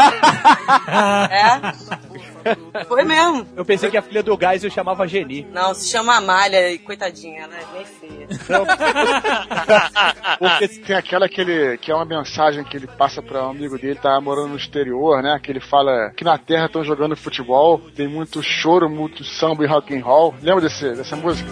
é? 1.30 2.11
Foi 2.88 3.04
mesmo. 3.04 3.48
Eu 3.56 3.66
pensei 3.66 3.90
que 3.90 3.98
a 3.98 4.02
filha 4.02 4.24
do 4.24 4.36
Gás 4.38 4.64
eu 4.64 4.70
chamava 4.70 5.08
Geni. 5.08 5.48
Não, 5.52 5.74
se 5.74 5.90
chama 5.90 6.16
Amália, 6.16 6.72
e 6.72 6.80
coitadinha, 6.80 7.44
ela 7.44 7.56
é 7.56 7.66
bem 7.74 7.86
feia. 7.86 8.28
Porque 10.40 10.68
tem 10.68 10.96
aquela 10.96 11.28
que 11.28 11.42
ele 11.42 11.78
que 11.78 11.92
é 11.92 11.96
uma 11.96 12.06
mensagem 12.06 12.64
que 12.64 12.78
ele 12.78 12.88
passa 12.88 13.22
para 13.22 13.48
um 13.48 13.52
amigo 13.52 13.78
dele, 13.78 13.96
tá 13.96 14.20
morando 14.20 14.50
no 14.50 14.58
exterior, 14.58 15.22
né? 15.22 15.40
Que 15.42 15.52
ele 15.52 15.60
fala 15.60 16.12
que 16.16 16.24
na 16.24 16.38
Terra 16.38 16.66
estão 16.66 16.84
jogando 16.84 17.16
futebol, 17.16 17.80
tem 17.96 18.08
muito 18.08 18.42
choro, 18.42 18.90
muito 18.90 19.24
samba 19.24 19.64
e 19.64 19.68
rock 19.68 19.98
and 19.98 20.04
roll. 20.04 20.34
Lembra 20.42 20.62
desse, 20.62 20.94
dessa 20.94 21.16
música? 21.16 21.50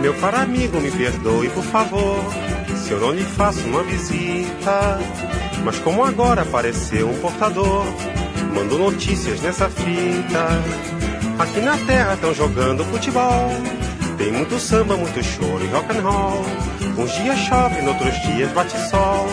Meu 0.00 0.14
caro 0.20 0.38
amigo, 0.38 0.80
me 0.80 0.90
perdoe, 0.90 1.48
por 1.50 1.64
favor, 1.64 2.16
se 2.76 2.92
eu 2.92 3.00
não 3.00 3.12
lhe 3.12 3.22
faço 3.22 3.60
uma 3.66 3.82
visita. 3.82 4.98
Mas 5.64 5.78
como 5.78 6.04
agora 6.04 6.42
apareceu 6.42 7.08
um 7.08 7.18
portador, 7.20 7.84
mando 8.54 8.78
notícias 8.78 9.40
nessa 9.40 9.68
fita. 9.68 10.46
Aqui 11.38 11.60
na 11.60 11.76
terra 11.78 12.14
estão 12.14 12.32
jogando 12.32 12.84
futebol. 12.84 13.50
Tem 14.16 14.30
muito 14.30 14.58
samba, 14.60 14.96
muito 14.96 15.22
choro 15.22 15.64
e 15.64 15.68
rock 15.68 15.96
and 15.96 16.00
roll. 16.00 16.44
Uns 16.96 17.12
dias 17.12 17.38
chove, 17.40 17.82
noutros 17.82 18.14
dias 18.22 18.50
bate 18.52 18.78
sol. 18.88 19.26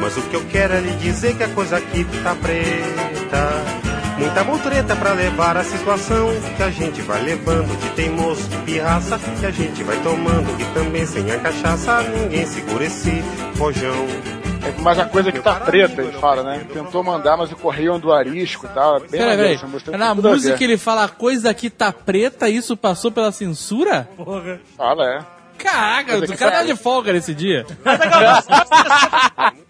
Mas 0.00 0.16
o 0.16 0.22
que 0.22 0.34
eu 0.34 0.44
quero 0.50 0.72
é 0.74 0.80
lhe 0.80 0.92
dizer 0.96 1.36
que 1.36 1.42
a 1.42 1.48
coisa 1.48 1.76
aqui 1.76 2.04
tá 2.24 2.34
preta. 2.34 4.01
Muita 4.22 4.44
mutreta 4.44 4.94
pra 4.94 5.12
levar 5.14 5.56
a 5.56 5.64
situação 5.64 6.28
que 6.56 6.62
a 6.62 6.70
gente 6.70 7.02
vai 7.02 7.20
levando 7.24 7.76
de 7.76 7.90
teimoso, 7.90 8.48
de 8.48 8.56
pirraça, 8.58 9.18
que 9.18 9.44
a 9.44 9.50
gente 9.50 9.82
vai 9.82 10.00
tomando 10.00 10.48
e 10.60 10.64
também 10.72 11.04
sem 11.04 11.28
a 11.32 11.40
cachaça 11.40 12.04
ninguém 12.04 12.46
segura 12.46 12.84
esse 12.84 13.10
rojão. 13.58 14.06
É, 14.64 14.80
mas 14.80 14.96
a 15.00 15.06
coisa 15.06 15.32
que 15.32 15.40
tá 15.40 15.56
preta, 15.56 16.00
ele 16.02 16.12
fala, 16.12 16.44
né? 16.44 16.64
Tentou 16.72 17.02
mandar, 17.02 17.36
mas 17.36 17.50
o 17.50 17.56
correio 17.56 17.94
andou 17.94 18.12
arisco 18.12 18.66
e 18.66 18.68
tal. 18.68 18.98
É 18.98 19.00
bem 19.00 19.08
Peraí, 19.10 19.36
peraí. 19.36 19.58
música. 19.68 19.90
tem 19.90 19.98
Na 19.98 20.14
música 20.14 20.62
ele 20.62 20.78
fala 20.78 21.02
a 21.02 21.08
coisa 21.08 21.50
aqui 21.50 21.68
tá 21.68 21.92
preta, 21.92 22.48
isso 22.48 22.76
passou 22.76 23.10
pela 23.10 23.32
censura? 23.32 24.08
Porra. 24.16 24.60
Fala, 24.76 25.04
é. 25.04 25.18
Caraca, 25.58 26.18
Mas 26.18 26.30
é 26.30 26.34
o 26.34 26.38
cara 26.38 26.50
tá 26.52 26.64
de 26.64 26.76
folga 26.76 27.12
nesse 27.12 27.34
dia. 27.34 27.64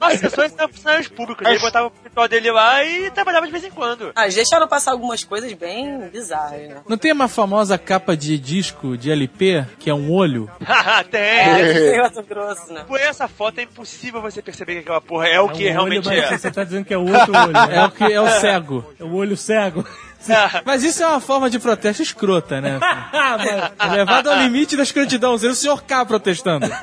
As 0.00 0.20
pessoas 0.20 0.52
eram 0.58 0.68
funcionários 0.68 1.08
públicos, 1.08 1.46
ele 1.46 1.58
botava 1.58 1.86
o 1.86 1.90
paletó 1.90 2.26
dele 2.26 2.50
lá 2.50 2.84
e 2.84 3.10
trabalhava 3.10 3.46
de 3.46 3.52
vez 3.52 3.64
em 3.64 3.70
quando. 3.70 4.12
Ah, 4.14 4.24
eles 4.24 4.34
deixaram 4.34 4.66
passar 4.66 4.92
algumas 4.92 5.22
coisas 5.22 5.52
bem 5.52 6.08
bizarras, 6.12 6.68
né? 6.68 6.76
Não 6.88 6.96
tem 6.98 7.12
uma 7.12 7.28
famosa 7.28 7.78
capa 7.78 8.16
de 8.16 8.38
disco 8.38 8.96
de 8.96 9.10
LP, 9.10 9.64
que 9.78 9.88
é 9.88 9.94
um 9.94 10.10
olho? 10.10 10.50
tem! 11.10 11.20
É, 11.20 11.90
tem 11.92 12.00
outro 12.00 12.22
grosso, 12.24 12.72
né? 12.72 12.84
Por 12.86 13.00
essa 13.00 13.28
foto 13.28 13.58
é 13.58 13.62
impossível 13.62 14.20
você 14.20 14.42
perceber 14.42 14.74
que 14.74 14.80
aquela 14.80 15.00
porra 15.00 15.28
é 15.28 15.40
o 15.40 15.48
que 15.48 15.68
um 15.68 15.72
realmente 15.72 16.08
olho, 16.08 16.20
mas 16.22 16.32
é. 16.32 16.38
Você 16.38 16.50
tá 16.50 16.64
dizendo 16.64 16.84
que 16.84 16.94
é 16.94 16.98
o 16.98 17.06
outro 17.08 17.32
olho. 17.36 17.52
né? 17.52 17.76
É 17.76 17.84
o 17.84 17.90
que 17.90 18.04
é 18.04 18.20
o 18.20 18.28
cego. 18.40 18.84
É 18.98 19.04
o 19.04 19.14
olho 19.14 19.36
cego. 19.36 19.86
Mas 20.64 20.82
isso 20.82 21.02
é 21.02 21.06
uma 21.06 21.20
forma 21.20 21.48
de 21.50 21.58
protesto 21.58 22.02
escrota, 22.02 22.60
né? 22.60 22.78
É 23.78 23.86
levado 23.96 24.30
ao 24.30 24.38
limite 24.38 24.76
da 24.76 24.82
escrotidão. 24.82 25.34
O 25.34 25.54
senhor 25.54 25.82
K 25.82 26.04
protestando. 26.04 26.66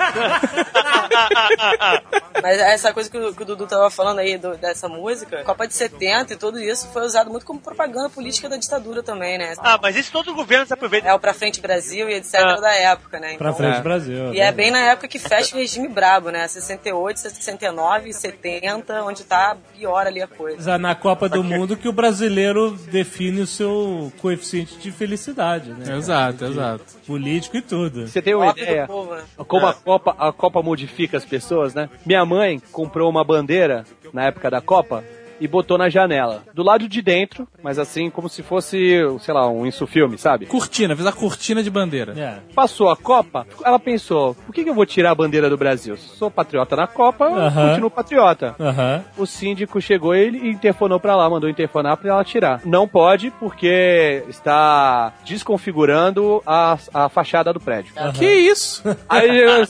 Mas 2.41 2.57
essa 2.59 2.93
coisa 2.93 3.09
que 3.09 3.17
o, 3.17 3.33
que 3.33 3.43
o 3.43 3.45
Dudu 3.45 3.67
tava 3.67 3.89
falando 3.89 4.19
aí 4.19 4.37
do- 4.37 4.55
dessa 4.57 4.87
música, 4.87 5.43
Copa 5.43 5.67
de 5.67 5.73
70 5.73 6.33
e 6.33 6.35
tudo 6.37 6.59
isso 6.59 6.87
foi 6.93 7.03
usado 7.03 7.29
muito 7.29 7.45
como 7.45 7.59
propaganda 7.59 8.09
política 8.09 8.47
da 8.47 8.55
ditadura 8.57 9.03
também, 9.03 9.37
né? 9.37 9.53
Ah, 9.59 9.77
mas 9.81 9.95
isso 9.95 10.11
todo 10.11 10.33
governo 10.33 10.65
se 10.65 10.73
aproveita. 10.73 11.07
É 11.07 11.13
o 11.13 11.19
Pra 11.19 11.33
Frente 11.33 11.59
Brasil 11.59 12.09
e 12.09 12.13
etc. 12.13 12.35
Ah. 12.35 12.55
da 12.61 12.73
época, 12.73 13.19
né? 13.19 13.35
Pra 13.37 13.53
frente, 13.53 13.81
Brasil. 13.81 14.33
E 14.33 14.39
é 14.39 14.51
bem 14.51 14.71
na 14.71 14.79
época 14.79 15.07
que 15.07 15.19
fecha 15.19 15.55
o 15.55 15.59
regime 15.59 15.87
brabo, 15.87 16.29
né? 16.29 16.47
68, 16.47 17.19
69, 17.19 18.13
70, 18.13 19.03
onde 19.03 19.23
tá 19.23 19.57
pior 19.77 20.07
ali 20.07 20.21
a 20.21 20.27
coisa. 20.27 20.77
Na 20.77 20.95
Copa 20.95 21.27
do 21.27 21.43
Mundo 21.43 21.75
que 21.75 21.87
o 21.89 21.93
brasileiro 21.93 22.71
define 22.71 23.28
o 23.37 23.47
seu 23.47 24.11
coeficiente 24.19 24.77
de 24.77 24.91
felicidade, 24.91 25.69
né? 25.71 25.95
Exato, 25.95 26.45
exato. 26.45 26.83
Político 27.05 27.57
e 27.57 27.61
tudo. 27.61 28.07
Você 28.07 28.21
tem 28.21 28.33
uma 28.33 28.49
ideia? 28.49 28.87
povo, 28.87 29.13
né? 29.13 29.23
Como 29.47 29.67
a 29.67 29.73
Copa, 29.73 30.15
a 30.17 30.31
Copa 30.31 30.63
modifica 30.63 31.17
as 31.17 31.25
pessoas, 31.25 31.73
né? 31.73 31.89
Minha 32.05 32.25
mãe 32.25 32.59
comprou 32.71 33.09
uma 33.09 33.23
bandeira 33.23 33.85
na 34.11 34.25
época 34.25 34.49
da 34.49 34.61
Copa 34.61 35.03
e 35.39 35.47
botou 35.47 35.77
na 35.77 35.89
janela. 35.89 36.43
Do 36.53 36.63
lado 36.63 36.87
de 36.87 37.01
dentro, 37.01 37.47
mas 37.63 37.79
assim, 37.79 38.09
como 38.09 38.29
se 38.29 38.43
fosse, 38.43 38.99
sei 39.19 39.33
lá, 39.33 39.49
um 39.49 39.65
insufilme, 39.65 40.17
sabe? 40.17 40.45
Cortina, 40.45 40.95
fez 40.95 41.07
a 41.07 41.11
cortina 41.11 41.63
de 41.63 41.69
bandeira. 41.69 42.13
É. 42.19 42.39
Passou 42.53 42.89
a 42.89 42.97
Copa, 42.97 43.45
ela 43.63 43.79
pensou, 43.79 44.35
por 44.45 44.53
que, 44.53 44.63
que 44.63 44.69
eu 44.69 44.73
vou 44.75 44.85
tirar 44.85 45.11
a 45.11 45.15
bandeira 45.15 45.49
do 45.49 45.57
Brasil? 45.57 45.97
Sou 45.97 46.29
patriota 46.29 46.75
na 46.75 46.87
Copa, 46.87 47.25
eu 47.25 47.35
Aham. 47.35 47.67
continuo 47.69 47.89
patriota. 47.91 48.55
Aham. 48.59 49.03
O 49.17 49.25
síndico 49.25 49.81
chegou 49.81 50.15
e 50.15 50.19
ele 50.19 50.49
interfonou 50.49 50.99
pra 50.99 51.15
lá, 51.15 51.29
mandou 51.29 51.49
interfonar 51.49 51.97
pra 51.97 52.09
ela 52.09 52.23
tirar. 52.23 52.61
Não 52.65 52.87
pode 52.87 53.31
porque 53.31 54.23
está 54.27 55.13
desconfigurando 55.25 56.41
a, 56.45 56.77
a 56.93 57.09
fachada 57.09 57.53
do 57.53 57.59
prédio. 57.59 57.93
Que 58.17 58.25
isso? 58.31 58.83
Aí 59.07 59.37
eu, 59.37 59.65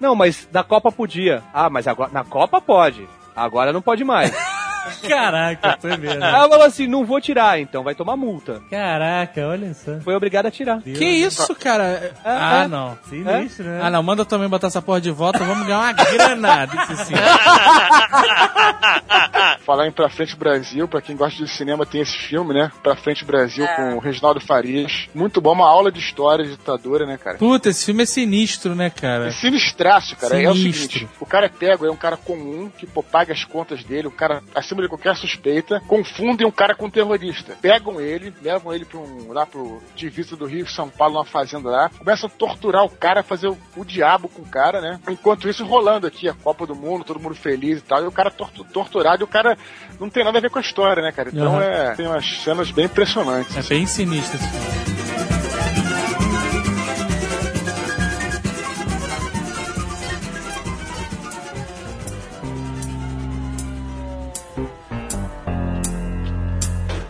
não, 0.00 0.14
mas 0.14 0.48
na 0.52 0.62
Copa 0.62 0.90
podia. 0.90 1.42
Ah, 1.52 1.68
mas 1.70 1.86
agora 1.86 2.10
na 2.12 2.24
Copa 2.24 2.60
pode. 2.60 3.06
Agora 3.36 3.72
não 3.72 3.82
pode 3.82 4.04
mais. 4.04 4.32
Caraca, 5.08 5.78
foi 5.80 5.96
mesmo. 5.96 6.22
Aí 6.22 6.34
ela 6.34 6.48
falou 6.48 6.66
assim: 6.66 6.86
não 6.86 7.04
vou 7.04 7.20
tirar, 7.20 7.58
então 7.60 7.82
vai 7.82 7.94
tomar 7.94 8.16
multa. 8.16 8.62
Caraca, 8.70 9.46
olha 9.46 9.72
só. 9.74 9.98
Foi 10.00 10.14
obrigada 10.14 10.48
a 10.48 10.50
tirar. 10.50 10.80
Que 10.82 11.04
isso, 11.04 11.54
cara? 11.54 12.12
Ah, 12.24 12.62
é. 12.64 12.68
não. 12.68 12.98
Sinistro, 13.08 13.64
né? 13.66 13.80
Ah, 13.82 13.90
não, 13.90 14.02
manda 14.02 14.24
também 14.24 14.48
botar 14.48 14.68
essa 14.68 14.82
porra 14.82 15.00
de 15.00 15.10
volta, 15.10 15.38
vamos 15.44 15.66
ganhar 15.66 15.80
uma 15.80 15.92
grana 15.92 16.66
desse 16.66 17.04
sim. 17.06 17.14
Falar 19.64 19.86
em 19.86 19.92
Pra 19.92 20.08
Frente 20.08 20.36
Brasil, 20.36 20.86
pra 20.88 21.00
quem 21.00 21.16
gosta 21.16 21.42
de 21.42 21.50
cinema, 21.50 21.86
tem 21.86 22.00
esse 22.00 22.16
filme, 22.16 22.52
né? 22.54 22.70
Pra 22.82 22.96
Frente 22.96 23.24
Brasil 23.24 23.64
É. 23.64 23.76
com 23.76 23.96
o 23.96 23.98
Reginaldo 23.98 24.40
Farias. 24.40 25.08
Muito 25.14 25.40
bom, 25.40 25.52
uma 25.52 25.68
aula 25.68 25.90
de 25.90 25.98
história 26.00 26.44
de 26.44 26.50
ditadura, 26.52 27.06
né, 27.06 27.16
cara? 27.16 27.38
Puta, 27.38 27.68
esse 27.70 27.86
filme 27.86 28.02
é 28.02 28.06
sinistro, 28.06 28.74
né, 28.74 28.90
cara? 28.90 29.28
É 29.28 29.30
sinistraço, 29.30 30.16
cara. 30.16 30.40
É 30.40 30.48
o 30.50 30.54
Sinistro. 30.54 30.92
seguinte: 30.92 31.08
o 31.20 31.26
cara 31.26 31.46
é 31.46 31.48
pego, 31.48 31.86
é 31.86 31.90
um 31.90 31.96
cara 31.96 32.16
comum 32.16 32.70
que 32.76 32.86
pô, 32.86 33.02
paga 33.02 33.32
as 33.32 33.44
contas 33.44 33.82
dele, 33.84 34.08
o 34.08 34.10
cara 34.10 34.42
acima 34.74 34.82
de 34.82 34.88
qualquer 34.88 35.16
suspeita, 35.16 35.80
confundem 35.86 36.46
um 36.46 36.50
cara 36.50 36.74
com 36.74 36.86
um 36.86 36.90
terrorista. 36.90 37.56
Pegam 37.62 38.00
ele, 38.00 38.34
levam 38.42 38.74
ele 38.74 38.84
pra 38.84 38.98
um, 38.98 39.32
lá 39.32 39.46
pro 39.46 39.80
divisa 39.94 40.36
do 40.36 40.44
Rio 40.46 40.68
São 40.68 40.88
Paulo, 40.88 41.14
numa 41.14 41.24
fazenda 41.24 41.70
lá, 41.70 41.88
começam 41.88 42.28
a 42.28 42.36
torturar 42.38 42.84
o 42.84 42.90
cara, 42.90 43.22
fazer 43.22 43.48
o, 43.48 43.56
o 43.76 43.84
diabo 43.84 44.28
com 44.28 44.42
o 44.42 44.46
cara, 44.46 44.80
né? 44.80 45.00
Enquanto 45.08 45.48
isso, 45.48 45.64
rolando 45.64 46.06
aqui 46.06 46.28
a 46.28 46.34
Copa 46.34 46.66
do 46.66 46.74
Mundo, 46.74 47.04
todo 47.04 47.20
mundo 47.20 47.34
feliz 47.34 47.78
e 47.78 47.82
tal, 47.82 48.02
e 48.02 48.06
o 48.06 48.12
cara 48.12 48.30
tortu- 48.30 48.64
torturado 48.64 49.22
e 49.22 49.24
o 49.24 49.28
cara 49.28 49.56
não 50.00 50.10
tem 50.10 50.24
nada 50.24 50.38
a 50.38 50.40
ver 50.40 50.50
com 50.50 50.58
a 50.58 50.62
história, 50.62 51.02
né, 51.02 51.12
cara? 51.12 51.30
Então 51.32 51.56
Aham. 51.56 51.62
é, 51.62 51.94
tem 51.94 52.06
umas 52.06 52.26
cenas 52.42 52.70
bem 52.70 52.86
impressionantes. 52.86 53.56
É 53.56 53.62
bem 53.62 53.86
sinistro 53.86 54.36
esse 54.36 54.48
filme. 54.48 55.43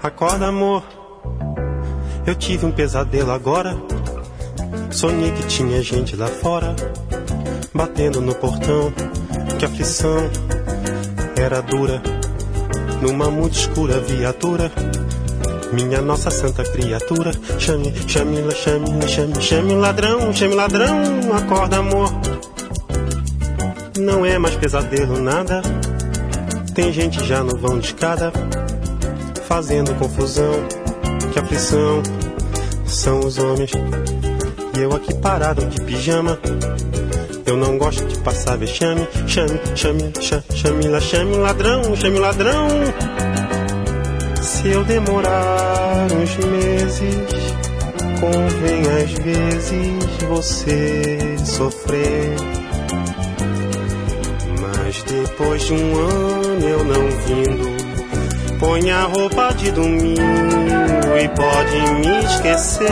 Acorda, 0.05 0.48
amor. 0.48 0.82
Eu 2.26 2.34
tive 2.34 2.66
um 2.66 2.70
pesadelo 2.70 3.30
agora. 3.30 3.74
Sonhei 4.90 5.32
que 5.32 5.46
tinha 5.46 5.82
gente 5.82 6.14
lá 6.14 6.26
fora, 6.26 6.76
batendo 7.72 8.20
no 8.20 8.34
portão. 8.34 8.92
Que 9.59 9.64
aflição 9.64 10.30
era 11.34 11.62
dura. 11.62 12.02
Numa 13.00 13.30
muito 13.30 13.55
escura 13.55 13.98
viatura. 13.98 14.70
Minha 15.72 16.02
nossa 16.02 16.30
santa 16.30 16.62
criatura. 16.64 17.30
Chame, 17.59 17.90
chame, 18.07 18.50
chame, 18.50 19.09
chame, 19.09 19.40
chame 19.40 19.74
ladrão, 19.74 20.34
chame 20.34 20.55
ladrão. 20.55 20.98
Acorda, 21.34 21.78
amor. 21.78 22.11
Não 23.98 24.26
é 24.26 24.38
mais 24.38 24.55
pesadelo 24.55 25.18
nada. 25.18 25.62
Tem 26.74 26.92
gente 26.92 27.24
já 27.24 27.42
no 27.42 27.57
vão 27.57 27.78
de 27.78 27.86
escada 27.86 28.30
fazendo 29.55 29.94
confusão. 30.00 30.66
Que 31.32 31.38
aflição 31.38 32.02
são 32.84 33.20
os 33.20 33.38
homens. 33.38 33.70
E 34.76 34.82
eu 34.82 34.92
aqui 34.92 35.14
parado 35.14 35.64
de 35.66 35.80
pijama. 35.82 36.36
Eu 37.46 37.57
não 37.57 37.78
gosto 37.78 38.05
de 38.05 38.18
passar 38.18 38.59
vexame. 38.59 39.07
Chame, 39.28 39.61
chame, 39.76 40.12
chame, 40.20 40.42
chame, 40.57 41.00
chame 41.00 41.36
ladrão, 41.36 41.94
chame 41.94 42.18
ladrão. 42.18 42.66
Se 44.42 44.70
eu 44.70 44.82
demorar 44.84 46.09
uns 46.11 46.36
meses, 46.46 47.55
convém 48.18 48.80
às 49.05 49.12
vezes 49.12 50.16
você 50.28 51.36
sofrer. 51.44 52.34
Mas 54.61 55.00
depois 55.05 55.62
de 55.62 55.74
um 55.74 55.96
ano 55.96 56.68
eu 56.68 56.84
não 56.84 57.09
vindo, 57.24 57.74
põe 58.59 58.90
a 58.90 59.05
roupa 59.05 59.52
de 59.55 59.70
domingo 59.70 60.20
e 61.20 61.28
pode 61.28 61.94
me 62.00 62.24
esquecer. 62.24 62.88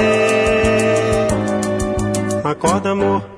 Acorda, 2.45 2.91
amor. 2.91 3.32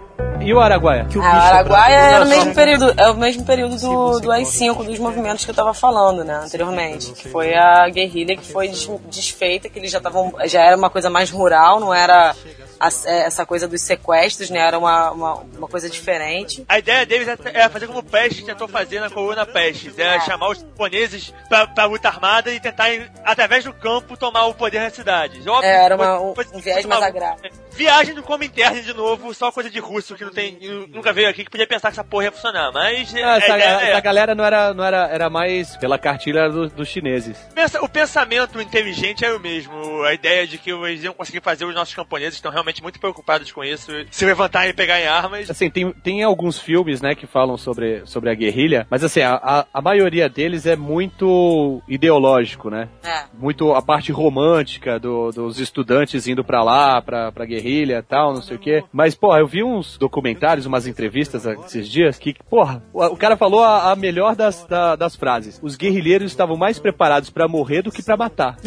E 0.44 0.52
o 0.52 0.60
Araguaia? 0.60 1.06
A 1.22 1.26
Araguaia 1.48 1.94
era 1.96 2.24
o 2.24 2.28
mesmo 2.28 2.54
período, 2.54 2.94
é 3.00 3.08
o 3.10 3.14
mesmo 3.14 3.44
período 3.44 3.76
do, 3.78 4.20
do 4.20 4.30
AI-5, 4.30 4.84
dos 4.84 4.98
movimentos 4.98 5.44
que 5.44 5.50
eu 5.50 5.54
tava 5.54 5.72
falando, 5.72 6.22
né, 6.24 6.34
anteriormente. 6.44 7.12
Que 7.12 7.28
foi 7.28 7.54
a 7.54 7.88
guerrilha 7.88 8.36
que 8.36 8.46
foi 8.46 8.68
des- 8.68 8.88
desfeita, 9.08 9.68
que 9.68 9.78
eles 9.78 9.90
já 9.90 9.98
estavam. 9.98 10.32
Já 10.44 10.62
era 10.62 10.76
uma 10.76 10.90
coisa 10.90 11.08
mais 11.08 11.30
rural, 11.30 11.80
não 11.80 11.94
era 11.94 12.34
a- 12.78 12.88
é, 13.06 13.20
essa 13.22 13.46
coisa 13.46 13.66
dos 13.66 13.80
sequestros, 13.80 14.50
né? 14.50 14.58
Era 14.60 14.78
uma, 14.78 15.10
uma, 15.12 15.34
uma 15.56 15.68
coisa 15.68 15.88
diferente. 15.88 16.64
A 16.68 16.78
ideia 16.78 17.06
deles 17.06 17.26
era- 17.28 17.38
era 17.50 17.70
fazer 17.70 17.86
como 17.86 18.00
o 18.00 18.02
Peste 18.02 18.44
tentou 18.44 18.68
fazer 18.68 19.00
na 19.00 19.08
coluna 19.08 19.46
Pestes, 19.46 19.98
era 19.98 20.20
chamar 20.20 20.50
os 20.50 20.58
japoneses 20.58 21.32
pra, 21.48 21.66
pra 21.66 21.86
luta 21.86 22.08
armada 22.08 22.50
e 22.52 22.60
tentar, 22.60 22.88
através 23.24 23.64
do 23.64 23.72
campo, 23.72 24.16
tomar 24.16 24.44
o 24.46 24.54
poder 24.54 24.80
na 24.80 24.90
cidade. 24.90 25.38
Óbvio, 25.48 25.64
É, 25.70 25.84
era 25.84 25.96
uma, 25.96 26.20
um, 26.20 26.34
um 26.52 26.58
viés 26.60 26.84
mais 26.84 27.02
agrável. 27.02 27.50
Viagem 27.72 28.14
do 28.14 28.22
como 28.22 28.44
interno 28.44 28.80
de 28.82 28.94
novo, 28.94 29.34
só 29.34 29.50
coisa 29.50 29.68
de 29.68 29.80
russo 29.80 30.14
que 30.14 30.24
não 30.24 30.30
tem, 30.34 30.58
nunca 30.92 31.12
veio 31.12 31.28
aqui, 31.28 31.44
que 31.44 31.50
podia 31.50 31.66
pensar 31.66 31.88
que 31.88 31.94
essa 31.94 32.04
porra 32.04 32.24
ia 32.24 32.32
funcionar, 32.32 32.70
mas 32.72 33.14
Ah, 33.14 33.34
a 33.34 33.36
essa, 33.38 33.56
ideia 33.56 33.64
é- 33.80 33.90
essa 33.90 34.00
galera 34.00 34.34
não 34.34 34.44
era, 34.44 34.74
não 34.74 34.84
era, 34.84 35.06
era 35.08 35.30
mais 35.30 35.76
pela 35.76 35.98
cartilha 35.98 36.48
do- 36.48 36.68
dos 36.68 36.88
chineses. 36.88 37.38
Pensa- 37.54 37.82
o 37.82 37.88
pensamento 37.88 38.60
inteligente 38.60 39.24
é 39.24 39.32
o 39.32 39.40
mesmo. 39.40 40.02
A 40.04 40.12
ideia 40.14 40.46
de 40.46 40.58
que 40.58 40.70
eles 40.70 41.02
iam 41.04 41.14
conseguir 41.14 41.40
fazer 41.42 41.64
os 41.64 41.74
nossos 41.74 41.94
camponeses 41.94 42.34
estão 42.34 42.50
realmente 42.50 42.82
muito 42.82 42.98
preocupados 43.00 43.50
com 43.52 43.62
isso. 43.64 43.90
Se 44.10 44.24
levantarem 44.24 44.70
e 44.70 44.74
pegarem 44.74 45.06
armas. 45.06 45.48
Assim, 45.50 45.70
tem, 45.70 45.92
tem 45.92 46.22
alguns 46.22 46.58
filmes, 46.58 47.00
né, 47.00 47.14
que 47.14 47.26
falam 47.26 47.56
sobre, 47.56 48.02
sobre 48.06 48.30
a 48.30 48.34
guerrilha, 48.34 48.86
mas 48.90 49.02
assim, 49.04 49.20
a, 49.20 49.34
a, 49.34 49.66
a 49.72 49.80
maioria 49.82 50.28
deles 50.28 50.66
é 50.66 50.76
muito 50.76 51.82
ideológico, 51.88 52.70
né? 52.70 52.88
É. 53.02 53.24
Muito 53.38 53.72
a 53.72 53.82
parte 53.82 54.12
romântica 54.12 54.98
do- 54.98 55.30
dos 55.30 55.58
estudantes 55.60 56.26
indo 56.26 56.44
pra 56.44 56.62
lá, 56.62 57.00
pra, 57.00 57.30
pra 57.32 57.44
guerrilha 57.44 57.98
e 57.98 58.02
tal, 58.02 58.34
não 58.34 58.42
sei 58.42 58.56
o 58.56 58.60
quê. 58.60 58.84
Mas, 58.92 59.14
porra, 59.14 59.38
eu 59.38 59.46
vi 59.46 59.62
uns 59.62 59.96
documentários, 59.98 60.23
umas 60.66 60.86
entrevistas 60.86 61.44
esses 61.44 61.88
dias 61.88 62.18
que, 62.18 62.34
porra, 62.48 62.82
o, 62.92 63.16
cara 63.16 63.36
falou 63.36 63.62
a, 63.62 63.92
a 63.92 63.96
melhor 63.96 64.34
das, 64.36 64.64
da- 64.66 64.96
das 64.96 65.14
frases. 65.16 65.58
Os 65.62 65.76
guerrilheiros 65.76 66.30
estavam 66.30 66.56
mais 66.56 66.78
preparados 66.78 67.28
pra 67.30 67.46
morrer 67.48 67.82
do 67.82 67.90
que 67.90 68.00
pra 68.00 68.16
matar. 68.16 68.56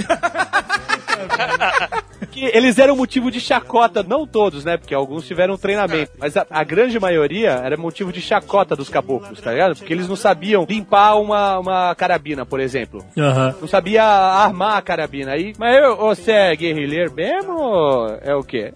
que 2.37 2.45
eles 2.55 2.77
eram 2.77 2.95
motivo 2.95 3.31
de 3.31 3.39
chacota, 3.39 4.03
não 4.03 4.27
todos, 4.27 4.63
né? 4.63 4.77
Porque 4.77 4.93
alguns 4.93 5.25
tiveram 5.25 5.57
treinamento, 5.57 6.11
mas 6.19 6.37
a, 6.37 6.45
a 6.49 6.63
grande 6.63 6.99
maioria 6.99 7.51
era 7.63 7.75
motivo 7.75 8.11
de 8.11 8.21
chacota 8.21 8.75
dos 8.75 8.89
caboclos, 8.89 9.41
tá 9.41 9.51
ligado? 9.51 9.75
Porque 9.75 9.91
eles 9.91 10.07
não 10.07 10.15
sabiam 10.15 10.65
limpar 10.69 11.15
uma, 11.15 11.57
uma 11.57 11.95
carabina, 11.95 12.45
por 12.45 12.59
exemplo. 12.59 13.03
Aham. 13.17 13.55
Não 13.59 13.67
sabia 13.67 14.03
armar 14.03 14.77
a 14.77 14.81
carabina. 14.81 15.31
Aí, 15.31 15.53
mas 15.57 15.75
eu, 15.77 15.97
você 15.97 16.31
é 16.31 16.55
guerrilheiro 16.55 17.11
mesmo 17.13 17.59
ou 17.59 18.07
é 18.21 18.35
o 18.35 18.43
quê? 18.43 18.71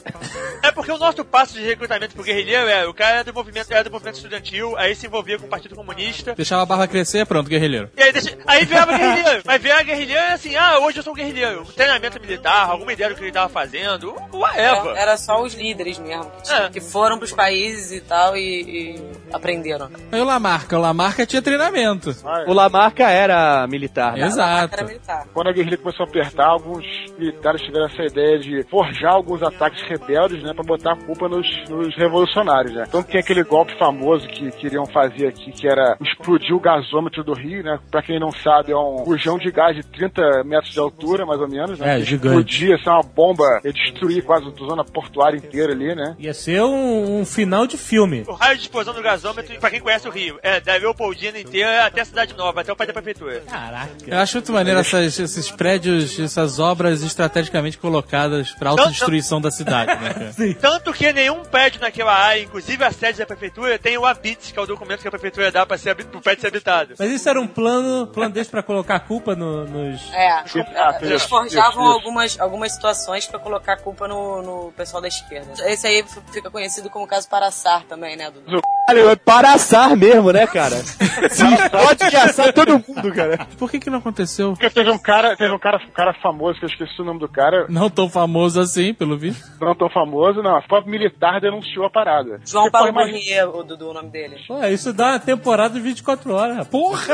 É 0.63 0.71
porque 0.71 0.91
o 0.91 0.97
nosso 0.97 1.23
passo 1.23 1.53
de 1.53 1.63
recrutamento 1.63 2.15
pro 2.15 2.23
guerrilheiro 2.23 2.67
é, 2.67 2.87
o 2.87 2.93
cara 2.93 3.15
era 3.17 3.23
do 3.23 3.33
movimento, 3.33 3.71
era 3.71 3.83
do 3.83 3.91
movimento 3.91 4.15
estudantil, 4.15 4.75
aí 4.77 4.95
se 4.95 5.05
envolvia 5.05 5.37
com 5.37 5.45
o 5.45 5.49
Partido 5.49 5.75
Comunista. 5.75 6.33
Deixava 6.35 6.63
a 6.63 6.65
barba 6.65 6.87
crescer, 6.87 7.25
pronto, 7.25 7.49
guerrilheiro. 7.49 7.89
E 7.95 8.01
aí, 8.01 8.11
deixa, 8.11 8.37
aí 8.47 8.65
virava 8.65 8.97
guerrilheiro. 8.97 9.43
Mas 9.45 9.61
virar 9.61 9.83
guerrilheiro 9.83 10.21
é 10.21 10.33
assim, 10.33 10.55
ah, 10.55 10.79
hoje 10.79 10.97
eu 10.97 11.03
sou 11.03 11.13
um 11.13 11.15
guerrilheiro. 11.15 11.63
Treinamento 11.75 12.19
militar, 12.19 12.69
alguma 12.69 12.93
ideia 12.93 13.09
do 13.09 13.15
que 13.15 13.23
ele 13.23 13.31
tava 13.31 13.50
fazendo, 13.51 14.13
whatever. 14.33 14.91
Era, 14.91 14.99
era 14.99 15.17
só 15.17 15.41
os 15.43 15.53
líderes 15.53 15.99
mesmo, 15.99 16.25
que, 16.31 16.43
tinham- 16.43 16.65
É. 16.65 16.69
que 16.69 16.81
foram 16.81 17.17
pros 17.17 17.31
países 17.31 17.91
e 17.91 18.01
tal 18.01 18.35
e, 18.35 18.95
e 18.95 19.11
aprenderam. 19.33 19.89
Aí 20.11 20.19
o 20.21 20.25
Lamarca, 20.25 20.77
o 20.77 20.81
Lamarca 20.81 21.25
tinha 21.25 21.41
treinamento. 21.41 22.15
O 22.47 22.53
Lamarca 22.53 23.09
era 23.09 23.65
militar, 23.67 24.13
né? 24.13 24.25
Exato. 24.25 24.73
Era 24.73 24.83
militar. 24.85 25.27
Quando 25.33 25.47
a 25.47 25.51
guerrilha 25.53 25.77
começou 25.77 26.05
a 26.05 26.09
apertar, 26.09 26.47
alguns 26.47 26.85
militares 27.17 27.61
tiveram 27.61 27.85
essa 27.85 28.03
ideia 28.03 28.39
de 28.39 28.63
forjar 28.69 29.13
alguns 29.13 29.41
ataques 29.43 29.81
rebeldes, 29.83 30.41
né, 30.43 30.53
pra 30.53 30.63
botar 30.63 30.93
a 30.93 30.95
culpa 31.05 31.27
nos, 31.29 31.47
nos 31.69 31.95
revolucionários, 31.97 32.73
né. 32.73 32.85
Então 32.87 33.03
tem 33.03 33.19
aquele 33.19 33.43
golpe 33.43 33.77
famoso 33.77 34.27
que 34.27 34.49
queriam 34.51 34.85
fazer 34.85 35.27
aqui, 35.27 35.51
que 35.51 35.67
era 35.67 35.97
explodir 36.01 36.55
o 36.55 36.59
gasômetro 36.59 37.23
do 37.23 37.33
Rio, 37.33 37.63
né. 37.63 37.79
Pra 37.89 38.01
quem 38.01 38.19
não 38.19 38.31
sabe, 38.31 38.71
é 38.71 38.77
um 38.77 39.03
bujão 39.03 39.37
de 39.37 39.51
gás 39.51 39.75
de 39.75 39.83
30 39.83 40.43
metros 40.43 40.71
de 40.73 40.79
altura, 40.79 41.25
mais 41.25 41.39
ou 41.39 41.47
menos, 41.47 41.79
né. 41.79 41.99
É, 41.99 42.01
gigante. 42.01 42.27
Explodia, 42.27 42.75
assim, 42.75 42.89
uma 42.89 43.01
bomba, 43.03 43.40
ia 43.63 43.73
destruir 43.73 44.23
quase 44.23 44.47
a 44.47 44.51
zona 44.65 44.83
portuária 44.83 45.37
inteira 45.37 45.73
ali, 45.73 45.95
né. 45.95 46.15
Ia 46.19 46.33
ser 46.33 46.61
um, 46.63 47.19
um 47.21 47.25
final 47.25 47.65
de 47.67 47.77
filme. 47.77 48.23
O 48.27 48.33
raio 48.33 48.55
de 48.57 48.63
explosão 48.63 48.93
do 48.93 49.01
gasômetro, 49.01 49.57
pra 49.59 49.69
quem 49.69 49.79
conhece 49.79 50.07
o 50.07 50.11
Rio, 50.11 50.39
é 50.41 50.59
da 50.59 50.75
Leopoldina 50.75 51.39
inteira 51.39 51.85
até 51.85 52.01
a 52.01 52.05
Cidade 52.05 52.35
Nova, 52.35 52.61
até 52.61 52.71
o 52.71 52.75
pai 52.75 52.87
da 52.87 52.93
prefeitura. 52.93 53.41
Caraca. 53.41 53.91
Eu 54.05 54.17
acho 54.17 54.37
muito 54.37 54.51
maneiro 54.53 54.79
essas- 54.79 55.19
esses 55.19 55.51
prédios, 55.51 56.19
essas 56.19 56.59
obras 56.59 57.01
estrategicamente 57.01 57.77
colocadas 57.77 58.51
pra 58.51 58.69
autodestruição 58.71 59.39
da 59.41 59.51
cidade, 59.51 59.87
né, 60.01 60.13
cara? 60.13 60.31
Tanto 60.61 60.93
que 60.93 61.11
nenhum 61.13 61.43
prédio 61.43 61.81
naquela 61.81 62.13
área, 62.13 62.41
inclusive 62.41 62.83
a 62.83 62.91
sede 62.91 63.19
da 63.19 63.25
prefeitura, 63.25 63.77
tem 63.79 63.97
o 63.97 64.05
ABIT, 64.05 64.53
que 64.53 64.59
é 64.59 64.61
o 64.61 64.65
documento 64.65 65.01
que 65.01 65.07
a 65.07 65.11
prefeitura 65.11 65.51
dá 65.51 65.65
pra 65.65 65.77
ser, 65.77 65.95
pro 65.95 66.21
prédio 66.21 66.41
ser 66.41 66.47
habitado. 66.47 66.93
Mas 66.97 67.11
isso 67.11 67.27
era 67.29 67.39
um 67.39 67.47
plano, 67.47 68.07
plano 68.07 68.33
desse 68.33 68.49
pra 68.49 68.63
colocar 68.63 68.95
a 68.95 68.99
culpa 68.99 69.35
no- 69.35 69.65
nos... 69.65 70.01
É, 70.13 70.31
Ah, 70.31 70.97
eles 71.01 71.23
forjavam 71.23 71.85
algumas, 71.85 72.39
algumas 72.39 72.71
situações 72.73 73.20
pra 73.29 73.39
colocar 73.39 73.73
a 73.73 73.77
culpa 73.77 74.07
no, 74.07 74.41
no 74.41 74.71
pessoal 74.73 75.01
da 75.01 75.07
esquerda. 75.07 75.51
Esse 75.69 75.87
aí 75.87 76.03
fica 76.31 76.49
conhecido 76.49 76.89
como 76.89 77.07
caso 77.07 77.27
Paraçar 77.29 77.85
também, 77.85 78.15
né, 78.15 78.29
Dudu? 78.31 78.61
Caralho, 78.91 79.09
é 79.09 79.15
para 79.15 79.53
assar 79.53 79.95
mesmo, 79.95 80.31
né, 80.31 80.45
cara? 80.47 80.75
Pode 81.71 82.15
assar 82.15 82.53
todo 82.53 82.73
mundo, 82.73 83.13
cara. 83.13 83.47
Por 83.57 83.69
que 83.71 83.79
que 83.79 83.89
não 83.89 83.99
aconteceu? 83.99 84.51
Porque 84.53 84.69
teve 84.69 84.89
um 84.91 84.97
cara, 84.97 85.35
teve 85.35 85.53
um 85.53 85.59
cara, 85.59 85.77
um 85.77 85.91
cara 85.91 86.13
famoso, 86.21 86.59
que 86.59 86.65
eu 86.65 86.69
esqueci 86.69 87.01
o 87.01 87.05
nome 87.05 87.19
do 87.19 87.27
cara, 87.29 87.65
Não 87.69 87.89
tão 87.89 88.09
famoso 88.09 88.59
assim, 88.59 88.93
pelo 88.93 89.17
visto. 89.17 89.43
não 89.59 89.73
tão 89.75 89.89
famoso, 89.89 90.41
não. 90.41 90.57
O 90.57 90.67
próprio 90.67 90.91
militar 90.91 91.39
denunciou 91.39 91.85
a 91.85 91.89
parada. 91.89 92.39
João 92.45 92.65
Porque, 92.65 92.77
Paulo 92.77 92.93
Bournier, 92.93 93.49
o 93.49 93.63
Dudu, 93.63 93.89
o 93.89 93.93
nome 93.93 94.09
dele. 94.09 94.35
Pô, 94.47 94.63
isso 94.65 94.91
dá 94.93 95.11
uma 95.11 95.19
temporada 95.19 95.73
de 95.73 95.79
24 95.79 96.33
horas. 96.33 96.67
Porra! 96.67 97.13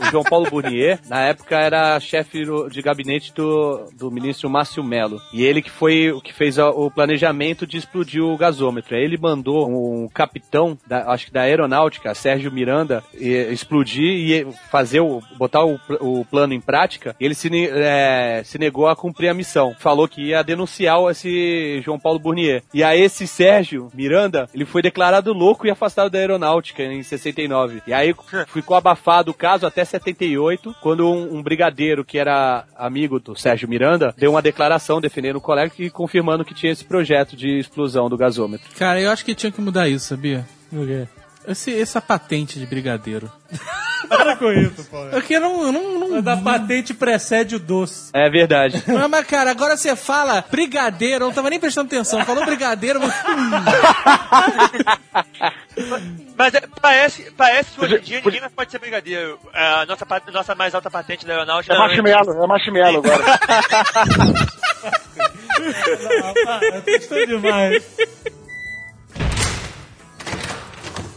O 0.00 0.10
João 0.10 0.24
Paulo 0.24 0.48
Burnier, 0.50 0.98
na 1.08 1.20
época, 1.20 1.56
era 1.56 1.98
chefe 2.00 2.44
do- 2.44 2.68
de 2.68 2.80
gabinete 2.82 3.32
do, 3.34 3.88
do 3.96 4.10
ministro 4.10 4.48
Márcio 4.48 4.82
Melo. 4.84 5.20
E 5.32 5.42
ele 5.44 5.62
que 5.62 5.70
foi 5.70 6.10
o 6.12 6.20
que 6.20 6.32
fez 6.32 6.58
o 6.58 6.90
planejamento 6.90 7.66
de 7.66 7.76
explodir 7.76 8.22
o 8.22 8.36
gasômetro. 8.36 8.94
Aí 8.96 9.02
ele 9.02 9.18
mandou 9.18 9.68
um 9.68 10.08
capitão, 10.08 10.75
da- 10.86 11.10
acho 11.12 11.26
que 11.26 11.32
da 11.32 11.42
aeronáutica, 11.42 12.14
Sérgio 12.14 12.50
Miranda, 12.52 13.02
e- 13.14 13.48
explodir 13.52 14.04
e 14.04 14.46
fazer 14.70 15.00
o, 15.00 15.22
botar 15.36 15.64
o, 15.64 15.78
o 16.00 16.24
plano 16.24 16.52
em 16.54 16.60
prática. 16.60 17.14
Ele 17.20 17.34
se, 17.34 17.50
é, 17.70 18.42
se 18.44 18.58
negou 18.58 18.88
a 18.88 18.96
cumprir 18.96 19.28
a 19.28 19.34
missão. 19.34 19.74
Falou 19.78 20.08
que 20.08 20.22
ia 20.28 20.42
denunciar 20.42 20.96
esse 21.10 21.80
João 21.84 21.98
Paulo 21.98 22.18
Burnier. 22.18 22.62
E 22.72 22.82
aí 22.82 23.00
esse 23.00 23.26
Sérgio 23.26 23.90
Miranda, 23.94 24.48
ele 24.54 24.64
foi 24.64 24.82
declarado 24.82 25.32
louco 25.32 25.66
e 25.66 25.70
afastado 25.70 26.10
da 26.10 26.18
aeronáutica 26.18 26.82
em 26.82 27.02
69. 27.02 27.82
E 27.86 27.92
aí 27.92 28.14
ficou 28.48 28.76
abafado 28.76 29.30
o 29.30 29.34
caso 29.34 29.66
até 29.66 29.84
78, 29.84 30.74
quando 30.80 31.08
um, 31.10 31.36
um 31.36 31.42
brigadeiro 31.42 32.04
que 32.04 32.18
era 32.18 32.64
amigo 32.76 33.18
do 33.20 33.36
Sérgio 33.36 33.68
Miranda 33.68 34.14
deu 34.16 34.30
uma 34.30 34.42
declaração 34.42 35.00
defendendo 35.00 35.36
o 35.36 35.40
colega 35.40 35.72
e 35.78 35.90
confirmando 35.90 36.44
que 36.44 36.54
tinha 36.54 36.72
esse 36.72 36.84
projeto 36.84 37.36
de 37.36 37.58
explosão 37.58 38.08
do 38.08 38.16
gasômetro. 38.16 38.68
Cara, 38.76 39.00
eu 39.00 39.10
acho 39.10 39.24
que 39.24 39.34
tinha 39.34 39.52
que 39.52 39.60
mudar 39.60 39.88
isso, 39.88 40.06
sabia? 40.06 40.44
Quê? 40.70 41.08
Esse, 41.46 41.80
essa 41.80 42.00
patente 42.00 42.58
de 42.58 42.66
brigadeiro. 42.66 43.30
Para 44.08 44.36
com 44.36 44.52
isso, 44.52 44.84
pô. 44.84 45.04
Eu 45.06 45.22
que 45.22 45.38
não, 45.38 45.72
não, 45.72 45.98
não, 45.98 46.22
Da 46.22 46.36
patente 46.36 46.92
precede 46.92 47.56
o 47.56 47.58
doce. 47.58 48.10
É 48.12 48.28
verdade. 48.28 48.82
Mas, 48.86 49.08
mas, 49.08 49.26
cara, 49.26 49.50
agora 49.50 49.76
você 49.76 49.96
fala 49.96 50.44
brigadeiro, 50.50 51.24
eu 51.24 51.28
não 51.28 51.34
tava 51.34 51.50
nem 51.50 51.58
prestando 51.58 51.86
atenção. 51.86 52.24
Falou 52.24 52.44
brigadeiro, 52.44 53.00
eu... 53.02 53.08
Mas 56.36 56.54
é, 56.54 56.62
parece, 56.80 57.30
parece 57.36 57.70
que 57.72 57.84
hoje 57.84 57.96
em 57.96 58.00
dia 58.00 58.20
ninguém 58.24 58.40
mais 58.40 58.52
pode 58.52 58.70
ser 58.70 58.78
brigadeiro. 58.78 59.38
A 59.52 59.86
nossa, 59.86 60.06
nossa 60.32 60.54
mais 60.54 60.74
alta 60.74 60.90
patente 60.90 61.24
da 61.26 61.32
aeronáutica... 61.32 61.74
É 61.74 61.78
marshmallow, 61.78 62.44
é 62.44 62.46
marshmallow 62.46 63.02
agora. 63.04 63.24
Gostou 66.84 67.26
demais. 67.26 67.82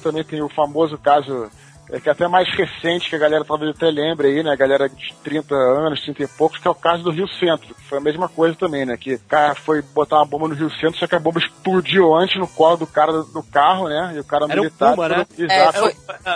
Também 0.01 0.23
tem 0.23 0.41
o 0.41 0.49
famoso 0.49 0.97
caso, 0.97 1.49
é, 1.91 1.99
que 1.99 2.09
é 2.09 2.11
até 2.11 2.27
mais 2.27 2.47
recente, 2.55 3.09
que 3.09 3.15
a 3.15 3.19
galera 3.19 3.43
talvez 3.45 3.71
até 3.75 3.89
lembre 3.89 4.27
aí, 4.27 4.43
né? 4.43 4.51
A 4.51 4.55
galera 4.55 4.87
de 4.89 5.13
30 5.23 5.55
anos, 5.55 6.01
30 6.01 6.23
e 6.23 6.27
poucos, 6.27 6.59
que 6.59 6.67
é 6.67 6.71
o 6.71 6.75
caso 6.75 7.03
do 7.03 7.11
Rio 7.11 7.27
Centro. 7.27 7.73
que 7.73 7.83
Foi 7.89 7.97
a 7.97 8.01
mesma 8.01 8.27
coisa 8.29 8.55
também, 8.55 8.85
né? 8.85 8.95
Que 8.97 9.15
o 9.15 9.19
cara 9.27 9.55
foi 9.55 9.81
botar 9.81 10.17
uma 10.17 10.25
bomba 10.25 10.47
no 10.49 10.55
Rio 10.55 10.69
Centro, 10.69 10.99
só 10.99 11.07
que 11.07 11.15
a 11.15 11.19
bomba 11.19 11.39
explodiu 11.39 12.13
antes 12.15 12.37
no 12.39 12.47
colo 12.47 12.77
do 12.77 12.87
cara 12.87 13.11
do 13.11 13.43
carro, 13.51 13.87
né? 13.89 14.13
E 14.15 14.19
o 14.19 14.23
cara 14.23 14.45
Era 14.45 14.53
um 14.61 14.63
militar. 14.65 14.95
Puma, 14.95 15.09
né? 15.09 15.25
todo- 15.25 15.51
É, 15.51 15.61
Exato. 15.61 15.79
foi- 15.79 15.95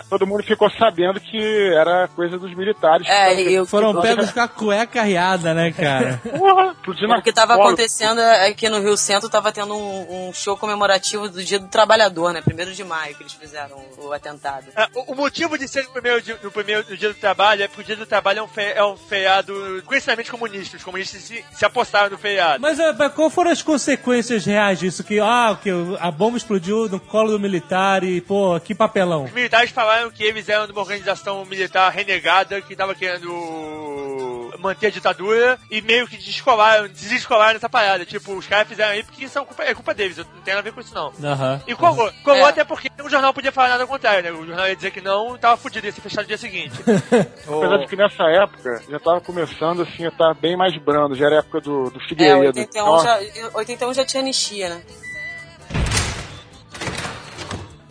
Todo 0.10 0.28
mundo 0.28 0.44
ficou 0.44 0.70
sabendo 0.72 1.20
que 1.20 1.74
era 1.76 2.08
coisa 2.10 2.38
dos 2.38 2.54
militares. 2.56 3.08
É, 3.08 3.34
e 3.42 3.54
eu, 3.54 3.66
Foram 3.66 4.00
pegos 4.02 4.32
com 4.32 4.40
a 4.40 4.48
cueca 4.48 5.02
arriada, 5.02 5.54
né, 5.54 5.72
cara? 5.72 6.20
Porra, 6.38 6.76
O 7.18 7.22
que 7.22 7.32
tava 7.34 7.56
colo. 7.56 7.68
acontecendo 7.68 8.20
é 8.22 8.54
que 8.54 8.70
no 8.70 8.80
Rio 8.82 8.96
Centro 8.98 9.30
tava 9.30 9.52
tendo 9.52 9.74
um, 9.76 10.30
um 10.30 10.34
show 10.34 10.58
comemorativo 10.58 11.30
do 11.30 11.44
Dia 11.44 11.60
do 11.60 11.68
Trabalhador, 11.68 12.34
né? 12.34 12.42
Primeiro 12.42 12.74
de 12.74 12.84
maio 12.84 13.16
que 13.16 13.24
eles 13.24 13.34
fizeram 13.34 13.78
o, 13.98 14.08
o 14.08 14.14
atentado. 14.14 14.66
É, 14.76 14.88
o, 14.96 15.14
o 15.14 15.16
motivo 15.16 15.43
de 15.58 15.68
ser 15.68 15.84
no 15.84 15.90
primeiro, 15.92 16.22
dia- 16.22 16.40
no 16.42 16.52
primeiro 16.52 16.86
no 16.90 16.98
dia 16.98 17.10
do 17.10 17.16
trabalho 17.16 17.64
é 17.64 17.68
porque 17.68 17.82
o 17.82 17.86
dia 17.86 17.96
do 17.96 18.06
trabalho 18.06 18.40
é 18.40 18.44
um, 18.44 18.48
fe, 18.48 18.62
é 18.76 18.84
um 18.84 18.96
feriado 18.98 19.84
conhecidamente 19.86 20.32
comunista. 20.32 20.78
Os 20.78 20.84
comunistas 20.84 21.22
se, 21.22 21.44
se 21.52 21.66
apostaram 21.66 22.10
no 22.10 22.18
feriado. 22.18 22.62
Mas 22.62 22.80
é, 22.80 22.92
mas 22.94 23.14
qual 23.14 23.30
foram 23.30 23.52
as 23.52 23.62
consequências 23.62 24.46
reais 24.46 24.80
disso? 24.80 25.04
Que, 25.04 25.20
ah, 25.20 25.58
que 25.62 25.70
a 26.00 26.10
bomba 26.12 26.38
explodiu 26.38 26.88
no 26.90 27.00
colo 27.00 27.32
do 27.32 27.40
militar 27.40 28.04
e, 28.04 28.22
pô, 28.22 28.60
que 28.60 28.74
papelão. 28.74 29.26
Os 29.26 29.32
militares 29.32 29.70
falaram 29.72 30.10
que 30.12 30.24
eles 30.24 30.48
eram 30.50 30.66
de 30.66 30.72
uma 30.72 30.82
organização 30.82 31.44
militar 31.46 31.90
renegada 31.92 32.62
que 32.62 32.76
tava 32.76 32.96
querendo 32.96 34.52
manter 34.60 34.88
a 34.88 34.92
ditadura 34.92 35.60
e 35.70 35.82
meio 35.82 36.08
que 36.08 36.16
descolaram, 36.18 36.88
desescolaram 36.88 37.58
essa 37.58 37.68
parada. 37.70 38.06
Tipo, 38.06 38.34
os 38.34 38.48
caras 38.48 38.68
fizeram 38.68 38.92
aí 38.94 39.04
porque 39.04 39.28
são 39.28 39.44
culpa, 39.46 39.64
é 39.64 39.74
culpa 39.74 39.94
deles, 39.94 40.18
não 40.18 40.24
tenho 40.26 40.56
nada 40.56 40.60
a 40.60 40.62
ver 40.62 40.72
com 40.74 40.80
isso 40.82 40.94
não. 40.96 41.12
Aham. 41.24 41.62
E 41.68 41.76
colou. 41.76 42.12
Colou 42.24 42.40
É. 42.40 42.50
até 42.50 42.64
porque 42.64 42.90
o 43.04 43.10
jornal 43.10 43.34
podia 43.34 43.52
falar 43.52 43.70
nada 43.70 43.84
ao 43.84 43.88
contrário, 43.88 44.24
né? 44.24 44.32
O 44.32 44.46
jornal 44.46 44.68
ia 44.68 44.76
dizer 44.76 44.92
que 44.92 45.02
não, 45.02 45.33
tava 45.38 45.58
fudido, 45.58 45.86
ia 45.86 45.92
ser 45.92 46.02
fechado 46.02 46.24
no 46.24 46.28
dia 46.28 46.38
seguinte. 46.38 46.74
Apesar 47.48 47.78
de 47.78 47.88
que 47.88 47.96
nessa 47.96 48.24
época 48.24 48.82
já 48.90 49.00
tava 49.00 49.22
começando 49.22 49.82
assim 49.82 50.06
a 50.06 50.10
estar 50.10 50.34
bem 50.34 50.56
mais 50.58 50.76
brando, 50.78 51.16
já 51.16 51.26
era 51.28 51.36
a 51.36 51.40
época 51.40 51.62
do, 51.62 51.90
do 51.90 52.00
É, 52.00 52.08
Figueiredo. 52.08 52.60
81 52.60 52.86
Nossa, 52.86 53.06
já, 53.06 53.50
81 53.54 53.94
já 53.94 54.06
tinha 54.06 54.22
anistia, 54.22 54.70
né? 54.70 54.82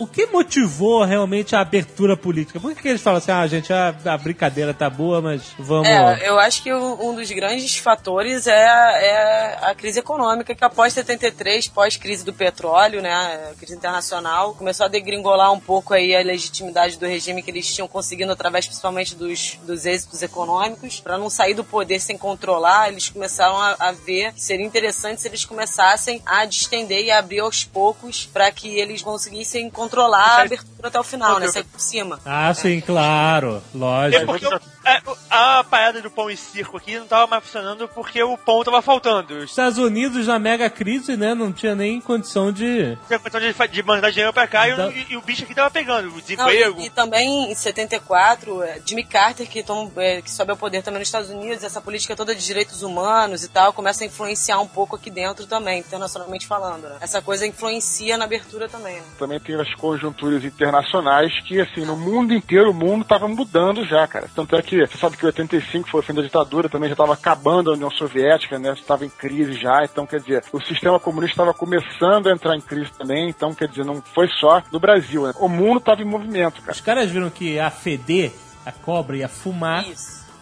O 0.02 0.06
que 0.08 0.26
motivou 0.26 1.04
realmente 1.04 1.54
a 1.54 1.60
abertura 1.60 2.16
política? 2.16 2.58
Por 2.58 2.74
que, 2.74 2.82
que 2.82 2.88
eles 2.88 3.00
falam 3.00 3.18
assim, 3.18 3.30
ah, 3.30 3.46
gente, 3.46 3.72
a, 3.72 3.94
a 4.06 4.18
brincadeira 4.18 4.74
tá 4.74 4.90
boa, 4.90 5.22
mas 5.22 5.54
vamos... 5.56 5.86
É, 5.86 6.28
eu 6.28 6.40
acho 6.40 6.60
que 6.60 6.74
um 6.74 7.14
dos 7.14 7.30
grandes 7.30 7.76
fatores 7.76 8.48
é, 8.48 8.52
é 8.52 9.58
a 9.62 9.72
crise 9.76 10.00
econômica, 10.00 10.56
que 10.56 10.64
após 10.64 10.92
73, 10.94 11.68
pós-crise 11.68 12.24
do 12.24 12.32
petróleo, 12.32 13.00
né, 13.00 13.52
crise 13.56 13.76
internacional, 13.76 14.56
começou 14.56 14.86
a 14.86 14.88
degringolar 14.88 15.52
um 15.52 15.60
pouco 15.60 15.94
aí 15.94 16.16
a 16.16 16.20
legitimidade 16.20 16.98
do 16.98 17.06
regime 17.06 17.40
que 17.40 17.52
eles 17.52 17.72
tinham 17.72 17.86
conseguido 17.86 18.32
através 18.32 18.66
principalmente 18.66 19.14
dos, 19.14 19.56
dos 19.62 19.86
êxitos 19.86 20.20
econômicos. 20.20 20.98
Para 20.98 21.16
não 21.16 21.30
sair 21.30 21.54
do 21.54 21.62
poder 21.62 22.00
sem 22.00 22.18
controlar, 22.18 22.88
eles 22.88 23.08
começaram 23.08 23.56
a, 23.56 23.76
a 23.78 23.92
ver 23.92 24.32
que 24.32 24.42
seria 24.42 24.66
interessante 24.66 25.20
se 25.20 25.28
eles 25.28 25.44
começassem 25.44 26.20
a 26.26 26.44
distender 26.44 27.04
e 27.04 27.12
abrir 27.12 27.38
aos 27.38 27.62
poucos 27.62 28.26
para 28.26 28.50
que 28.50 28.80
eles 28.80 29.00
conseguissem 29.00 29.70
controlar 29.70 29.91
a 30.00 30.42
abertura 30.42 30.88
até 30.88 30.98
o 31.00 31.02
final, 31.04 31.38
né, 31.38 31.48
sair 31.48 31.64
por 31.64 31.80
cima. 31.80 32.18
Ah, 32.24 32.52
sim, 32.54 32.80
claro. 32.80 33.62
Lógico. 33.74 34.22
É 34.22 34.26
porque 34.26 34.46
o- 34.46 34.60
é, 34.84 35.00
o- 35.08 35.16
a 35.30 35.64
parada 35.64 36.00
do 36.02 36.10
pão 36.10 36.30
e 36.30 36.36
circo 36.36 36.76
aqui 36.76 36.98
não 36.98 37.06
tava 37.06 37.26
mais 37.26 37.42
funcionando 37.44 37.88
porque 37.88 38.22
o 38.22 38.36
pão 38.36 38.62
tava 38.64 38.82
faltando. 38.82 39.34
Os 39.38 39.50
Estados 39.50 39.78
Unidos, 39.78 40.26
na 40.26 40.38
mega 40.38 40.68
crise, 40.70 41.16
né, 41.16 41.34
não 41.34 41.52
tinha 41.52 41.74
nem 41.74 42.00
condição 42.00 42.52
de... 42.52 42.96
Tinha 43.06 43.18
condição 43.18 43.40
de, 43.40 43.68
de 43.68 43.82
mandar 43.82 44.10
dinheiro 44.10 44.32
pra 44.32 44.46
cá 44.46 44.68
e, 44.68 44.72
o- 44.74 44.90
e- 44.90 45.06
e 45.10 45.16
o 45.16 45.22
bicho 45.22 45.44
aqui 45.44 45.54
tava 45.54 45.70
pegando, 45.70 46.08
o 46.08 46.12
Não, 46.12 46.20
desemprego. 46.20 46.80
e, 46.80 46.86
e 46.86 46.90
também 46.90 47.50
em 47.50 47.54
74, 47.54 48.62
é, 48.62 48.80
Jimmy 48.84 49.04
Carter, 49.04 49.48
que, 49.48 49.62
tom, 49.62 49.90
é, 49.96 50.20
que 50.22 50.30
sobe 50.30 50.50
ao 50.50 50.56
poder 50.56 50.82
também 50.82 50.98
nos 51.00 51.08
Estados 51.08 51.30
Unidos, 51.30 51.64
essa 51.64 51.80
política 51.80 52.16
toda 52.16 52.34
de 52.34 52.44
direitos 52.44 52.82
humanos 52.82 53.44
e 53.44 53.48
tal, 53.48 53.72
começa 53.72 54.04
a 54.04 54.06
influenciar 54.06 54.58
um 54.60 54.66
pouco 54.68 54.96
aqui 54.96 55.10
dentro 55.10 55.46
também, 55.46 55.80
internacionalmente 55.80 56.46
falando. 56.46 56.82
Né? 56.88 56.96
Essa 57.00 57.20
coisa 57.22 57.46
influencia 57.46 58.16
na 58.16 58.24
abertura 58.24 58.68
também. 58.68 58.96
Né? 58.96 59.02
Também 59.18 59.40
tem 59.40 59.54
as 59.60 59.72
conjunturas 59.74 60.44
internacionais 60.44 61.32
que, 61.46 61.60
assim, 61.60 61.84
no 61.84 61.96
mundo 61.96 62.32
inteiro 62.34 62.70
o 62.70 62.74
mundo 62.74 63.04
tava 63.04 63.28
mudando 63.28 63.84
já, 63.84 64.06
cara. 64.06 64.28
Tanto 64.34 64.56
é 64.56 64.62
que 64.62 64.71
você 64.80 64.98
sabe 64.98 65.16
que 65.16 65.26
85 65.26 65.88
foi 65.88 66.00
o 66.00 66.02
fim 66.02 66.14
da 66.14 66.22
ditadura, 66.22 66.68
também 66.68 66.88
já 66.88 66.96
tava 66.96 67.14
acabando 67.14 67.70
a 67.70 67.74
União 67.74 67.90
Soviética, 67.90 68.58
né? 68.58 68.72
Estava 68.72 69.04
em 69.04 69.08
crise 69.08 69.54
já, 69.54 69.84
então 69.84 70.06
quer 70.06 70.20
dizer, 70.20 70.44
o 70.52 70.60
sistema 70.60 70.98
comunista 70.98 71.34
estava 71.34 71.54
começando 71.54 72.28
a 72.28 72.32
entrar 72.32 72.56
em 72.56 72.60
crise 72.60 72.90
também, 72.92 73.28
então 73.28 73.54
quer 73.54 73.68
dizer, 73.68 73.84
não 73.84 74.02
foi 74.14 74.28
só 74.40 74.62
no 74.72 74.80
Brasil, 74.80 75.26
né? 75.26 75.32
O 75.38 75.48
mundo 75.48 75.78
estava 75.78 76.02
em 76.02 76.06
movimento, 76.06 76.60
cara. 76.60 76.72
Os 76.72 76.80
caras 76.80 77.10
viram 77.10 77.30
que 77.30 77.54
ia 77.54 77.70
feder, 77.70 78.32
a 78.64 78.72
cobra 78.72 79.16
ia 79.16 79.28
fumar, 79.28 79.84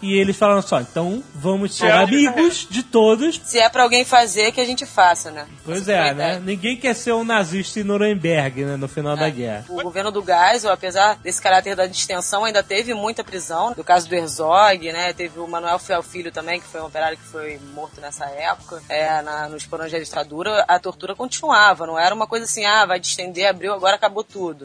e 0.03 0.15
eles 0.15 0.37
falaram 0.37 0.63
só, 0.63 0.81
então 0.81 1.23
vamos 1.35 1.75
ser 1.75 1.87
É, 1.87 1.93
amigos 1.93 2.67
de 2.69 2.83
todos. 2.83 3.41
Se 3.45 3.59
é 3.59 3.69
pra 3.69 3.83
alguém 3.83 4.05
fazer, 4.05 4.53
que 4.53 4.61
a 4.61 4.65
gente 4.65 4.87
faça, 4.87 5.31
né? 5.31 5.47
Pois 5.65 5.83
Essa 5.83 5.93
é, 5.93 5.99
a 5.99 6.05
né? 6.05 6.11
ideia. 6.13 6.41
Ninguém 6.41 6.77
quer 6.77 6.95
ser 6.95 7.13
um 7.13 7.25
nazista 7.25 7.81
em 7.81 7.85
Nuremberg, 7.85 8.65
né, 8.65 8.77
no 8.77 8.89
final 8.89 9.17
da 9.17 9.29
guerra. 9.29 9.65
O 9.69 9.83
governo 9.83 10.11
do 10.11 10.25
Geisel, 10.25 10.73
apesar 10.73 11.17
desse 11.17 11.41
caráter 11.41 11.77
da 11.77 11.87
distensão, 11.87 12.45
ainda 12.45 12.63
teve 12.63 12.95
muita 12.95 13.23
prisão. 13.23 13.75
No 13.77 13.85
caso 13.85 14.09
do 14.09 14.15
Herzog, 14.15 14.93
né? 14.93 15.13
Teve 15.13 15.39
o 15.39 15.47
Manuel 15.47 15.79
Fiel 15.79 16.03
Filho 16.03 16.33
também, 16.33 16.61
que 16.61 16.67
foi 16.67 16.81
um 16.81 16.87
operário 16.87 17.17
que 17.19 17.25
foi 17.25 17.59
morto 17.75 18.01
nessa 18.01 18.27
época, 18.27 18.83
é, 18.89 19.23
na, 19.23 19.49
nos 19.49 19.67
porões 19.67 19.93
da 19.93 19.99
ditadura. 19.99 20.65
A 20.67 20.79
tortura 20.79 21.15
continuava, 21.15 21.87
não 21.87 21.99
era 21.99 22.15
uma 22.15 22.27
coisa 22.27 22.45
assim, 22.45 22.65
ah, 22.65 22.87
vai 22.87 22.99
distender, 23.01 23.47
abriu, 23.47 23.73
agora 23.73 23.97
acabou 23.97 24.25
tudo. 24.25 24.65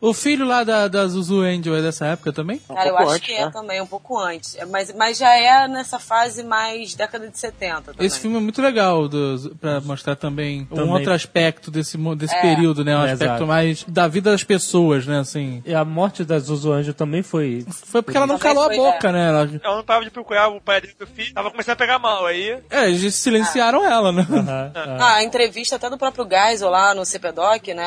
O 0.00 0.14
filho 0.14 0.46
lá 0.46 0.64
da, 0.64 0.88
da 0.88 1.06
Zuzu 1.06 1.40
Angel 1.40 1.76
é 1.76 1.82
dessa 1.82 2.06
época 2.06 2.32
também? 2.32 2.58
Cara, 2.68 2.88
eu 2.88 2.98
acho 2.98 3.20
que 3.20 3.32
é 3.32 3.50
também, 3.50 3.80
um 3.80 3.86
pouco 3.86 4.18
antes. 4.18 4.56
Mas, 4.66 4.92
mas 4.94 5.18
já 5.18 5.34
é 5.34 5.66
nessa 5.68 5.98
fase 5.98 6.42
mais 6.42 6.94
década 6.94 7.28
de 7.28 7.38
70 7.38 7.92
também. 7.92 8.06
Esse 8.06 8.18
filme 8.18 8.36
é 8.36 8.40
muito 8.40 8.60
legal 8.62 9.08
do, 9.08 9.54
pra 9.60 9.80
mostrar 9.80 10.16
também, 10.16 10.62
um 10.70 10.76
Também. 10.76 10.92
outro 10.92 11.12
aspecto 11.12 11.70
desse, 11.70 11.96
desse 12.16 12.34
É. 12.34 12.40
período, 12.40 12.84
né? 12.84 12.96
Um 12.96 13.00
É, 13.06 13.12
aspecto 13.12 13.24
exato. 13.24 13.46
mais 13.46 13.84
da 13.84 14.06
vida 14.08 14.30
das 14.30 14.44
pessoas, 14.44 15.06
né? 15.06 15.18
Assim. 15.20 15.62
E 15.66 15.74
a 15.74 15.84
morte 15.84 16.24
da 16.24 16.38
Zuzu 16.38 16.72
Anjo 16.72 16.92
também 16.94 17.22
foi... 17.22 17.64
Foi 17.86 18.02
porque 18.02 18.16
ela 18.16 18.26
não 18.26 18.38
Também 18.38 18.54
calou 18.54 18.70
a 18.70 18.74
boca, 18.76 19.08
é. 19.08 19.12
né? 19.12 19.28
Ela, 19.28 19.50
Ela 19.62 19.76
não 19.76 19.84
parava 19.84 20.04
de 20.04 20.10
procurar 20.10 20.48
o 20.48 20.60
pai 20.60 20.80
dele 20.80 20.94
do 20.98 21.06
filho, 21.06 21.32
tava 21.34 21.50
começando 21.50 21.72
a 21.74 21.76
pegar 21.76 21.98
mal. 21.98 22.26
Aí 22.26 22.58
é, 22.70 22.88
eles 22.88 23.14
silenciaram 23.14 23.84
ela, 23.84 24.12
né? 24.12 24.26
Ah, 24.74 25.14
a 25.16 25.22
entrevista 25.24 25.76
até 25.76 25.88
do 25.88 25.98
próprio 25.98 26.26
Geisel 26.28 26.68
lá 26.70 26.94
no 26.94 27.04
CPDOC, 27.04 27.74
né, 27.74 27.84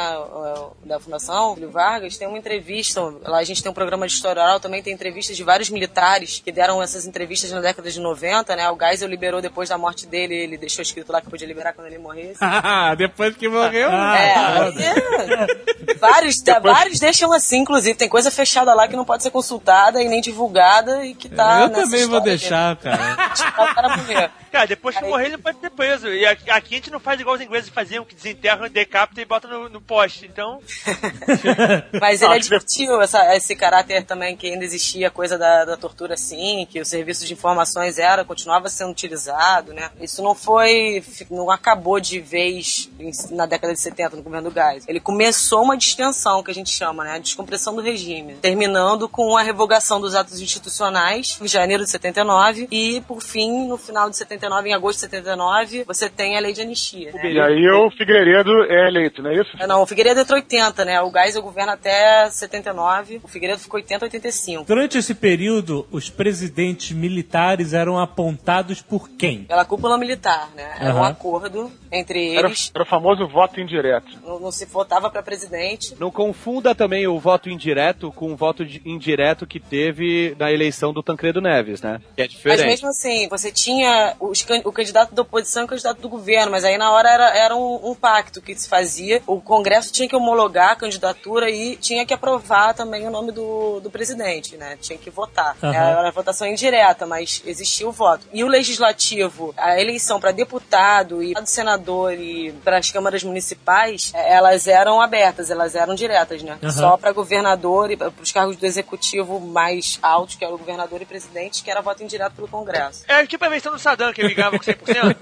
da 0.86 0.99
Fundação 0.99 1.53
Júlio 1.55 1.69
Vargas, 1.71 2.17
tem 2.17 2.28
uma 2.28 2.38
entrevista, 2.38 3.01
lá 3.23 3.38
a 3.38 3.43
gente 3.43 3.61
tem 3.61 3.71
um 3.71 3.76
programa 3.76 4.07
de 4.07 4.13
história 4.13 4.41
oral, 4.41 4.59
também 4.59 4.82
tem 4.82 4.93
entrevistas 4.93 5.36
de 5.38 5.43
vários 5.43 5.69
militares 5.69 6.41
que 6.43 6.51
deram 6.51 6.64
essas 6.82 7.05
entrevistas 7.05 7.51
na 7.51 7.61
década 7.61 7.89
de 7.89 7.99
90, 7.99 8.55
né, 8.55 8.70
o 8.70 8.78
Geisel 8.78 9.07
liberou 9.07 9.41
depois 9.41 9.70
da 9.70 9.78
morte 9.78 10.05
dele, 10.07 10.36
ele 10.36 10.57
deixou 10.57 10.82
escrito 10.82 11.11
lá 11.11 11.22
que 11.22 11.30
podia 11.30 11.47
liberar 11.47 11.74
quando 11.74 11.88
ele 11.88 11.97
morresse. 11.97 12.39
Depois 12.97 13.36
que 13.36 13.47
morreu. 13.47 13.89
É, 13.89 14.36
aí, 14.36 15.95
vários, 15.99 16.41
vários 16.61 16.99
deixam 16.99 17.32
assim, 17.34 17.59
inclusive, 17.59 17.97
tem 17.97 18.09
coisa 18.09 18.32
fechada 18.32 18.74
lá 18.74 18.88
que 18.88 18.95
não 18.95 19.05
pode 19.05 19.24
ser 19.24 19.32
consultada 19.32 20.01
e 20.01 20.07
nem 20.07 20.22
divulgada 20.22 21.05
e 21.05 21.13
que 21.13 21.30
tá 21.30 21.61
Eu 21.61 21.70
também 21.70 22.05
vou 22.07 22.22
deixar, 22.22 22.76
cara. 22.78 23.16
deixar 23.28 23.53
o 23.72 23.76
cara 23.76 23.97
morrer. 23.97 24.32
Cara, 24.56 24.68
depois 24.68 24.95
que 24.97 25.03
morrer, 25.03 25.26
ele 25.26 25.38
pode 25.38 25.60
ser 25.60 25.70
preso. 25.70 26.08
E 26.08 26.26
aqui, 26.26 26.49
aqui 26.49 26.76
a 26.76 26.78
gente 26.78 26.89
não 26.89 26.99
faz 26.99 27.20
igual 27.20 27.36
os 27.36 27.41
ingleses 27.41 27.70
faziam, 27.70 28.06
que 28.06 28.16
desenterram, 28.16 28.70
decapitam 28.70 29.22
e 29.22 29.26
botam 29.26 29.49
no, 29.51 29.68
no 29.70 29.82
poste. 29.82 30.26
Então, 30.26 30.62
Mas 31.99 32.22
ele 32.22 32.34
admitiu 32.36 33.01
essa- 33.01 33.36
esse 33.36 33.56
caráter 33.56 34.03
também 34.06 34.36
que 34.38 34.47
ainda 34.47 34.64
existia 34.64 35.08
a 35.08 35.12
coisa 35.12 35.38
da, 35.38 35.66
da 35.66 35.76
tortura 35.78 36.16
sim, 36.16 36.66
que 36.70 36.80
o 36.80 36.86
serviço 36.86 37.26
de 37.26 37.34
informações 37.34 37.97
era, 37.99 38.24
continuava 38.24 38.70
sendo 38.70 38.91
utilizado, 38.91 39.74
né? 39.74 39.89
Isso 39.99 40.22
não 40.24 40.34
foi, 40.34 41.03
não 41.30 41.51
acabou 41.51 41.99
de 41.99 42.20
vez 42.20 42.89
em- 42.99 43.12
na 43.36 43.45
década 43.45 43.74
de 43.74 43.82
70 43.82 44.16
no 44.16 44.24
governo 44.24 44.49
do 44.49 44.53
Gás. 44.56 44.86
Ele 44.88 44.99
começou 44.99 45.64
uma 45.64 45.78
distensão, 45.78 46.41
que 46.43 46.51
a 46.51 46.53
gente 46.53 46.72
chama, 46.72 47.03
né? 47.03 47.12
A 47.16 47.20
descompressão 47.20 47.76
do 47.76 47.82
regime, 47.82 48.36
terminando 48.36 49.10
com 49.10 49.36
a 49.38 49.41
revogação 49.41 49.99
dos 49.99 50.16
atos 50.16 50.39
institucionais 50.39 51.38
em 51.41 51.47
janeiro 51.47 51.84
de 51.84 51.89
79 51.89 52.68
e, 52.72 53.01
por 53.01 53.22
fim, 53.22 53.68
no 53.68 53.78
final 53.78 54.10
de 54.10 54.16
79, 54.18 54.45
em 54.68 54.74
agosto 54.74 54.96
de 54.98 55.02
79, 55.02 55.84
você 55.86 56.10
tem 56.10 56.38
a 56.38 56.39
lei 56.39 56.54
de 56.54 56.62
anistia. 56.62 57.12
né? 57.12 57.32
E 57.32 57.39
aí 57.39 57.70
o 57.70 57.89
Figueiredo 57.91 58.52
é 58.70 58.88
eleito, 58.88 59.22
não 59.22 59.32
é 59.32 59.36
isso? 59.41 59.52
É, 59.60 59.68
Não, 59.68 59.82
o 59.82 59.86
Figueiredo 59.86 60.20
entrou 60.22 60.38
80, 60.39 60.86
né? 60.86 61.02
O 61.02 61.12
Geisel 61.12 61.41
governa 61.41 61.74
até 61.74 62.30
79, 62.30 63.22
o 63.24 63.28
Figueiredo 63.28 63.60
ficou 63.62 63.80
80, 63.80 64.06
85. 64.06 64.64
Durante 64.66 64.98
esse 64.98 65.14
período, 65.14 65.88
os 65.91 66.10
presidentes 66.10 66.91
militares 66.91 67.74
eram 67.74 67.98
apontados 68.00 68.82
por 68.82 69.10
quem? 69.10 69.43
Pela 69.43 69.66
cúpula 69.66 69.98
militar, 69.98 70.50
né? 70.56 70.76
Era 70.80 70.93
um 70.93 70.98
Aham. 71.00 71.08
acordo 71.10 71.72
entre 71.91 72.36
Era, 72.36 72.48
eles. 72.48 72.72
era 72.74 72.84
o 72.84 72.88
famoso 72.88 73.28
voto 73.28 73.60
indireto. 73.60 74.18
Não, 74.24 74.39
não 74.39 74.52
se 74.52 74.66
votava 74.66 75.10
para 75.10 75.24
presidente. 75.24 75.96
Não 76.00 76.12
confunda 76.12 76.76
também 76.76 77.08
o 77.08 77.20
voto 77.20 77.50
indireto 77.50 78.12
com 78.12 78.32
o 78.34 78.36
voto 78.36 78.66
de- 78.66 78.82
indireto 78.86 79.48
que 79.48 79.60
teve 79.60 80.36
na 80.38 80.52
eleição 80.52 80.91
do 80.93 81.02
Tancredo 81.02 81.39
Neves, 81.41 81.82
né? 81.82 82.00
Que 82.16 82.22
é 82.22 82.26
Mas 82.26 82.32
diferente. 82.32 82.66
mesmo 82.68 82.89
assim, 82.89 83.28
você 83.30 83.52
tinha 83.52 84.16
os 84.36 84.43
can- 84.43 84.61
o 84.63 84.71
candidato 84.71 85.13
da 85.15 85.21
oposição 85.21 85.63
e 85.63 85.65
o 85.65 85.67
candidato 85.69 85.99
do 86.01 86.09
governo, 86.09 86.51
mas 86.51 86.63
aí 86.63 86.77
na 86.77 86.91
hora 86.91 87.09
era, 87.09 87.38
era 87.38 87.55
um, 87.55 87.89
um 87.91 87.95
pacto 87.95 88.41
que 88.41 88.55
se 88.55 88.67
fazia. 88.67 89.21
O 89.25 89.39
Congresso 89.41 89.91
tinha 89.91 90.07
que 90.07 90.15
homologar 90.15 90.71
a 90.71 90.75
candidatura 90.75 91.49
e 91.49 91.75
tinha 91.77 92.05
que 92.05 92.13
aprovar 92.13 92.73
também 92.73 93.07
o 93.07 93.11
nome 93.11 93.31
do, 93.31 93.79
do 93.79 93.89
presidente, 93.89 94.57
né? 94.57 94.77
Tinha 94.81 94.97
que 94.97 95.09
votar. 95.09 95.55
Aham. 95.63 95.73
Era 95.73 96.11
votação 96.11 96.47
indireta, 96.47 97.05
mas 97.05 97.41
existia 97.45 97.88
o 97.88 97.91
voto. 97.91 98.25
E 98.33 98.43
o 98.43 98.47
legislativo, 98.47 99.53
a 99.57 99.79
eleição 99.79 100.19
para 100.19 100.31
deputado 100.31 101.23
e 101.23 101.33
para 101.33 101.45
senador 101.45 102.13
e 102.13 102.51
para 102.63 102.77
as 102.77 102.91
câmaras 102.91 103.23
municipais, 103.23 104.11
eh, 104.13 104.33
elas 104.33 104.67
eram 104.67 105.01
abertas, 105.01 105.49
elas 105.49 105.75
eram 105.75 105.95
diretas, 105.95 106.41
né? 106.43 106.57
Aham. 106.61 106.71
Só 106.71 106.97
para 106.97 107.11
governador 107.11 107.91
e 107.91 107.97
para 107.97 108.11
os 108.21 108.31
cargos 108.31 108.55
do 108.57 108.65
executivo 108.65 109.39
mais 109.39 109.99
altos, 110.01 110.36
que 110.36 110.43
era 110.45 110.53
o 110.53 110.57
governador 110.57 111.01
e 111.01 111.05
presidente, 111.05 111.63
que 111.63 111.71
era 111.71 111.81
voto 111.81 112.03
indireto 112.03 112.33
pelo 112.33 112.47
Congresso. 112.47 113.03
é 113.07 113.25
tipo 113.25 113.43
a 113.43 113.47
eleição 113.47 113.71
do 113.71 113.79
Saddam, 113.79 114.11
que 114.13 114.24
ele 114.26 114.36
ganhava 114.36 114.57
com 114.57 114.65
100%. 114.65 115.15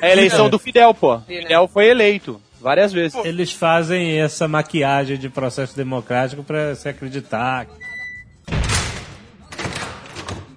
É 0.00 0.08
a 0.08 0.12
eleição 0.12 0.50
do 0.50 0.58
Fidel, 0.58 0.92
pô. 0.92 1.18
Sim, 1.20 1.36
né? 1.36 1.42
Fidel 1.42 1.68
foi 1.68 1.86
eleito 1.88 2.40
várias 2.60 2.92
vezes. 2.92 3.16
Eles 3.24 3.52
fazem 3.52 4.20
essa 4.20 4.48
maquiagem 4.48 5.18
de 5.18 5.28
processo 5.28 5.76
democrático 5.76 6.42
pra 6.42 6.74
se 6.74 6.88
acreditar. 6.88 7.66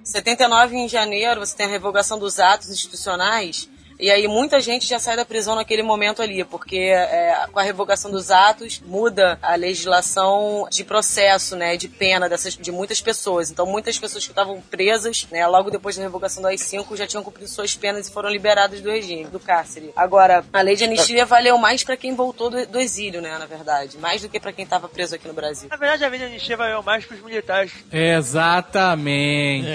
79 0.04 0.76
em 0.78 0.88
janeiro, 0.88 1.42
você 1.42 1.56
tem 1.56 1.66
a 1.66 1.70
revogação 1.70 2.18
dos 2.18 2.40
atos 2.40 2.70
institucionais. 2.70 3.70
E 4.00 4.12
aí 4.12 4.28
muita 4.28 4.60
gente 4.60 4.86
já 4.86 5.00
sai 5.00 5.16
da 5.16 5.26
prisão 5.26 5.56
naquele 5.56 5.82
momento 5.82 6.22
ali, 6.22 6.44
porque 6.44 6.78
é, 6.78 7.46
com 7.52 7.60
a 7.60 7.64
revogação 7.64 8.12
dos 8.12 8.30
atos 8.30 8.82
muda 8.86 9.40
a 9.42 9.56
legislação 9.56 10.68
de 10.70 10.84
processo, 10.84 11.56
né, 11.56 11.76
de 11.78 11.88
pena 11.88 12.30
dessas, 12.30 12.56
de 12.56 12.72
muitas 12.72 13.02
pessoas. 13.02 13.50
Então 13.50 13.66
muitas 13.66 13.98
pessoas 13.98 14.24
que 14.24 14.32
estavam 14.32 14.62
presas, 14.62 15.28
né, 15.32 15.46
logo 15.48 15.72
depois 15.72 15.96
da 15.96 16.04
revogação 16.04 16.42
do 16.42 16.48
AI-5 16.48 16.96
já 16.96 17.08
tinham 17.08 17.24
cumprido 17.24 17.50
suas 17.50 17.76
penas 17.76 18.08
e 18.08 18.12
foram 18.12 18.30
liberadas 18.30 18.82
do 18.82 18.92
regime, 18.92 19.26
do 19.26 19.40
cárcere. 19.40 19.92
Agora, 19.96 20.46
a 20.54 20.62
lei 20.62 20.76
de 20.76 20.84
anistia 20.84 21.26
valeu 21.26 21.58
mais 21.58 21.84
para 21.84 21.98
quem 21.98 22.16
voltou 22.16 22.50
do, 22.50 22.68
do 22.68 22.80
exílio, 22.80 23.22
né, 23.22 23.38
na 23.38 23.46
verdade, 23.46 23.98
mais 23.98 24.22
do 24.22 24.30
que 24.30 24.40
para 24.40 24.54
quem 24.54 24.64
estava 24.64 24.88
preso 24.88 25.16
aqui 25.16 25.28
no 25.28 25.34
Brasil. 25.34 25.70
Na 25.70 25.78
verdade, 25.78 26.06
a 26.06 26.08
lei 26.08 26.20
de 26.20 26.26
anistia 26.26 26.56
valeu 26.56 26.84
mais 26.84 27.06
pros 27.06 27.22
militares. 27.22 27.72
Exatamente. 27.92 29.68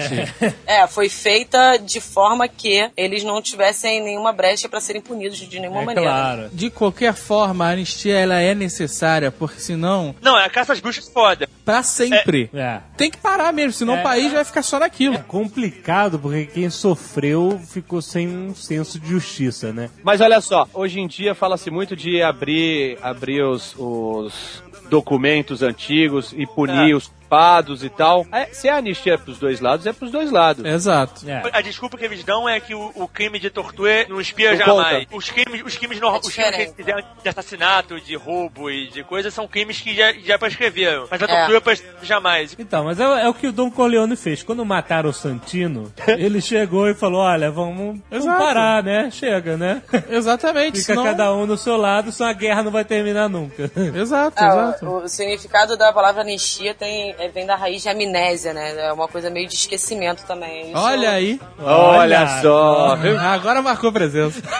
É, 0.66 0.86
foi 0.86 1.08
feita 1.08 1.76
de 1.76 2.00
forma 2.00 2.46
que 2.48 2.90
eles 2.96 3.22
não 3.24 3.42
tivessem 3.42 4.11
nenhuma 4.12 4.32
brecha 4.32 4.68
para 4.68 4.80
serem 4.80 5.00
punidos 5.02 5.38
de 5.38 5.58
nenhuma 5.60 5.82
É 5.82 5.84
maneira. 5.86 6.10
claro. 6.10 6.50
De 6.52 6.70
qualquer 6.70 7.14
forma, 7.14 7.64
a 7.66 7.70
anistia 7.70 8.14
ela 8.18 8.38
é 8.40 8.54
necessária, 8.54 9.30
porque 9.30 9.60
senão, 9.60 10.14
Não, 10.20 10.38
é 10.38 10.44
a 10.44 10.50
caça 10.50 10.72
às 10.72 10.80
bruxas 10.80 11.08
foda. 11.08 11.48
pra 11.64 11.82
sempre, 11.82 12.50
É. 12.54 12.80
tem 12.96 13.10
que 13.10 13.18
parar 13.18 13.52
mesmo, 13.52 13.72
senão 13.72 13.96
É. 13.96 14.00
o 14.00 14.02
país 14.02 14.32
vai 14.32 14.44
ficar 14.44 14.62
só 14.62 14.78
naquilo. 14.78 15.14
É 15.16 15.18
complicado 15.18 16.18
porque 16.18 16.46
quem 16.46 16.70
sofreu 16.70 17.60
ficou 17.68 18.00
sem 18.02 18.28
um 18.28 18.54
senso 18.54 18.98
de 18.98 19.08
justiça, 19.08 19.72
né? 19.72 19.90
Mas 20.02 20.20
olha 20.20 20.40
só, 20.40 20.66
hoje 20.72 21.00
em 21.00 21.06
dia 21.06 21.34
fala-se 21.34 21.70
muito 21.70 21.96
de 21.96 22.22
abrir, 22.22 22.98
abrir 23.02 23.42
os, 23.42 23.74
os 23.78 24.62
documentos 24.88 25.62
antigos 25.62 26.34
e 26.36 26.46
punir 26.46 26.92
É. 26.92 26.94
os 26.94 27.10
culpados 27.32 27.82
e 27.82 27.88
tal. 27.88 28.26
É, 28.30 28.46
se 28.52 28.68
a 28.68 28.76
anistia 28.76 29.14
é 29.14 29.16
pros 29.16 29.38
dois 29.38 29.60
lados, 29.60 29.86
é 29.86 29.92
pros 29.92 30.10
dois 30.10 30.30
lados. 30.30 30.64
Exato. 30.64 31.22
A 31.52 31.60
desculpa 31.62 31.96
que 31.96 32.04
eles 32.04 32.22
dão 32.24 32.46
é 32.48 32.60
que 32.60 32.74
o, 32.74 32.92
o 32.94 33.08
crime 33.08 33.38
de 33.38 33.48
tortura 33.48 34.06
não 34.08 34.20
espia 34.20 34.50
Não 34.50 34.58
jamais. 34.58 35.04
conta. 35.06 35.16
Os 35.16 35.30
crimes, 35.30 35.62
os 35.64 35.76
crimes, 35.76 36.00
no, 36.00 36.10
os 36.14 36.28
crimes 36.28 36.50
que 36.56 36.62
eles 36.62 36.74
fizeram 36.76 37.02
de 37.22 37.28
assassinato, 37.28 38.00
de 38.00 38.14
roubo 38.16 38.70
e 38.70 38.88
de 38.88 39.02
coisas 39.02 39.32
são 39.32 39.48
crimes 39.48 39.80
que 39.80 39.94
já, 39.94 40.12
já 40.12 40.38
prescreveram. 40.38 41.06
Mas 41.10 41.22
a 41.22 41.24
É. 41.24 41.28
tortura 41.38 41.60
prescreve 41.60 42.06
jamais. 42.06 42.54
Então, 42.58 42.84
mas 42.84 43.00
é, 43.00 43.04
é 43.04 43.28
o 43.28 43.34
que 43.34 43.46
o 43.46 43.52
Don 43.52 43.70
Corleone 43.70 44.16
fez. 44.16 44.42
Quando 44.42 44.64
mataram 44.64 45.08
o 45.10 45.12
Santino, 45.12 45.92
ele 46.06 46.40
chegou 46.40 46.88
e 46.88 46.94
falou: 46.94 47.20
Olha, 47.22 47.50
vamos, 47.50 47.76
vamos 47.76 48.02
Exato. 48.10 48.38
parar, 48.42 48.82
né? 48.82 49.10
Chega, 49.10 49.56
né? 49.56 49.82
Exatamente. 50.10 50.80
Fica 50.80 50.92
senão- 50.94 51.04
cada 51.04 51.32
um 51.34 51.46
no 51.46 51.56
seu 51.56 51.76
lado, 51.76 52.12
senão 52.12 52.30
a 52.30 52.34
guerra 52.34 52.62
não 52.62 52.70
vai 52.70 52.84
terminar 52.84 53.28
nunca. 53.28 53.70
Exato, 53.94 54.36
Ah, 54.38 54.76
o, 54.82 54.86
o 55.04 55.08
significado 55.08 55.76
da 55.76 55.92
palavra 55.92 56.22
anistia 56.22 56.74
tem, 56.74 57.14
é, 57.24 57.28
vem 57.28 57.46
da 57.46 57.54
raiz 57.56 57.82
de 57.82 57.88
amnésia, 57.88 58.52
né? 58.52 58.86
É 58.88 58.92
uma 58.92 59.08
coisa 59.08 59.30
meio 59.30 59.48
de 59.48 59.54
esquecimento 59.54 60.24
também. 60.26 60.70
Isso- 60.70 60.78
Olha 60.80 61.10
aí. 61.10 61.40
Olha 61.58 62.40
só, 62.42 62.96
viu? 62.96 63.18
Agora 63.18 63.62
marcou 63.62 63.92
presença. 63.92 64.40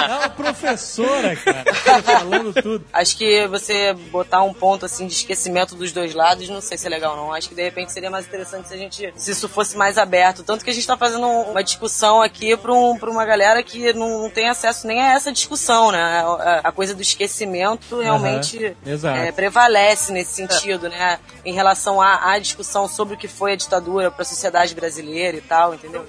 É 0.00 0.14
uma 0.14 0.28
professora, 0.30 1.36
cara. 1.36 1.64
tá 1.84 2.02
falando 2.02 2.52
tudo. 2.54 2.84
Acho 2.92 3.16
que 3.16 3.46
você 3.48 3.92
botar 4.10 4.42
um 4.42 4.52
ponto 4.52 4.86
assim 4.86 5.06
de 5.06 5.12
esquecimento 5.12 5.74
dos 5.74 5.92
dois 5.92 6.14
lados, 6.14 6.48
não 6.48 6.60
sei 6.60 6.78
se 6.78 6.86
é 6.86 6.90
legal 6.90 7.14
não. 7.16 7.32
Acho 7.32 7.48
que 7.50 7.54
de 7.54 7.62
repente 7.62 7.92
seria 7.92 8.10
mais 8.10 8.26
interessante 8.26 8.68
se 8.68 8.74
a 8.74 8.76
gente 8.76 9.12
se 9.14 9.30
isso 9.30 9.48
fosse 9.48 9.76
mais 9.76 9.98
aberto. 9.98 10.42
Tanto 10.42 10.64
que 10.64 10.70
a 10.70 10.74
gente 10.74 10.86
tá 10.86 10.96
fazendo 10.96 11.26
uma 11.26 11.62
discussão 11.62 12.22
aqui 12.22 12.56
pra, 12.56 12.72
um, 12.72 12.96
pra 12.98 13.10
uma 13.10 13.24
galera 13.24 13.62
que 13.62 13.92
não, 13.92 14.22
não 14.22 14.30
tem 14.30 14.48
acesso 14.48 14.86
nem 14.86 15.00
a 15.00 15.12
essa 15.12 15.30
discussão, 15.32 15.92
né? 15.92 16.00
A, 16.02 16.60
a 16.68 16.72
coisa 16.72 16.94
do 16.94 17.02
esquecimento 17.02 18.00
realmente 18.00 18.74
exato. 18.86 19.18
é, 19.18 19.32
prevalece 19.32 19.79
nesse 20.12 20.34
sentido, 20.34 20.88
né? 20.88 21.18
Em 21.44 21.52
relação 21.52 22.00
à, 22.00 22.32
à 22.32 22.38
discussão 22.38 22.86
sobre 22.88 23.14
o 23.14 23.16
que 23.18 23.28
foi 23.28 23.52
a 23.52 23.56
ditadura 23.56 24.10
pra 24.10 24.24
sociedade 24.24 24.74
brasileira 24.74 25.36
e 25.36 25.40
tal, 25.40 25.74
entendeu? 25.74 26.04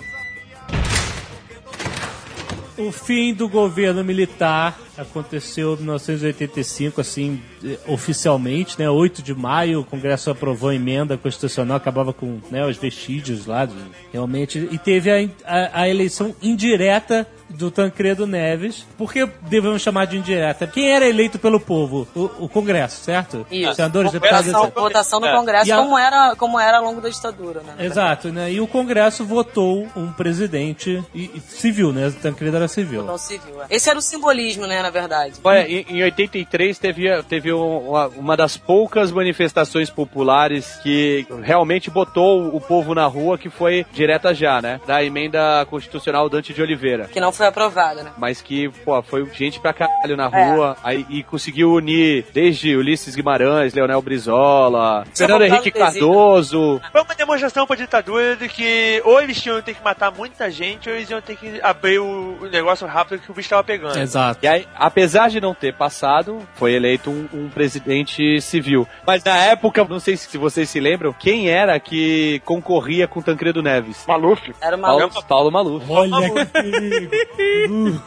O 2.77 2.91
fim 2.91 3.31
do 3.33 3.47
governo 3.47 4.03
militar 4.03 4.75
aconteceu 4.97 5.73
em 5.73 5.77
1985, 5.83 6.99
assim, 7.01 7.39
eh, 7.63 7.77
oficialmente, 7.85 8.79
né? 8.79 8.89
8 8.89 9.21
de 9.21 9.35
maio, 9.35 9.81
o 9.81 9.83
Congresso 9.85 10.31
aprovou 10.31 10.69
a 10.69 10.75
emenda 10.75 11.15
constitucional, 11.17 11.77
acabava 11.77 12.11
com 12.11 12.39
né, 12.49 12.65
os 12.65 12.77
vestígios 12.77 13.45
lá, 13.45 13.65
de- 13.65 13.75
realmente. 14.11 14.67
E 14.71 14.77
teve 14.79 15.11
a, 15.11 15.29
a- 15.45 15.81
a 15.81 15.89
eleição 15.89 16.33
indireta 16.41 17.27
do 17.51 17.69
Tancredo 17.71 18.25
Neves. 18.25 18.85
Por 18.97 19.11
que 19.11 19.27
devemos 19.43 19.81
chamar 19.81 20.05
de 20.05 20.17
indireta? 20.17 20.67
Quem 20.67 20.89
era 20.91 21.07
eleito 21.07 21.37
pelo 21.39 21.59
povo? 21.59 22.07
O, 22.15 22.45
o 22.45 22.49
Congresso, 22.49 23.03
certo? 23.03 23.45
Isso. 23.51 23.75
Senadores, 23.75 24.11
deputados, 24.11 24.47
votação, 24.47 24.71
votação 24.75 25.19
no 25.19 25.27
É. 25.27 25.35
Congresso, 25.35 25.73
a- 25.73 25.77
como, 25.77 25.97
era, 25.97 26.35
como 26.35 26.59
era 26.59 26.77
ao 26.77 26.83
longo 26.83 27.01
da 27.01 27.09
ditadura, 27.09 27.61
né? 27.61 27.85
Exato, 27.85 28.29
né? 28.29 28.51
E 28.51 28.59
o 28.61 28.67
Congresso 28.67 29.25
votou 29.25 29.87
um 29.95 30.11
presidente 30.11 31.03
e- 31.13 31.31
e 31.35 31.39
civil, 31.41 31.91
né? 31.93 32.11
Tancredo 32.21 32.55
era 32.57 32.67
civil. 32.67 33.03
Não 33.03 33.17
civil. 33.17 33.61
é. 33.61 33.65
Esse 33.75 33.89
era 33.89 33.97
o 33.99 34.01
simbolismo, 34.01 34.65
né, 34.65 34.81
na 34.81 34.89
verdade. 34.89 35.35
Olha, 35.43 35.67
em, 35.69 35.85
em 35.89 36.03
83 36.03 36.77
teve, 36.79 37.23
teve 37.23 37.53
um- 37.53 37.89
uma, 37.89 38.07
uma 38.07 38.37
das 38.37 38.57
poucas 38.57 39.11
manifestações 39.11 39.89
populares 39.89 40.79
que 40.83 41.25
realmente 41.43 41.89
botou 41.89 42.55
o 42.55 42.59
povo 42.61 42.93
na 42.95 43.05
rua, 43.05 43.37
que 43.37 43.49
foi 43.49 43.85
direta 43.93 44.33
já, 44.33 44.61
né? 44.61 44.79
Da 44.87 45.03
emenda 45.03 45.65
constitucional 45.69 46.29
Dante 46.29 46.53
de 46.53 46.61
Oliveira. 46.61 47.05
Que 47.05 47.19
não 47.19 47.31
foi 47.31 47.40
aprovada, 47.47 48.03
né? 48.03 48.11
Mas 48.17 48.41
que, 48.41 48.69
pô, 48.85 49.01
foi 49.01 49.25
gente 49.33 49.59
pra 49.59 49.73
caralho 49.73 50.15
na 50.17 50.29
É. 50.31 50.51
rua 50.53 50.77
aí, 50.83 51.05
e 51.09 51.23
conseguiu 51.23 51.73
unir 51.73 52.25
desde 52.33 52.75
Ulisses 52.75 53.15
Guimarães, 53.15 53.73
Leonel 53.73 54.01
Brizola, 54.01 55.05
Fernando 55.15 55.39
voltar 55.41 55.55
Henrique. 55.55 55.71
Cardoso. 55.71 56.81
Foi 56.91 57.01
uma 57.01 57.15
demonstração 57.15 57.65
pra 57.65 57.75
ditadura 57.75 58.35
de 58.35 58.47
que 58.47 59.01
ou 59.05 59.21
eles 59.21 59.39
tinham 59.41 59.61
que 59.61 59.75
matar 59.83 60.11
muita 60.11 60.49
gente 60.49 60.89
ou 60.89 60.95
eles 60.95 61.09
iam 61.09 61.21
ter 61.21 61.35
que 61.35 61.59
abrir 61.61 61.99
o, 61.99 62.37
o 62.41 62.45
negócio 62.49 62.85
rápido 62.87 63.19
que 63.21 63.31
o 63.31 63.33
bicho 63.33 63.49
tava 63.49 63.63
pegando. 63.63 63.95
E 64.41 64.47
aí, 64.47 64.67
apesar 64.75 65.29
de 65.29 65.39
não 65.39 65.53
ter 65.53 65.73
passado, 65.75 66.39
foi 66.55 66.73
eleito 66.73 67.09
um, 67.09 67.27
um 67.33 67.49
presidente 67.49 68.39
civil. 68.41 68.87
Mas 69.05 69.23
na 69.23 69.35
época, 69.37 69.83
não 69.85 69.99
sei 69.99 70.17
se 70.17 70.37
vocês 70.37 70.69
se 70.69 70.79
lembram, 70.79 71.13
quem 71.13 71.49
era 71.49 71.79
que 71.79 72.41
concorria 72.45 73.07
com 73.07 73.21
Tancredo 73.21 73.61
Neves? 73.61 74.03
Maluf. 74.07 74.53
Era 74.61 74.77
Paulo, 74.77 75.09
Paulo 75.27 75.51
Maluf. 75.51 75.85
Olha 75.89 76.45
que 76.45 77.09
Ooh. 77.39 78.01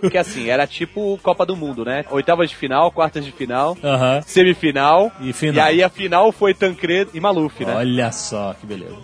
Porque 0.00 0.18
assim, 0.18 0.48
era 0.48 0.66
tipo 0.66 1.18
Copa 1.22 1.44
do 1.44 1.56
Mundo, 1.56 1.84
né? 1.84 2.04
Oitavas 2.10 2.50
de 2.50 2.56
final, 2.56 2.90
quartas 2.90 3.24
de 3.24 3.32
final, 3.32 3.76
semifinal. 4.26 5.10
E 5.20 5.32
final. 5.32 5.54
E 5.54 5.60
aí 5.60 5.82
a 5.82 5.88
final 5.88 6.32
foi 6.32 6.54
Tancredo 6.54 7.10
e 7.14 7.20
Maluf, 7.20 7.64
né? 7.64 7.74
Olha 7.74 8.12
só 8.12 8.54
que 8.58 8.66
beleza. 8.66 8.96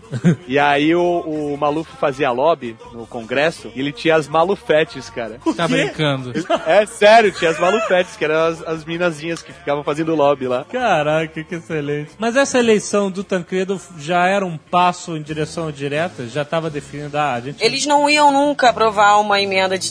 E 0.47 0.59
aí 0.59 0.95
o, 0.95 1.21
o 1.21 1.57
Maluf 1.57 1.91
fazia 1.99 2.31
lobby 2.31 2.77
no 2.93 3.07
congresso 3.07 3.71
e 3.75 3.81
ele 3.81 3.93
tinha 3.93 4.17
as 4.17 4.29
malufetes, 4.29 5.11
cara. 5.11 5.39
Tá 5.57 5.67
brincando. 5.67 6.33
É 6.67 6.87
sério, 6.87 7.33
tinha 7.33 7.51
as 7.51 7.59
malufetes, 7.59 8.17
que 8.17 8.25
eram 8.25 8.47
as, 8.47 8.63
as 8.63 8.85
minazinhas 8.85 9.43
que 9.43 9.53
ficavam 9.53 9.83
fazendo 9.83 10.15
lobby 10.15 10.47
lá. 10.47 10.65
Caraca, 10.65 11.43
que 11.45 11.55
excelente. 11.55 12.11
Mas 12.19 12.37
essa 12.37 12.59
eleição 12.59 13.11
do 13.11 13.25
Tancredo 13.25 13.81
já 13.99 14.27
era 14.27 14.45
um 14.45 14.57
passo 14.57 15.17
em 15.17 15.23
direção 15.23 15.71
direta? 15.71 16.27
Já 16.27 16.43
estava 16.43 16.71
definido, 16.71 17.17
ah, 17.19 17.35
a 17.35 17.41
gente... 17.41 17.63
Eles 17.65 17.87
não 17.87 18.09
iam 18.09 18.33
nunca 18.33 18.71
aprovar 18.71 19.19
uma 19.21 19.41
emenda 19.41 19.79
de 19.79 19.91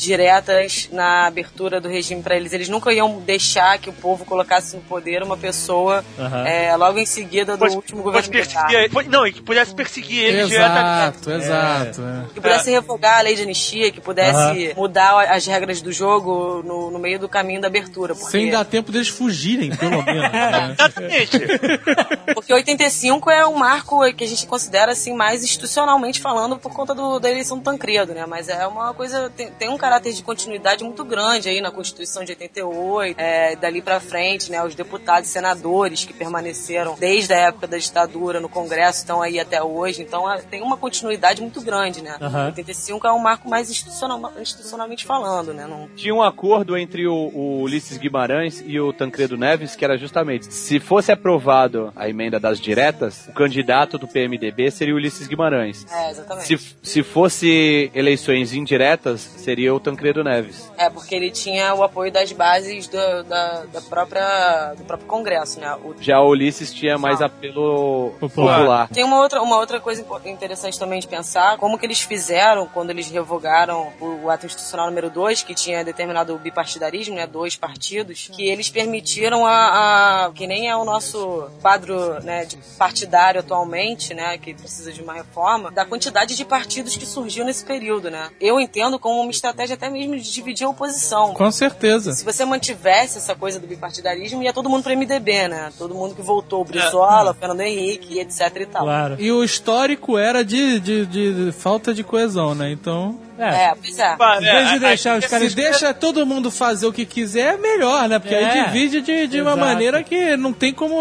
na 0.92 1.28
abertura 1.28 1.80
do 1.82 1.88
regime 1.90 2.22
pra 2.22 2.36
eles. 2.36 2.54
Eles 2.54 2.70
nunca 2.70 2.92
iam 2.94 3.20
deixar 3.20 3.78
que 3.80 3.90
o 3.90 3.94
povo 3.94 4.26
colocasse 4.26 4.76
no 4.76 4.82
poder 4.84 5.24
uma 5.24 5.38
pessoa 5.38 6.04
Aham. 6.18 6.46
é, 6.48 6.76
logo 6.76 7.00
em 7.00 7.06
seguida 7.06 7.54
do 7.56 7.60
Pois- 7.60 7.76
último 7.76 8.02
governo 8.04 8.30
militar. 8.30 8.68
não, 9.08 9.26
e 9.28 9.32
que 9.34 9.42
pudesse 9.42 9.74
perseguir 9.74 10.24
eles 10.24 10.52
Exato, 10.52 11.20
diretamente. 11.22 11.46
exato. 11.46 12.02
é. 12.02 12.34
Que 12.34 12.42
pudesse 12.42 12.72
revogar 12.72 13.20
a 13.20 13.22
lei 13.22 13.36
de 13.36 13.42
anistia, 13.44 13.92
que 13.92 14.02
pudesse 14.02 14.38
Aham. 14.68 14.74
mudar 14.76 15.20
as 15.32 15.46
regras 15.46 15.82
do 15.82 15.92
jogo 15.92 16.62
no, 16.64 16.92
no 16.92 17.00
meio 17.00 17.20
do 17.20 17.28
caminho 17.30 17.62
da 17.62 17.68
abertura. 17.68 18.14
Porque, 18.16 18.32
Sem 18.32 18.50
dar 18.50 18.64
tempo 18.66 18.92
deles 18.92 19.08
fugirem, 19.10 19.76
pelo 19.76 20.04
menos. 20.04 20.32
né? 20.32 20.76
porque 22.34 22.54
85 22.54 23.30
é 23.30 23.46
um 23.46 23.56
marco 23.56 24.00
que 24.14 24.24
a 24.24 24.28
gente 24.28 24.46
considera 24.48 24.92
assim 24.92 25.14
mais 25.14 25.44
institucionalmente 25.44 26.20
falando 26.20 26.58
por 26.58 26.74
conta 26.74 26.94
do- 26.94 27.20
da 27.20 27.30
eleição 27.30 27.58
do 27.58 27.64
Tancredo, 27.64 28.14
né? 28.14 28.26
Mas 28.26 28.50
é 28.50 28.66
uma 28.68 28.94
coisa 28.94 29.32
tem, 29.36 29.50
tem 29.52 29.70
um 29.70 29.78
caráter 29.78 30.14
de 30.14 30.24
continuidade 30.24 30.59
muito 30.82 31.04
grande 31.04 31.50
aí 31.50 31.62
na 31.62 31.72
Constituição 31.72 32.24
de 32.24 32.32
88, 32.32 33.20
é, 33.20 33.56
dali 33.56 33.82
pra 33.82 34.00
frente, 34.00 34.52
né? 34.52 34.64
Os 34.64 34.76
deputados 34.76 35.30
e 35.30 35.32
senadores 35.32 36.06
que 36.06 36.14
permaneceram 36.14 36.96
desde 37.00 37.34
a 37.34 37.38
época 37.38 37.68
da 37.68 37.78
ditadura 37.78 38.40
no 38.40 38.50
Congresso 38.50 39.00
estão 39.00 39.22
aí 39.22 39.40
até 39.40 39.62
hoje, 39.62 40.02
então 40.02 40.32
é, 40.32 40.42
tem 40.42 40.62
uma 40.62 40.78
continuidade 40.78 41.42
muito 41.42 41.62
grande, 41.62 42.02
né? 42.02 42.18
Aham. 42.22 42.48
85 42.48 43.08
é 43.08 43.12
um 43.12 43.20
marco 43.20 43.50
mais 43.50 43.70
institucional, 43.70 44.34
institucionalmente 44.40 45.06
falando, 45.06 45.54
né? 45.54 45.66
Não, 45.68 45.90
Tinha 45.96 46.14
um 46.14 46.22
acordo 46.22 46.78
entre 46.78 47.08
o, 47.08 47.14
o 47.14 47.62
Ulisses 47.62 47.98
Guimarães 47.98 48.64
e 48.66 48.80
o 48.80 48.94
Tancredo 48.94 49.38
Neves, 49.38 49.76
que 49.76 49.86
era 49.86 49.98
justamente, 49.98 50.54
se 50.54 50.80
fosse 50.80 51.12
aprovado 51.12 51.92
a 51.96 52.10
emenda 52.10 52.40
das 52.40 52.60
diretas, 52.60 53.28
o 53.28 53.34
candidato 53.34 53.98
do 53.98 54.08
PMDB 54.08 54.72
seria 54.72 54.94
o 54.94 54.98
Ulisses 54.98 55.28
Guimarães. 55.28 55.86
É, 55.92 56.12
exatamente. 56.12 56.58
Se, 56.58 56.76
se 56.82 57.04
fosse 57.04 57.92
eleições 57.94 58.54
indiretas, 58.54 59.22
seria 59.22 59.74
o 59.74 59.80
Tancredo 59.80 60.24
Neves. 60.24 60.49
É, 60.78 60.90
porque 60.90 61.14
ele 61.16 61.32
tinha 61.32 61.74
o 61.74 61.84
apoio 61.84 62.12
das 62.12 62.32
bases 62.32 62.88
do, 62.88 63.24
da, 63.24 63.66
da 63.66 63.82
própria, 63.82 64.74
do 64.78 64.84
próprio 64.84 65.08
Congresso, 65.08 65.60
né? 65.60 65.76
O- 65.84 65.96
Já 66.00 66.20
o 66.22 66.30
Ulisses 66.30 66.74
tinha 66.74 66.98
mais 66.98 67.22
apelo 67.22 68.14
popular. 68.20 68.88
Tem 68.90 69.04
uma 69.04 69.20
outra, 69.20 69.42
uma 69.42 69.58
outra 69.58 69.80
coisa 69.80 70.06
interessante 70.26 70.78
também 70.80 71.00
de 71.00 71.08
pensar, 71.08 71.58
como 71.58 71.78
que 71.78 71.86
eles 71.86 72.02
fizeram 72.02 72.68
quando 72.68 72.90
eles 72.90 73.10
revogaram 73.10 73.92
o, 74.00 74.24
o 74.26 74.30
ato 74.30 74.46
institucional 74.46 74.88
número 74.88 75.10
2, 75.10 75.44
que 75.44 75.54
tinha 75.54 75.84
determinado 75.84 76.34
o 76.34 76.38
bipartidarismo, 76.40 77.16
né, 77.16 77.26
dois 77.28 77.56
partidos, 77.56 78.30
que 78.34 78.48
eles 78.48 78.70
permitiram 78.70 79.46
a, 79.46 80.26
a- 80.26 80.32
que 80.34 80.48
nem 80.48 80.70
é 80.70 80.76
o 80.76 80.84
nosso 80.86 81.50
quadro, 81.62 82.22
né, 82.24 82.46
de 82.46 82.58
partidário 82.78 83.40
atualmente, 83.40 84.14
né, 84.14 84.38
que 84.38 84.54
precisa 84.54 84.92
de 84.92 85.02
uma 85.02 85.14
reforma, 85.14 85.72
da 85.72 85.86
quantidade 85.86 86.36
de 86.36 86.46
partidos 86.46 86.96
que 86.96 87.06
surgiu 87.06 87.46
nesse 87.46 87.66
período, 87.66 88.10
né. 88.10 88.30
Eu 88.40 88.60
entendo 88.60 89.00
como 89.00 89.20
uma 89.22 89.32
estratégia 89.32 89.76
até 89.76 89.90
mesmo 89.90 90.16
de 90.18 90.24
dividir 90.40 90.66
a 90.66 90.70
oposição. 90.70 91.34
Com 91.34 91.52
certeza. 91.52 92.12
Se 92.14 92.24
você 92.26 92.44
mantivesse 92.46 93.18
essa 93.18 93.36
coisa 93.36 93.60
do 93.60 93.68
bipartidarismo, 93.68 94.42
ia 94.44 94.54
todo 94.54 94.70
mundo 94.70 94.84
pro 94.84 94.96
MDB, 94.98 95.48
né? 95.48 95.72
Todo 95.78 95.94
mundo 95.94 96.16
que 96.16 96.22
voltou, 96.22 96.62
o 96.62 96.66
Brizola, 96.66 97.32
o 97.32 97.34
Fernando 97.34 97.62
Henrique, 97.62 98.20
etc 98.20 98.40
e 98.62 98.66
tal. 98.66 98.88
E 99.20 99.32
o 99.32 99.44
histórico 99.44 100.18
era 100.18 100.44
de, 100.44 100.80
de, 100.80 101.06
de 101.06 101.52
falta 101.52 101.94
de 101.94 102.04
coesão, 102.04 102.54
né? 102.56 102.72
Então. 102.72 103.20
É, 103.38 103.74
pois 103.74 103.98
é. 103.98 104.18
Em 104.38 104.42
vez 104.42 104.70
de 104.72 104.80
deixar 104.80 105.18
os 105.18 105.26
caras 105.26 105.50
Se 105.50 105.56
deixa 105.56 105.94
todo 105.94 106.26
mundo 106.26 106.52
fazer 106.52 106.86
o 106.88 106.92
que 106.92 107.06
quiser, 107.06 107.54
é 107.54 107.58
melhor, 107.58 108.10
né? 108.10 108.20
Porque 108.20 108.36
aí 108.36 108.44
É. 108.44 108.66
divide 108.66 109.00
de, 109.02 109.28
de 109.28 109.42
uma 109.42 109.56
maneira 109.56 110.04
que 110.04 110.36
não 110.36 110.52
tem 110.52 110.74
como 110.74 110.98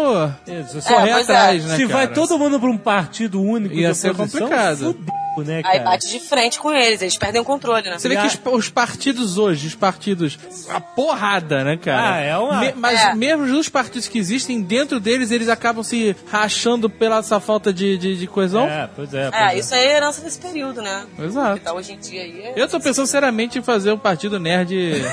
Isso, 0.47 0.81
correr 0.87 1.11
pois 1.13 1.29
é. 1.29 1.33
atrás, 1.33 1.65
né? 1.65 1.75
Se 1.75 1.85
vai 1.85 2.07
cara? 2.07 2.15
todo 2.15 2.39
mundo 2.39 2.57
pra 2.57 2.69
um 2.69 2.77
partido 2.77 3.41
único 3.41 3.75
Ia 3.75 3.93
ser 3.93 4.15
complicado. 4.15 4.95
fudeu, 4.95 5.19
né, 5.45 5.61
Aí 5.65 5.79
bate 5.79 6.09
de 6.09 6.19
frente 6.19 6.59
com 6.59 6.71
eles, 6.71 7.01
eles 7.01 7.17
perdem 7.17 7.41
o 7.41 7.45
controle, 7.45 7.89
né? 7.89 7.97
Você 7.97 8.07
vê 8.09 8.15
que 8.17 8.25
os, 8.27 8.39
os 8.45 8.69
partidos 8.69 9.28
hoje, 9.37 9.67
os 9.67 9.75
partidos, 9.75 10.37
a 10.69 10.79
porrada, 10.81 11.63
né, 11.63 11.77
cara? 11.77 12.15
Ah, 12.15 12.19
é 12.19 12.37
uma- 12.37 12.59
Me- 12.59 12.73
mas 12.75 12.99
É. 12.99 13.13
mesmo 13.13 13.43
os 13.59 13.69
partidos 13.69 14.07
que 14.07 14.17
existem, 14.17 14.61
dentro 14.61 14.99
deles, 14.99 15.31
eles 15.31 15.49
acabam 15.49 15.83
se 15.83 16.15
rachando 16.31 16.89
pela 16.89 17.17
essa 17.19 17.39
falta 17.39 17.71
de, 17.71 17.97
de, 17.97 18.17
de 18.17 18.27
coesão. 18.27 18.67
É, 18.67 18.89
pois 18.95 19.13
é. 19.13 19.29
É, 19.33 19.57
isso 19.57 19.73
aí 19.75 19.85
é 19.85 19.95
herança 19.97 20.21
desse 20.21 20.39
período, 20.39 20.81
né? 20.81 21.05
Exato. 21.19 21.57
Que 21.59 21.65
tá 21.65 21.73
hoje 21.73 21.93
em 21.93 21.99
dia 21.99 22.21
aí. 22.21 22.41
é- 22.41 22.53
Eu 22.55 22.67
tô 22.67 22.79
pensando 22.79 23.07
seriamente 23.07 23.59
em 23.59 23.61
fazer 23.61 23.91
um 23.91 23.97
partido 23.97 24.39
nerd. 24.39 24.75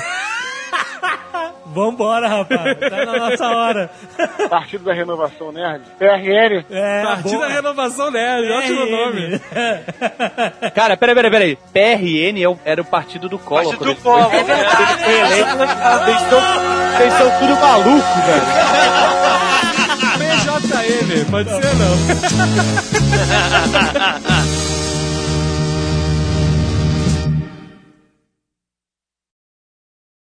Vambora, 1.73 2.27
rapaz. 2.27 2.77
Tá 2.79 3.05
na 3.05 3.29
nossa 3.29 3.45
hora. 3.47 3.89
Partido 4.49 4.83
da 4.85 4.93
Renovação 4.93 5.51
Nerd. 5.51 5.83
PRN. 5.99 6.65
É, 6.69 7.03
Partido 7.03 7.31
boa. 7.31 7.47
da 7.47 7.53
Renovação 7.53 8.09
Nerd, 8.11 8.51
ótimo 8.51 8.81
RN. 8.85 8.91
nome. 8.91 9.41
Cara, 10.73 10.97
peraí, 10.97 11.15
peraí, 11.15 11.31
peraí. 11.31 11.57
PRN 11.73 12.41
é 12.43 12.49
o- 12.49 12.59
era 12.65 12.81
o 12.81 12.85
partido 12.85 13.27
do 13.29 13.37
Collor. 13.39 13.63
Partido 13.77 13.85
do 13.93 13.95
Collor. 14.01 14.29
foi 14.29 14.39
eleito, 15.19 15.57
vocês 15.57 16.21
estão, 16.21 16.41
vocês 16.97 17.13
estão 17.13 17.39
tudo 17.39 17.55
maluco, 17.59 18.21
velho. 18.25 18.41
PJM, 20.17 21.25
pode 21.29 21.49
ser 21.49 21.75
não. 21.75 21.97